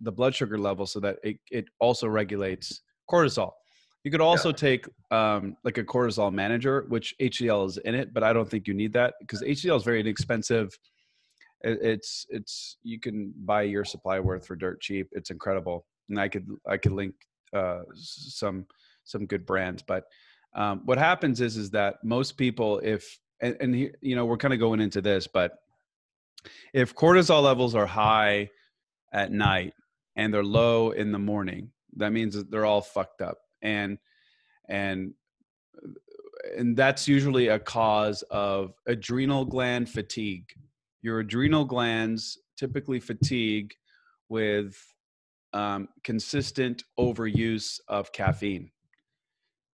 the 0.00 0.12
blood 0.12 0.34
sugar 0.34 0.58
level 0.58 0.86
so 0.86 1.00
that 1.00 1.18
it, 1.22 1.38
it 1.50 1.66
also 1.78 2.08
regulates 2.08 2.82
cortisol. 3.10 3.52
You 4.04 4.10
could 4.10 4.22
also 4.22 4.50
take 4.50 4.86
um, 5.10 5.56
like 5.62 5.76
a 5.76 5.84
cortisol 5.84 6.32
manager, 6.32 6.86
which 6.88 7.14
HCL 7.20 7.66
is 7.68 7.76
in 7.78 7.94
it, 7.94 8.14
but 8.14 8.22
I 8.22 8.32
don't 8.32 8.48
think 8.48 8.66
you 8.66 8.72
need 8.72 8.94
that 8.94 9.14
because 9.20 9.42
HCL 9.42 9.76
is 9.76 9.82
very 9.82 10.00
inexpensive. 10.00 10.76
It, 11.62 11.78
it's 11.82 12.26
it's 12.30 12.78
you 12.82 12.98
can 12.98 13.34
buy 13.44 13.62
your 13.62 13.84
supply 13.84 14.18
worth 14.18 14.46
for 14.46 14.56
dirt 14.56 14.80
cheap. 14.80 15.08
It's 15.12 15.30
incredible, 15.30 15.84
and 16.08 16.18
I 16.18 16.28
could 16.28 16.48
I 16.66 16.78
could 16.78 16.92
link 16.92 17.14
uh, 17.52 17.82
some 17.94 18.66
some 19.04 19.26
good 19.26 19.44
brands. 19.44 19.82
But 19.82 20.04
um, 20.54 20.80
what 20.86 20.96
happens 20.96 21.42
is 21.42 21.58
is 21.58 21.70
that 21.72 22.02
most 22.02 22.38
people, 22.38 22.78
if 22.82 23.18
and, 23.42 23.54
and 23.60 23.74
he- 23.74 23.90
you 24.00 24.16
know 24.16 24.24
we're 24.24 24.38
kind 24.38 24.54
of 24.54 24.60
going 24.60 24.80
into 24.80 25.02
this, 25.02 25.26
but 25.26 25.58
if 26.72 26.94
cortisol 26.94 27.42
levels 27.42 27.74
are 27.74 27.86
high 27.86 28.48
at 29.12 29.30
night 29.30 29.74
and 30.16 30.32
they're 30.32 30.44
low 30.44 30.90
in 30.90 31.12
the 31.12 31.18
morning, 31.18 31.70
that 31.96 32.12
means 32.12 32.34
that 32.34 32.50
they're 32.50 32.66
all 32.66 32.82
fucked 32.82 33.22
up. 33.22 33.38
And 33.62 33.98
and 34.68 35.14
and 36.56 36.76
that's 36.76 37.06
usually 37.06 37.48
a 37.48 37.58
cause 37.58 38.22
of 38.30 38.72
adrenal 38.86 39.44
gland 39.44 39.88
fatigue. 39.88 40.52
Your 41.02 41.20
adrenal 41.20 41.64
glands 41.64 42.38
typically 42.56 43.00
fatigue 43.00 43.74
with 44.28 44.76
um, 45.52 45.88
consistent 46.04 46.84
overuse 46.98 47.80
of 47.88 48.12
caffeine. 48.12 48.70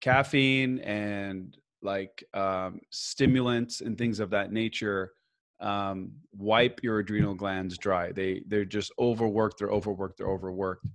Caffeine 0.01 0.81
and 0.81 1.57
like 1.83 2.25
um, 2.35 2.81
stimulants 2.91 3.81
and 3.81 3.97
things 3.97 4.21
of 4.21 4.31
that 4.31 4.53
nature 4.53 5.13
um, 5.61 6.13
wipe 6.37 6.83
your 6.83 6.99
adrenal 7.01 7.35
glands 7.35 7.77
dry. 7.79 8.13
They 8.13 8.43
they're 8.47 8.65
just 8.65 8.93
overworked. 8.99 9.59
They're 9.59 9.71
overworked. 9.71 10.19
They're 10.19 10.31
overworked. 10.31 10.87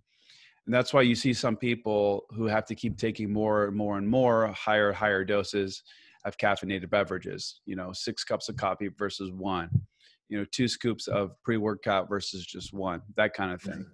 And 0.65 0.73
that's 0.73 0.93
why 0.93 1.03
you 1.03 1.13
see 1.13 1.33
some 1.33 1.55
people 1.55 2.25
who 2.31 2.45
have 2.47 2.65
to 2.65 2.75
keep 2.75 2.97
taking 2.97 3.31
more 3.31 3.65
and 3.65 3.75
more 3.75 3.97
and 3.97 4.07
more 4.07 4.47
higher 4.47 4.91
higher 4.91 5.23
doses 5.23 5.83
of 6.25 6.37
caffeinated 6.37 6.89
beverages. 6.89 7.61
You 7.65 7.75
know, 7.75 7.93
six 7.93 8.23
cups 8.23 8.49
of 8.49 8.57
coffee 8.57 8.89
versus 8.97 9.31
one. 9.31 9.69
You 10.27 10.39
know, 10.39 10.45
two 10.51 10.67
scoops 10.67 11.07
of 11.07 11.31
pre-workout 11.43 12.09
versus 12.09 12.43
just 12.45 12.73
one. 12.73 13.01
That 13.15 13.33
kind 13.33 13.53
of 13.53 13.61
thing. 13.61 13.85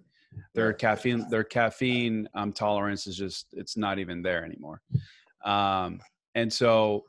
Their 0.53 0.71
caffeine 0.71 1.29
their 1.29 1.43
caffeine 1.43 2.29
um, 2.35 2.53
tolerance 2.53 3.05
is 3.05 3.17
just 3.17 3.47
it's 3.51 3.75
not 3.75 3.99
even 3.99 4.21
there 4.21 4.45
anymore. 4.45 4.81
Um, 5.43 5.99
and 6.35 6.51
so 6.51 7.03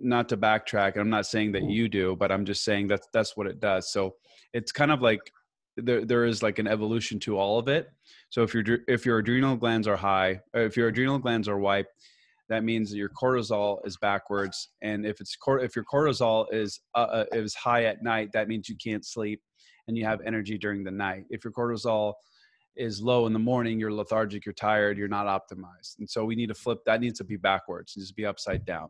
not 0.00 0.28
to 0.28 0.36
backtrack 0.36 0.96
i'm 0.96 1.10
not 1.10 1.26
saying 1.26 1.52
that 1.52 1.62
you 1.62 1.88
do 1.88 2.16
but 2.16 2.32
i'm 2.32 2.44
just 2.44 2.64
saying 2.64 2.88
that 2.88 3.00
that's 3.12 3.36
what 3.36 3.46
it 3.46 3.60
does. 3.60 3.92
So 3.92 4.16
it's 4.52 4.72
kind 4.72 4.90
of 4.90 5.02
like 5.02 5.20
there, 5.76 6.04
there 6.04 6.24
is 6.24 6.42
like 6.42 6.58
an 6.58 6.66
evolution 6.66 7.20
to 7.20 7.38
all 7.38 7.58
of 7.58 7.68
it. 7.68 7.88
So 8.30 8.42
if 8.42 8.54
your 8.54 8.64
if 8.88 9.06
your 9.06 9.18
adrenal 9.18 9.56
glands 9.56 9.86
are 9.88 9.96
high 9.96 10.40
if 10.54 10.76
your 10.76 10.88
adrenal 10.88 11.18
glands 11.18 11.48
are 11.48 11.58
white 11.58 11.86
that 12.48 12.64
means 12.64 12.90
that 12.90 12.96
your 12.96 13.10
cortisol 13.10 13.78
is 13.86 13.98
backwards 13.98 14.70
and 14.82 15.04
if 15.04 15.20
it's 15.20 15.36
if 15.46 15.76
your 15.76 15.84
cortisol 15.84 16.46
is 16.52 16.80
uh, 16.94 16.98
uh, 16.98 17.24
is 17.32 17.54
high 17.54 17.84
at 17.84 18.02
night 18.02 18.30
that 18.32 18.48
means 18.48 18.68
you 18.68 18.76
can't 18.76 19.04
sleep 19.04 19.40
and 19.86 19.96
you 19.96 20.04
have 20.04 20.20
energy 20.26 20.58
during 20.58 20.84
the 20.84 20.90
night. 20.90 21.24
If 21.30 21.44
your 21.44 21.52
cortisol 21.52 22.14
is 22.76 23.00
low 23.00 23.26
in 23.26 23.32
the 23.32 23.38
morning 23.38 23.80
you're 23.80 23.92
lethargic 23.92 24.44
you're 24.44 24.52
tired 24.52 24.98
you're 24.98 25.08
not 25.08 25.26
optimized. 25.26 25.98
And 25.98 26.08
so 26.08 26.24
we 26.24 26.36
need 26.36 26.48
to 26.48 26.54
flip 26.54 26.78
that 26.86 27.00
needs 27.00 27.18
to 27.18 27.24
be 27.24 27.36
backwards 27.36 27.94
to 27.94 28.14
be 28.14 28.26
upside 28.26 28.64
down 28.64 28.88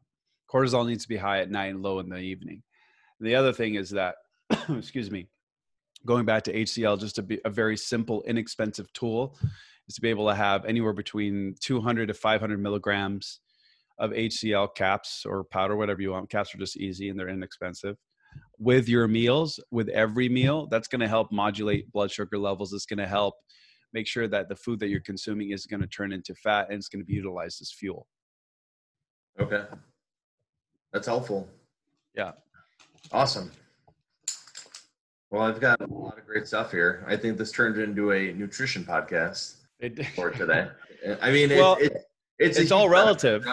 cortisol 0.52 0.86
needs 0.86 1.02
to 1.02 1.08
be 1.08 1.16
high 1.16 1.40
at 1.40 1.50
night 1.50 1.66
and 1.66 1.82
low 1.82 1.98
in 1.98 2.08
the 2.08 2.18
evening. 2.18 2.62
The 3.20 3.34
other 3.34 3.52
thing 3.52 3.74
is 3.74 3.90
that 3.90 4.16
excuse 4.68 5.10
me 5.10 5.28
going 6.06 6.24
back 6.24 6.44
to 6.44 6.52
hcl 6.52 6.98
just 6.98 7.16
to 7.16 7.22
be 7.22 7.40
a 7.44 7.50
very 7.50 7.76
simple 7.76 8.22
inexpensive 8.22 8.90
tool 8.92 9.36
is 9.88 9.94
to 9.94 10.00
be 10.00 10.08
able 10.08 10.28
to 10.28 10.34
have 10.34 10.64
anywhere 10.64 10.92
between 10.92 11.54
200 11.60 12.06
to 12.06 12.14
500 12.14 12.60
milligrams 12.60 13.40
of 13.98 14.10
hcl 14.10 14.72
caps 14.74 15.24
or 15.26 15.44
powder 15.44 15.76
whatever 15.76 16.00
you 16.00 16.12
want. 16.12 16.30
Caps 16.30 16.54
are 16.54 16.58
just 16.58 16.76
easy 16.76 17.08
and 17.08 17.18
they're 17.18 17.28
inexpensive. 17.28 17.96
With 18.58 18.88
your 18.88 19.08
meals 19.08 19.58
with 19.70 19.88
every 19.88 20.28
meal 20.28 20.66
that's 20.66 20.88
going 20.88 21.00
to 21.00 21.08
help 21.08 21.32
modulate 21.32 21.90
blood 21.90 22.10
sugar 22.10 22.38
levels. 22.38 22.72
It's 22.72 22.86
going 22.86 22.98
to 22.98 23.06
help 23.06 23.34
make 23.92 24.06
sure 24.06 24.28
that 24.28 24.48
the 24.48 24.56
food 24.56 24.78
that 24.80 24.88
you're 24.88 25.00
consuming 25.00 25.50
is 25.50 25.66
going 25.66 25.80
to 25.80 25.86
turn 25.86 26.12
into 26.12 26.34
fat 26.34 26.66
and 26.68 26.76
it's 26.76 26.88
going 26.88 27.02
to 27.02 27.06
be 27.06 27.14
utilized 27.14 27.60
as 27.62 27.72
fuel. 27.72 28.06
Okay 29.40 29.64
that's 30.92 31.06
helpful. 31.06 31.48
Yeah. 32.14 32.32
Awesome. 33.12 33.50
Well, 35.30 35.42
I've 35.42 35.60
got 35.60 35.80
a 35.80 35.86
lot 35.86 36.18
of 36.18 36.26
great 36.26 36.46
stuff 36.46 36.70
here. 36.70 37.04
I 37.06 37.16
think 37.16 37.36
this 37.36 37.52
turned 37.52 37.78
into 37.78 38.12
a 38.12 38.32
nutrition 38.32 38.84
podcast 38.84 39.56
it, 39.78 40.06
for 40.08 40.30
today. 40.30 40.68
I 41.20 41.30
mean, 41.30 41.50
well, 41.50 41.76
it, 41.76 41.92
it, 41.92 42.04
it's 42.38 42.58
it's 42.58 42.72
all 42.72 42.88
relative. 42.88 43.46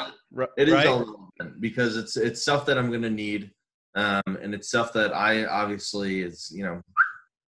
It 0.58 0.70
is 0.70 0.74
right? 0.74 0.88
all 0.88 1.00
relevant 1.00 1.62
because 1.62 1.98
it's 1.98 2.16
it's 2.16 2.42
stuff 2.42 2.66
that 2.68 2.78
I'm 2.78 2.90
going 2.90 3.02
to 3.02 3.10
need, 3.10 3.52
um, 3.96 4.38
and 4.42 4.54
it's 4.54 4.70
stuff 4.70 4.94
that 4.94 5.14
I 5.14 5.46
obviously 5.46 6.22
is 6.22 6.52
you 6.54 6.64
know. 6.64 6.82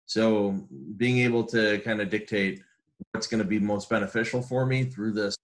So 0.05 0.67
being 0.97 1.19
able 1.19 1.43
to 1.45 1.79
kind 1.79 2.01
of 2.01 2.09
dictate 2.09 2.61
what's 3.11 3.27
going 3.27 3.41
to 3.41 3.47
be 3.47 3.59
most 3.59 3.89
beneficial 3.89 4.41
for 4.41 4.65
me 4.65 4.83
through 4.83 5.13
this 5.13 5.37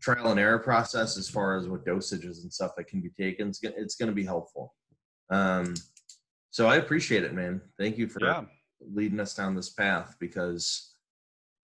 trial 0.00 0.30
and 0.30 0.40
error 0.40 0.58
process 0.58 1.16
as 1.16 1.28
far 1.28 1.56
as 1.56 1.68
what 1.68 1.84
dosages 1.84 2.42
and 2.42 2.52
stuff 2.52 2.72
that 2.76 2.88
can 2.88 3.00
be 3.00 3.10
taken. 3.10 3.48
It's, 3.48 3.60
it's 3.62 3.96
going 3.96 4.08
to 4.08 4.14
be 4.14 4.24
helpful. 4.24 4.74
Um, 5.30 5.74
so 6.50 6.66
I 6.66 6.76
appreciate 6.76 7.24
it, 7.24 7.34
man. 7.34 7.60
Thank 7.78 7.98
you 7.98 8.08
for 8.08 8.24
yeah. 8.24 8.44
leading 8.80 9.20
us 9.20 9.34
down 9.34 9.54
this 9.54 9.70
path 9.70 10.16
because 10.18 10.94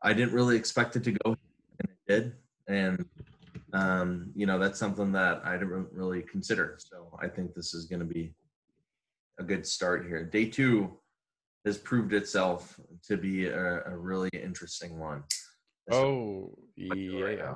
I 0.02 0.12
didn't 0.12 0.34
really 0.34 0.56
expect 0.56 0.96
it 0.96 1.04
to 1.04 1.12
go, 1.12 1.36
and 1.80 1.88
it 1.88 1.98
did. 2.06 2.32
And 2.68 3.04
um, 3.72 4.30
you 4.36 4.46
know, 4.46 4.58
that's 4.58 4.78
something 4.78 5.10
that 5.12 5.42
I 5.44 5.54
didn't 5.54 5.88
really 5.92 6.22
consider. 6.22 6.78
So 6.78 7.18
I 7.20 7.28
think 7.28 7.54
this 7.54 7.74
is 7.74 7.86
going 7.86 8.00
to 8.00 8.06
be 8.06 8.34
a 9.40 9.42
good 9.42 9.66
start 9.66 10.06
here. 10.06 10.24
Day 10.24 10.46
two 10.46 10.92
has 11.64 11.78
proved 11.78 12.12
itself 12.12 12.78
to 13.08 13.16
be 13.16 13.46
a, 13.46 13.82
a 13.84 13.96
really 13.96 14.30
interesting 14.32 14.98
one. 14.98 15.24
Oh 15.90 16.56
yeah. 16.76 17.54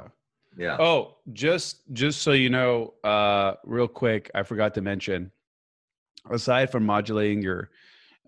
Yeah. 0.59 0.77
Oh, 0.79 1.17
just 1.33 1.83
just 1.93 2.23
so 2.23 2.33
you 2.33 2.51
know, 2.51 2.95
uh, 3.05 3.55
real 3.65 3.87
quick, 3.87 4.31
I 4.35 4.43
forgot 4.43 4.75
to 4.75 4.83
mention. 4.83 5.31
Aside 6.31 6.71
from 6.71 6.85
modulating 6.85 7.41
your 7.41 7.71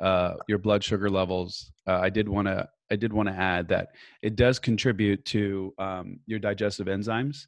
uh, 0.01 0.35
your 0.47 0.59
blood 0.59 0.83
sugar 0.85 1.11
levels, 1.11 1.73
uh, 1.89 1.99
I 1.99 2.09
did 2.09 2.29
want 2.29 2.47
to 2.47 2.69
I 2.91 2.97
did 2.97 3.13
want 3.13 3.29
to 3.29 3.35
add 3.35 3.69
that 3.69 3.89
it 4.23 4.37
does 4.37 4.61
contribute 4.61 5.25
to 5.27 5.75
um, 5.79 6.21
your 6.27 6.39
digestive 6.39 6.87
enzymes. 6.87 7.47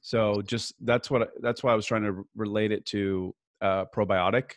So 0.00 0.40
just 0.42 0.74
that's 0.80 1.10
what 1.10 1.30
that's 1.40 1.62
why 1.62 1.72
I 1.72 1.74
was 1.74 1.84
trying 1.84 2.04
to 2.04 2.26
relate 2.34 2.72
it 2.72 2.86
to 2.86 3.34
uh, 3.60 3.84
probiotic. 3.94 4.52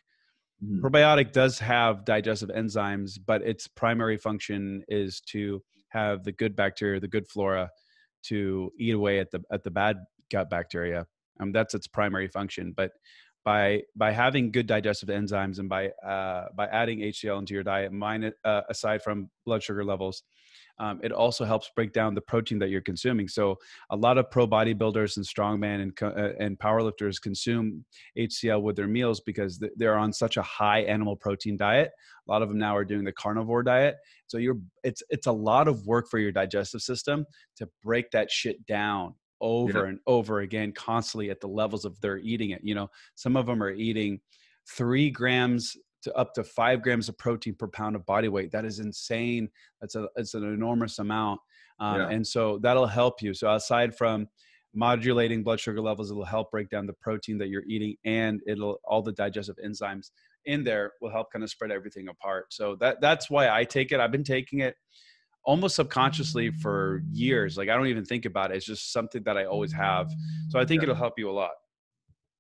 Mm-hmm. 0.64 0.86
Probiotic 0.86 1.34
does 1.34 1.60
have 1.60 2.06
digestive 2.06 2.50
enzymes, 2.50 3.20
but 3.24 3.42
its 3.42 3.68
primary 3.68 4.18
function 4.18 4.86
is 4.88 5.20
to 5.28 5.62
have 5.90 6.24
the 6.24 6.32
good 6.32 6.56
bacteria, 6.56 7.00
the 7.00 7.08
good 7.10 7.28
flora, 7.28 7.70
to 8.28 8.72
eat 8.80 8.94
away 8.94 9.20
at 9.20 9.32
the 9.32 9.42
at 9.52 9.64
the 9.64 9.72
bad 9.72 9.98
gut 10.32 10.50
bacteria. 10.50 11.06
Um, 11.40 11.52
that's 11.52 11.74
its 11.74 11.88
primary 11.88 12.28
function. 12.28 12.74
But 12.76 12.92
by 13.44 13.84
by 13.96 14.12
having 14.12 14.52
good 14.52 14.68
digestive 14.68 15.10
enzymes 15.10 15.60
and 15.60 15.70
by 15.70 15.90
uh, 16.06 16.48
by 16.56 16.66
adding 16.68 17.00
HCl 17.00 17.40
into 17.40 17.54
your 17.54 17.64
diet, 17.64 17.92
mine 17.92 18.32
uh, 18.44 18.62
aside 18.70 19.04
from 19.04 19.30
blood 19.46 19.64
sugar 19.64 19.86
levels, 19.86 20.24
um, 20.78 21.00
it 21.04 21.12
also 21.12 21.46
helps 21.46 21.70
break 21.76 21.94
down 21.94 22.14
the 22.14 22.22
protein 22.22 22.60
that 22.60 22.70
you're 22.70 22.82
consuming. 22.82 23.28
So 23.28 23.58
a 23.90 23.96
lot 23.96 24.18
of 24.18 24.30
pro 24.30 24.46
bodybuilders 24.48 25.18
and 25.18 25.26
strongman 25.26 25.82
and 25.82 25.94
uh, 26.02 26.34
and 26.40 26.60
powerlifters 26.60 27.22
consume 27.22 27.86
HCl 28.18 28.62
with 28.62 28.76
their 28.76 28.88
meals 28.88 29.22
because 29.22 29.64
they're 29.78 29.98
on 29.98 30.12
such 30.12 30.38
a 30.38 30.42
high 30.42 30.82
animal 30.82 31.16
protein 31.16 31.56
diet. 31.56 31.92
A 32.28 32.32
lot 32.32 32.42
of 32.42 32.50
them 32.50 32.58
now 32.58 32.76
are 32.76 32.86
doing 32.86 33.06
the 33.06 33.14
carnivore 33.14 33.64
diet. 33.64 33.96
So 34.28 34.38
you're 34.38 34.58
it's 34.84 35.02
it's 35.10 35.28
a 35.28 35.32
lot 35.32 35.68
of 35.68 35.86
work 35.86 36.10
for 36.10 36.20
your 36.20 36.32
digestive 36.32 36.82
system 36.82 37.26
to 37.58 37.70
break 37.82 38.12
that 38.12 38.30
shit 38.30 38.66
down 38.66 39.16
over 39.42 39.84
yeah. 39.84 39.90
and 39.90 40.00
over 40.08 40.42
again 40.42 40.72
constantly 40.72 41.30
at 41.30 41.40
the 41.40 41.48
levels 41.48 41.86
of 41.86 42.00
they're 42.02 42.18
eating 42.18 42.50
it. 42.50 42.62
You 42.64 42.76
know, 42.76 42.90
some 43.16 43.38
of 43.38 43.46
them 43.46 43.64
are 43.64 43.72
eating 43.72 44.20
three 44.68 45.10
grams 45.10 45.78
to 46.06 46.14
up 46.14 46.34
to 46.36 46.44
five 46.44 46.82
grams 46.82 47.10
of 47.10 47.18
protein 47.18 47.56
per 47.56 47.68
pound 47.68 47.96
of 47.96 48.06
body 48.06 48.30
weight. 48.30 48.52
That 48.52 48.64
is 48.64 48.80
insane. 48.80 49.50
That's 49.82 49.96
a 49.96 50.08
it's 50.16 50.34
an 50.34 50.44
enormous 50.44 51.00
amount, 51.00 51.42
um, 51.80 52.00
yeah. 52.00 52.10
and 52.10 52.26
so 52.26 52.60
that'll 52.62 52.88
help 52.88 53.22
you. 53.22 53.34
So 53.34 53.54
aside 53.54 53.96
from 53.96 54.28
modulating 54.74 55.44
blood 55.44 55.60
sugar 55.60 55.82
levels, 55.82 56.12
it'll 56.12 56.26
help 56.26 56.52
break 56.52 56.70
down 56.70 56.86
the 56.86 56.94
protein 56.94 57.38
that 57.40 57.50
you're 57.50 57.66
eating, 57.68 57.96
and 58.06 58.42
it'll 58.48 58.80
all 58.86 59.02
the 59.02 59.12
digestive 59.12 59.58
enzymes 59.66 60.12
in 60.46 60.64
there 60.64 60.94
will 61.02 61.12
help 61.12 61.32
kind 61.32 61.44
of 61.44 61.50
spread 61.50 61.72
everything 61.72 62.08
apart. 62.08 62.54
So 62.54 62.76
that 62.80 63.02
that's 63.02 63.30
why 63.30 63.50
I 63.50 63.64
take 63.64 63.92
it. 63.92 64.00
I've 64.00 64.12
been 64.12 64.24
taking 64.24 64.60
it 64.60 64.76
almost 65.44 65.76
subconsciously 65.76 66.52
for 66.52 67.02
years. 67.12 67.58
Like 67.58 67.70
I 67.70 67.76
don't 67.76 67.88
even 67.88 68.06
think 68.06 68.26
about 68.26 68.52
it. 68.52 68.58
It's 68.58 68.66
just 68.66 68.94
something 68.94 69.24
that 69.24 69.38
I 69.38 69.46
always 69.46 69.74
have. 69.74 70.12
So 70.50 70.60
I 70.60 70.66
think 70.66 70.82
yeah. 70.82 70.84
it'll 70.84 70.96
help 70.96 71.14
you 71.18 71.30
a 71.30 71.34
lot. 71.34 71.52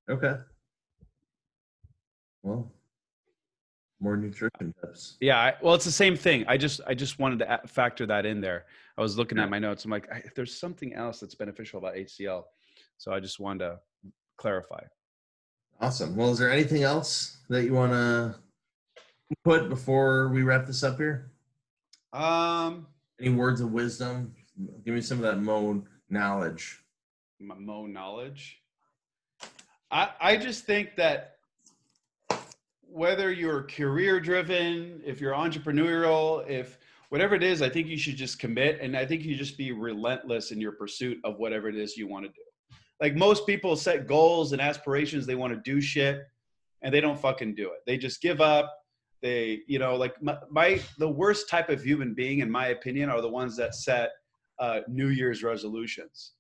Okay. 0.09 0.36
Well, 2.43 2.72
more 3.99 4.17
nutrition 4.17 4.73
tips. 4.81 5.17
Yeah, 5.19 5.37
I, 5.37 5.53
well, 5.61 5.73
it's 5.73 5.85
the 5.85 5.91
same 5.91 6.15
thing. 6.15 6.45
I 6.47 6.57
just 6.57 6.81
I 6.87 6.93
just 6.93 7.19
wanted 7.19 7.39
to 7.39 7.61
factor 7.67 8.05
that 8.07 8.25
in 8.25 8.41
there. 8.41 8.65
I 8.97 9.01
was 9.01 9.17
looking 9.17 9.39
at 9.39 9.49
my 9.49 9.59
notes. 9.59 9.85
I'm 9.85 9.91
like, 9.91 10.11
I, 10.11 10.23
there's 10.35 10.57
something 10.57 10.93
else 10.93 11.19
that's 11.19 11.35
beneficial 11.35 11.79
about 11.79 11.95
HCl, 11.95 12.43
so 12.97 13.11
I 13.11 13.19
just 13.19 13.39
wanted 13.39 13.65
to 13.65 13.79
clarify. 14.37 14.81
Awesome. 15.81 16.15
Well, 16.15 16.31
is 16.31 16.39
there 16.39 16.51
anything 16.51 16.83
else 16.83 17.37
that 17.49 17.65
you 17.65 17.73
want 17.73 17.91
to 17.91 18.35
put 19.43 19.67
before 19.69 20.29
we 20.29 20.43
wrap 20.43 20.65
this 20.65 20.83
up 20.83 20.97
here? 20.97 21.31
Um, 22.13 22.87
any 23.19 23.33
words 23.33 23.59
of 23.59 23.71
wisdom? 23.71 24.33
Give 24.85 24.93
me 24.93 25.01
some 25.01 25.17
of 25.17 25.23
that 25.23 25.41
Mo 25.41 25.83
knowledge. 26.09 26.81
Mo 27.39 27.85
knowledge. 27.85 28.61
I 29.91 30.09
I 30.19 30.37
just 30.37 30.65
think 30.65 30.95
that 30.95 31.34
whether 32.95 33.29
you're 33.33 33.63
career 33.63 34.21
driven, 34.21 35.01
if 35.05 35.19
you're 35.19 35.33
entrepreneurial, 35.33 36.47
if 36.47 36.77
whatever 37.09 37.35
it 37.35 37.43
is, 37.43 37.61
I 37.61 37.67
think 37.67 37.87
you 37.87 37.97
should 37.97 38.15
just 38.15 38.39
commit. 38.39 38.79
And 38.79 38.95
I 38.95 39.05
think 39.05 39.23
you 39.23 39.35
just 39.35 39.57
be 39.57 39.73
relentless 39.73 40.51
in 40.51 40.61
your 40.61 40.71
pursuit 40.71 41.17
of 41.25 41.37
whatever 41.37 41.67
it 41.67 41.75
is 41.75 41.97
you 41.97 42.07
want 42.07 42.23
to 42.25 42.29
do. 42.29 42.77
like 43.01 43.15
most 43.15 43.45
people 43.45 43.75
set 43.75 44.07
goals 44.07 44.53
and 44.53 44.61
aspirations, 44.61 45.25
they 45.25 45.35
want 45.35 45.53
to 45.53 45.59
do 45.59 45.81
shit 45.81 46.23
and 46.81 46.93
they 46.93 47.01
don't 47.01 47.19
fucking 47.19 47.53
do 47.53 47.65
it. 47.65 47.79
They 47.85 47.97
just 47.97 48.21
give 48.21 48.39
up. 48.39 48.73
They, 49.21 49.61
you 49.67 49.79
know, 49.79 49.95
like 49.95 50.21
my, 50.21 50.37
my 50.49 50.79
the 50.97 51.09
worst 51.09 51.49
type 51.49 51.69
of 51.69 51.83
human 51.83 52.13
being, 52.13 52.39
in 52.39 52.49
my 52.49 52.67
opinion, 52.67 53.09
are 53.09 53.21
the 53.21 53.29
ones 53.29 53.57
that 53.57 53.75
set 53.75 54.11
uh, 54.59 54.81
New 54.87 55.09
Year's 55.09 55.43
resolutions. 55.43 56.33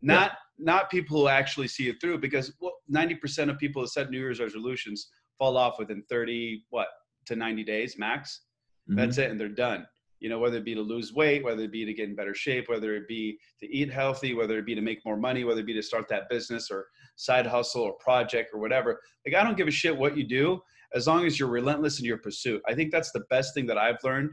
Not 0.00 0.32
yeah. 0.32 0.64
not 0.64 0.90
people 0.90 1.20
who 1.20 1.28
actually 1.28 1.68
see 1.68 1.88
it 1.88 2.00
through, 2.00 2.18
because 2.18 2.52
well, 2.60 2.72
ninety 2.88 3.16
percent 3.16 3.50
of 3.50 3.58
people 3.58 3.82
that 3.82 3.88
set 3.88 4.10
New 4.10 4.18
Year's 4.18 4.40
resolutions 4.40 5.08
fall 5.40 5.56
off 5.56 5.80
within 5.80 6.04
thirty 6.08 6.64
what 6.70 6.86
to 7.26 7.34
ninety 7.34 7.64
days 7.64 7.98
max. 7.98 8.42
Mm-hmm. 8.88 9.00
That's 9.00 9.18
it, 9.18 9.32
and 9.32 9.40
they're 9.40 9.48
done 9.48 9.86
you 10.20 10.28
know, 10.28 10.38
whether 10.38 10.58
it 10.58 10.64
be 10.64 10.74
to 10.74 10.82
lose 10.82 11.14
weight, 11.14 11.42
whether 11.42 11.62
it 11.62 11.72
be 11.72 11.84
to 11.86 11.94
get 11.94 12.08
in 12.08 12.14
better 12.14 12.34
shape, 12.34 12.68
whether 12.68 12.94
it 12.94 13.08
be 13.08 13.38
to 13.58 13.74
eat 13.74 13.90
healthy, 13.90 14.34
whether 14.34 14.58
it 14.58 14.66
be 14.66 14.74
to 14.74 14.82
make 14.82 15.04
more 15.04 15.16
money, 15.16 15.44
whether 15.44 15.60
it 15.60 15.66
be 15.66 15.74
to 15.74 15.82
start 15.82 16.08
that 16.08 16.28
business 16.28 16.70
or 16.70 16.86
side 17.16 17.46
hustle 17.46 17.82
or 17.82 17.94
project 17.94 18.50
or 18.52 18.60
whatever. 18.60 19.00
Like, 19.26 19.34
I 19.34 19.42
don't 19.42 19.56
give 19.56 19.66
a 19.66 19.72
shit 19.72 19.96
what 19.96 20.16
you 20.16 20.24
do 20.24 20.60
as 20.94 21.06
long 21.06 21.24
as 21.24 21.38
you're 21.38 21.48
relentless 21.48 21.98
in 21.98 22.04
your 22.04 22.18
pursuit. 22.18 22.60
I 22.68 22.74
think 22.74 22.92
that's 22.92 23.12
the 23.12 23.24
best 23.30 23.54
thing 23.54 23.66
that 23.66 23.78
I've 23.78 24.02
learned 24.04 24.32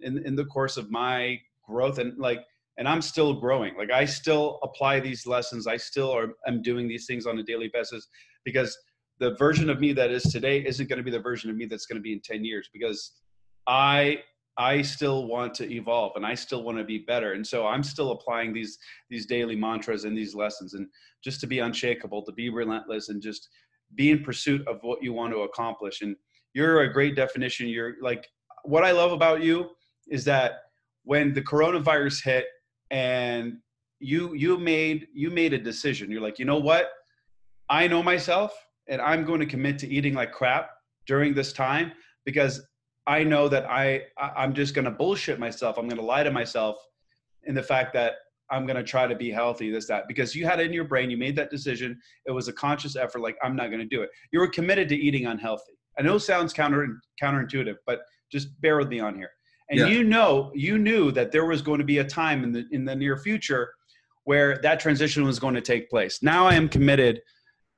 in, 0.00 0.26
in 0.26 0.34
the 0.34 0.44
course 0.46 0.76
of 0.76 0.90
my 0.90 1.38
growth. 1.64 1.98
And 1.98 2.18
like, 2.18 2.40
and 2.76 2.88
I'm 2.88 3.02
still 3.02 3.34
growing. 3.34 3.76
Like, 3.76 3.92
I 3.92 4.04
still 4.04 4.58
apply 4.64 5.00
these 5.00 5.26
lessons. 5.26 5.68
I 5.68 5.76
still 5.76 6.10
are, 6.10 6.30
am 6.48 6.62
doing 6.62 6.88
these 6.88 7.06
things 7.06 7.26
on 7.26 7.38
a 7.38 7.44
daily 7.44 7.70
basis 7.72 8.08
because 8.44 8.76
the 9.18 9.34
version 9.34 9.68
of 9.68 9.80
me 9.80 9.92
that 9.92 10.10
is 10.10 10.22
today 10.24 10.64
isn't 10.64 10.88
going 10.88 10.98
to 10.98 11.02
be 11.02 11.10
the 11.10 11.18
version 11.18 11.50
of 11.50 11.56
me 11.56 11.66
that's 11.66 11.86
going 11.86 11.96
to 11.96 12.02
be 12.02 12.12
in 12.12 12.20
10 12.20 12.44
years 12.44 12.68
because 12.72 13.12
I 13.66 14.22
I 14.60 14.82
still 14.82 15.28
want 15.28 15.54
to 15.54 15.72
evolve 15.72 16.16
and 16.16 16.26
I 16.26 16.34
still 16.34 16.64
want 16.64 16.78
to 16.78 16.84
be 16.84 16.98
better. 16.98 17.34
And 17.34 17.46
so 17.46 17.68
I'm 17.68 17.84
still 17.84 18.10
applying 18.10 18.52
these 18.52 18.78
these 19.08 19.26
daily 19.26 19.54
mantras 19.54 20.04
and 20.04 20.16
these 20.16 20.34
lessons 20.34 20.74
and 20.74 20.88
just 21.22 21.40
to 21.40 21.46
be 21.46 21.60
unshakable, 21.60 22.22
to 22.22 22.32
be 22.32 22.48
relentless 22.48 23.08
and 23.08 23.22
just 23.22 23.48
be 23.94 24.10
in 24.10 24.22
pursuit 24.22 24.66
of 24.66 24.78
what 24.82 25.02
you 25.02 25.12
want 25.12 25.32
to 25.32 25.42
accomplish. 25.42 26.02
And 26.02 26.16
you're 26.54 26.80
a 26.82 26.92
great 26.92 27.14
definition. 27.14 27.68
You're 27.68 27.94
like 28.00 28.26
what 28.64 28.84
I 28.84 28.90
love 28.90 29.12
about 29.12 29.42
you 29.42 29.70
is 30.08 30.24
that 30.24 30.62
when 31.04 31.32
the 31.32 31.42
coronavirus 31.42 32.24
hit 32.24 32.46
and 32.90 33.58
you 34.00 34.34
you 34.34 34.58
made 34.58 35.08
you 35.12 35.30
made 35.30 35.52
a 35.52 35.58
decision. 35.58 36.10
You're 36.10 36.20
like, 36.20 36.38
"You 36.38 36.44
know 36.44 36.58
what? 36.58 36.90
I 37.68 37.86
know 37.86 38.02
myself 38.02 38.52
and 38.88 39.00
I'm 39.00 39.24
going 39.24 39.40
to 39.40 39.46
commit 39.46 39.78
to 39.80 39.88
eating 39.88 40.14
like 40.14 40.32
crap 40.32 40.70
during 41.06 41.34
this 41.34 41.52
time 41.52 41.92
because 42.24 42.62
I 43.06 43.24
know 43.24 43.48
that 43.48 43.68
I 43.70 44.02
I'm 44.18 44.52
just 44.54 44.74
going 44.74 44.84
to 44.84 44.90
bullshit 44.90 45.38
myself. 45.38 45.78
I'm 45.78 45.88
going 45.88 46.00
to 46.00 46.06
lie 46.06 46.22
to 46.22 46.30
myself 46.30 46.76
in 47.44 47.54
the 47.54 47.62
fact 47.62 47.92
that 47.94 48.14
I'm 48.50 48.66
going 48.66 48.76
to 48.76 48.82
try 48.82 49.06
to 49.06 49.14
be 49.14 49.30
healthy, 49.30 49.70
this, 49.70 49.86
that, 49.88 50.08
because 50.08 50.34
you 50.34 50.46
had 50.46 50.60
it 50.60 50.66
in 50.66 50.72
your 50.72 50.84
brain, 50.84 51.10
you 51.10 51.18
made 51.18 51.36
that 51.36 51.50
decision. 51.50 51.98
It 52.26 52.30
was 52.30 52.48
a 52.48 52.52
conscious 52.52 52.96
effort, 52.96 53.20
like, 53.20 53.36
I'm 53.42 53.54
not 53.54 53.68
going 53.68 53.80
to 53.80 53.96
do 53.96 54.02
it. 54.02 54.10
You 54.32 54.40
were 54.40 54.48
committed 54.48 54.88
to 54.88 54.96
eating 54.96 55.26
unhealthy. 55.26 55.72
I 55.98 56.02
know 56.02 56.16
it 56.16 56.20
sounds 56.20 56.52
counter, 56.52 56.98
counterintuitive, 57.22 57.76
but 57.86 58.00
just 58.32 58.58
bear 58.60 58.78
with 58.78 58.88
me 58.88 59.00
on 59.00 59.14
here. 59.14 59.30
And 59.70 59.80
yeah. 59.80 59.86
you 59.86 60.04
know, 60.04 60.50
you 60.54 60.78
knew 60.78 61.12
that 61.12 61.30
there 61.30 61.44
was 61.44 61.60
going 61.60 61.78
to 61.78 61.84
be 61.84 61.98
a 61.98 62.04
time 62.04 62.42
in 62.42 62.52
the, 62.52 62.64
in 62.70 62.86
the 62.86 62.96
near 62.96 63.18
future 63.18 63.70
where 64.24 64.58
that 64.62 64.80
transition 64.80 65.24
was 65.24 65.38
going 65.38 65.54
to 65.54 65.60
take 65.60 65.90
place. 65.90 66.22
Now 66.22 66.46
I 66.46 66.54
am 66.54 66.68
committed. 66.68 67.20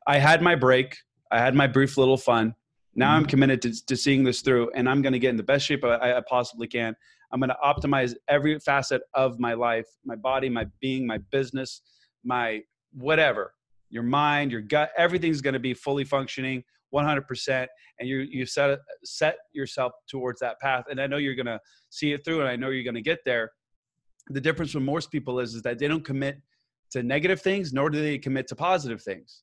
I 0.06 0.18
had 0.18 0.42
my 0.42 0.54
break. 0.54 0.96
I 1.30 1.38
had 1.38 1.54
my 1.54 1.66
brief 1.66 1.96
little 1.96 2.16
fun. 2.16 2.54
Now 2.94 3.12
I'm 3.12 3.22
mm-hmm. 3.22 3.30
committed 3.30 3.62
to, 3.62 3.86
to 3.86 3.96
seeing 3.96 4.24
this 4.24 4.42
through, 4.42 4.70
and 4.74 4.88
I'm 4.88 5.02
going 5.02 5.12
to 5.12 5.18
get 5.18 5.30
in 5.30 5.36
the 5.36 5.42
best 5.42 5.66
shape 5.66 5.84
I, 5.84 6.16
I 6.16 6.20
possibly 6.28 6.66
can. 6.66 6.96
I'm 7.32 7.38
going 7.38 7.50
to 7.50 7.56
optimize 7.64 8.14
every 8.28 8.58
facet 8.58 9.02
of 9.14 9.38
my 9.38 9.54
life, 9.54 9.86
my 10.04 10.16
body, 10.16 10.48
my 10.48 10.66
being, 10.80 11.06
my 11.06 11.18
business, 11.30 11.82
my 12.24 12.62
whatever, 12.92 13.54
your 13.88 14.02
mind, 14.02 14.50
your 14.50 14.60
gut, 14.60 14.90
everything's 14.96 15.40
going 15.40 15.54
to 15.54 15.60
be 15.60 15.74
fully 15.74 16.04
functioning 16.04 16.64
100%. 16.92 17.66
And 17.98 18.08
you, 18.08 18.18
you 18.18 18.46
set, 18.46 18.78
set 19.04 19.36
yourself 19.52 19.92
towards 20.08 20.40
that 20.40 20.58
path. 20.60 20.84
And 20.90 21.00
I 21.00 21.06
know 21.06 21.18
you're 21.18 21.34
going 21.34 21.46
to 21.46 21.60
see 21.90 22.12
it 22.12 22.24
through 22.24 22.40
and 22.40 22.48
I 22.48 22.56
know 22.56 22.70
you're 22.70 22.84
going 22.84 22.94
to 22.94 23.02
get 23.02 23.20
there. 23.24 23.52
The 24.28 24.40
difference 24.40 24.72
for 24.72 24.80
most 24.80 25.10
people 25.10 25.38
is, 25.40 25.54
is 25.54 25.62
that 25.62 25.78
they 25.78 25.86
don't 25.86 26.04
commit 26.04 26.40
to 26.90 27.02
negative 27.02 27.40
things, 27.40 27.72
nor 27.72 27.90
do 27.90 28.00
they 28.00 28.18
commit 28.18 28.48
to 28.48 28.56
positive 28.56 29.02
things. 29.02 29.42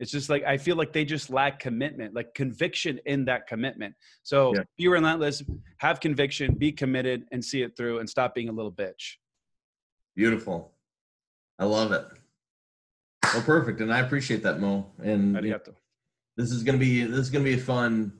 It's 0.00 0.10
just 0.10 0.28
like 0.28 0.42
I 0.44 0.56
feel 0.56 0.76
like 0.76 0.92
they 0.92 1.04
just 1.04 1.30
lack 1.30 1.60
commitment, 1.60 2.14
like 2.14 2.34
conviction 2.34 2.98
in 3.06 3.24
that 3.26 3.46
commitment. 3.46 3.94
So 4.22 4.54
yeah. 4.54 4.62
be 4.76 4.88
relentless, 4.88 5.42
have 5.78 6.00
conviction, 6.00 6.54
be 6.54 6.72
committed, 6.72 7.24
and 7.30 7.44
see 7.44 7.62
it 7.62 7.76
through, 7.76 8.00
and 8.00 8.10
stop 8.10 8.34
being 8.34 8.48
a 8.48 8.52
little 8.52 8.72
bitch. 8.72 9.14
Beautiful. 10.16 10.72
I 11.58 11.64
love 11.64 11.92
it. 11.92 12.04
Well, 13.32 13.42
perfect, 13.42 13.80
and 13.80 13.92
I 13.92 14.00
appreciate 14.00 14.42
that, 14.42 14.60
Mo. 14.60 14.86
And 15.02 15.36
this 16.36 16.50
is 16.50 16.64
gonna 16.64 16.78
be 16.78 17.04
this 17.04 17.20
is 17.20 17.30
gonna 17.30 17.44
be 17.44 17.54
a 17.54 17.58
fun 17.58 18.12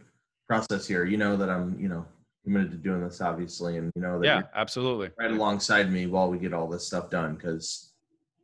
process 0.46 0.86
here. 0.86 1.04
You 1.04 1.16
know 1.16 1.36
that 1.36 1.50
I'm 1.50 1.78
you 1.80 1.88
know 1.88 2.06
committed 2.44 2.70
to 2.70 2.76
doing 2.76 3.02
this, 3.02 3.20
obviously, 3.20 3.78
and 3.78 3.90
you 3.96 4.02
know 4.02 4.20
that 4.20 4.26
yeah, 4.26 4.42
absolutely 4.54 5.10
right 5.18 5.32
alongside 5.32 5.90
me 5.90 6.06
while 6.06 6.30
we 6.30 6.38
get 6.38 6.52
all 6.52 6.68
this 6.68 6.86
stuff 6.86 7.10
done 7.10 7.34
because 7.34 7.92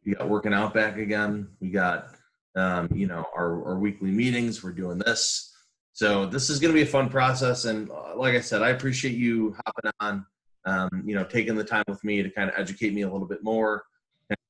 we 0.04 0.14
got 0.14 0.28
working 0.28 0.52
out 0.52 0.74
back 0.74 0.96
again. 0.96 1.48
We 1.60 1.70
got 1.70 2.14
um, 2.56 2.88
you 2.94 3.06
know, 3.06 3.24
our, 3.36 3.64
our 3.68 3.78
weekly 3.78 4.10
meetings. 4.10 4.62
We're 4.62 4.72
doing 4.72 4.98
this. 4.98 5.54
So 5.92 6.26
this 6.26 6.50
is 6.50 6.58
going 6.58 6.72
to 6.72 6.74
be 6.74 6.82
a 6.82 6.90
fun 6.90 7.08
process. 7.08 7.64
And 7.64 7.90
uh, 7.90 8.16
like 8.16 8.34
I 8.34 8.40
said, 8.40 8.62
I 8.62 8.70
appreciate 8.70 9.14
you 9.14 9.56
hopping 9.66 9.90
on, 10.00 10.26
um, 10.64 11.02
you 11.04 11.14
know, 11.14 11.24
taking 11.24 11.56
the 11.56 11.64
time 11.64 11.84
with 11.88 12.02
me 12.04 12.22
to 12.22 12.30
kind 12.30 12.48
of 12.48 12.58
educate 12.58 12.94
me 12.94 13.02
a 13.02 13.10
little 13.10 13.26
bit 13.26 13.42
more, 13.42 13.82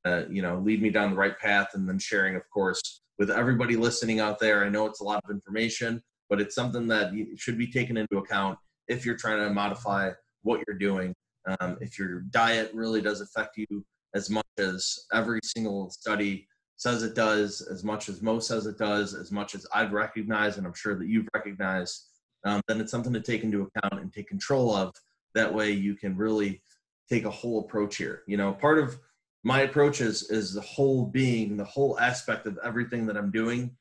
uh, 0.05 0.23
you 0.31 0.43
know, 0.43 0.59
lead 0.59 0.83
me 0.83 0.91
down 0.91 1.11
the 1.11 1.17
right 1.17 1.39
path 1.39 1.69
and 1.75 1.89
then 1.89 1.99
sharing, 1.99 2.37
of 2.37 2.43
course, 2.51 3.03
with 3.19 3.31
everybody 3.31 3.77
listening 3.77 4.21
out 4.21 4.39
there. 4.39 4.65
I 4.65 4.69
know 4.69 4.87
it's 4.87 5.01
a 5.01 5.05
lot 5.05 5.23
of 5.25 5.31
information, 5.31 6.03
but 6.29 6.41
it's 6.41 6.55
something 6.55 6.87
that 6.89 7.13
should 7.37 7.59
be 7.59 7.71
taken 7.71 7.97
into 7.97 8.19
account 8.19 8.59
if 8.89 9.05
you're 9.05 9.17
trying 9.17 9.39
to 9.39 9.53
modify 9.53 10.11
what 10.43 10.61
you're 10.67 10.79
doing. 10.79 11.15
Um, 11.59 11.79
if 11.81 11.99
your 11.99 12.21
diet 12.31 12.71
really 12.75 13.01
does 13.01 13.21
affect 13.21 13.57
you 13.57 13.85
as 14.15 14.29
much 14.29 14.47
as 14.59 15.07
every 15.13 15.41
single 15.43 15.91
study 15.91 16.47
says 16.81 17.03
it 17.03 17.15
does, 17.15 17.61
as 17.61 17.85
much 17.85 18.09
as 18.09 18.23
Mo 18.23 18.39
says 18.39 18.65
it 18.65 18.79
does, 18.79 19.13
as 19.13 19.31
much 19.31 19.55
as 19.55 19.67
I've 19.75 19.93
recognized, 19.93 20.57
and 20.57 20.67
I'm 20.67 20.73
sure 20.73 20.95
that 20.95 21.09
you've 21.09 21.29
recognized, 21.35 22.07
um, 22.47 22.63
then 22.67 22.81
it's 22.81 22.91
something 22.91 23.13
to 23.13 23.21
take 23.21 23.45
into 23.45 23.69
account 23.69 24.01
and 24.01 24.11
take 24.11 24.29
control 24.29 24.75
of. 24.75 24.95
That 25.35 25.53
way, 25.53 25.73
you 25.73 25.95
can 25.95 26.17
really 26.17 26.63
take 27.11 27.27
a 27.27 27.31
whole 27.31 27.61
approach 27.61 27.99
here. 27.99 28.23
You 28.27 28.39
know, 28.39 28.55
part 28.55 28.79
of 28.79 28.99
my 29.45 29.61
approach 29.61 30.01
is 30.01 30.31
is 30.31 30.55
the 30.55 30.63
whole 30.63 31.05
being, 31.05 31.59
the 31.59 31.65
whole 31.65 32.01
aspect 32.01 32.47
of 32.47 32.59
everything 32.65 33.05
that 33.09 33.17
I'm 33.19 33.31
doing. 33.31 33.77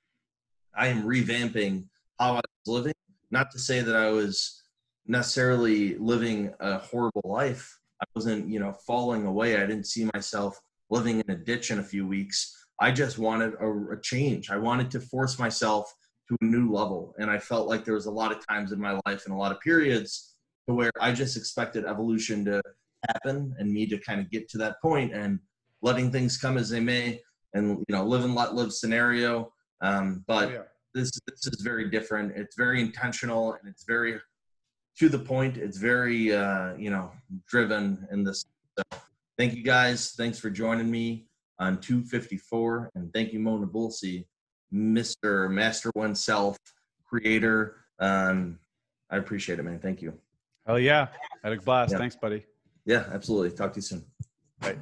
I 0.76 0.88
am 0.88 1.04
revamping 1.04 1.86
how 2.20 2.34
I 2.34 2.41
was 2.66 2.68
living. 2.68 2.93
Not 3.32 3.50
to 3.52 3.60
say 3.60 3.80
that 3.80 3.95
I 3.95 4.10
was 4.10 4.62
necessarily 5.08 5.97
living 5.97 6.54
a 6.60 6.80
horrible 6.80 7.24
life. 7.24 7.80
I 8.02 8.06
wasn't, 8.14 8.50
you 8.50 8.60
know, 8.60 8.74
falling 8.74 9.26
away. 9.26 9.56
I 9.56 9.66
didn't 9.66 9.88
see 9.88 10.10
myself 10.14 10.60
living 10.89 11.22
in 11.22 11.32
a 11.34 11.38
ditch 11.38 11.72
in 11.72 11.80
a 11.80 11.84
few 11.84 12.06
weeks 12.06 12.59
I 12.82 12.91
just 12.91 13.17
wanted 13.17 13.53
a, 13.59 13.93
a, 13.93 14.01
change. 14.01 14.49
I 14.49 14.57
wanted 14.57 14.89
to 14.91 14.99
force 14.99 15.38
myself 15.38 15.93
to 16.30 16.38
a 16.41 16.45
new 16.45 16.71
level. 16.71 17.13
And 17.19 17.30
I 17.30 17.38
felt 17.38 17.67
like 17.67 17.84
there 17.84 17.93
was 17.93 18.05
a 18.05 18.11
lot 18.11 18.32
of 18.32 18.45
times 18.47 18.71
in 18.71 18.80
my 18.80 18.99
life 19.05 19.25
and 19.25 19.34
a 19.34 19.38
lot 19.38 19.51
of 19.51 19.59
periods 19.59 20.36
to 20.67 20.73
where 20.73 20.91
I 20.99 21.11
just 21.11 21.36
expected 21.36 21.86
evolution 21.86 22.45
to 22.45 22.61
happen 23.09 23.53
and 23.57 23.71
me 23.71 23.86
to 23.88 23.97
kind 23.97 24.21
of 24.21 24.30
get 24.30 24.49
to 24.49 24.57
that 24.59 24.82
point 24.82 25.13
and 25.13 25.39
letting 25.82 26.11
things 26.11 26.38
come 26.38 26.57
as 26.57 26.69
they 26.69 26.80
may 26.80 27.21
and, 27.53 27.84
you 27.88 27.95
know, 27.95 28.05
live 28.05 28.23
and 28.23 28.36
let 28.36 28.55
live 28.55 28.71
scenario. 28.71 29.51
Um, 29.82 30.23
but 30.27 30.49
oh, 30.49 30.51
yeah. 30.51 30.61
this, 30.93 31.11
this 31.27 31.47
is 31.47 31.61
very 31.61 31.89
different. 31.89 32.34
It's 32.36 32.55
very 32.55 32.80
intentional 32.80 33.53
and 33.53 33.69
it's 33.69 33.84
very 33.86 34.19
to 34.99 35.09
the 35.09 35.19
point. 35.19 35.57
It's 35.57 35.77
very, 35.77 36.34
uh, 36.34 36.75
you 36.75 36.91
know, 36.91 37.11
driven 37.47 38.07
in 38.11 38.23
this. 38.23 38.45
So 38.77 38.99
thank 39.38 39.53
you 39.53 39.63
guys. 39.63 40.11
Thanks 40.11 40.39
for 40.39 40.49
joining 40.49 40.89
me 40.89 41.28
on 41.60 41.80
254. 41.80 42.91
And 42.95 43.14
thank 43.14 43.34
you, 43.34 43.39
Mona 43.39 43.68
Bulsey, 43.68 44.26
Mr. 44.74 45.49
Master 45.49 45.91
Oneself, 45.95 46.57
creator. 47.05 47.78
Um, 47.99 48.60
I 49.10 49.18
appreciate 49.18 49.60
it, 49.60 49.64
man. 49.64 49.80
Thank 49.80 50.01
you. 50.01 50.14
Hell 50.66 50.80
yeah. 50.80 51.07
Had 51.43 51.53
a 51.53 51.57
blast. 51.57 51.91
Yeah. 51.91 51.97
Thanks, 51.97 52.16
buddy. 52.16 52.45
Yeah, 52.86 53.05
absolutely. 53.12 53.51
Talk 53.51 53.74
to 53.74 53.78
you 53.78 53.82
soon. 53.82 54.05
Bye. 54.60 54.78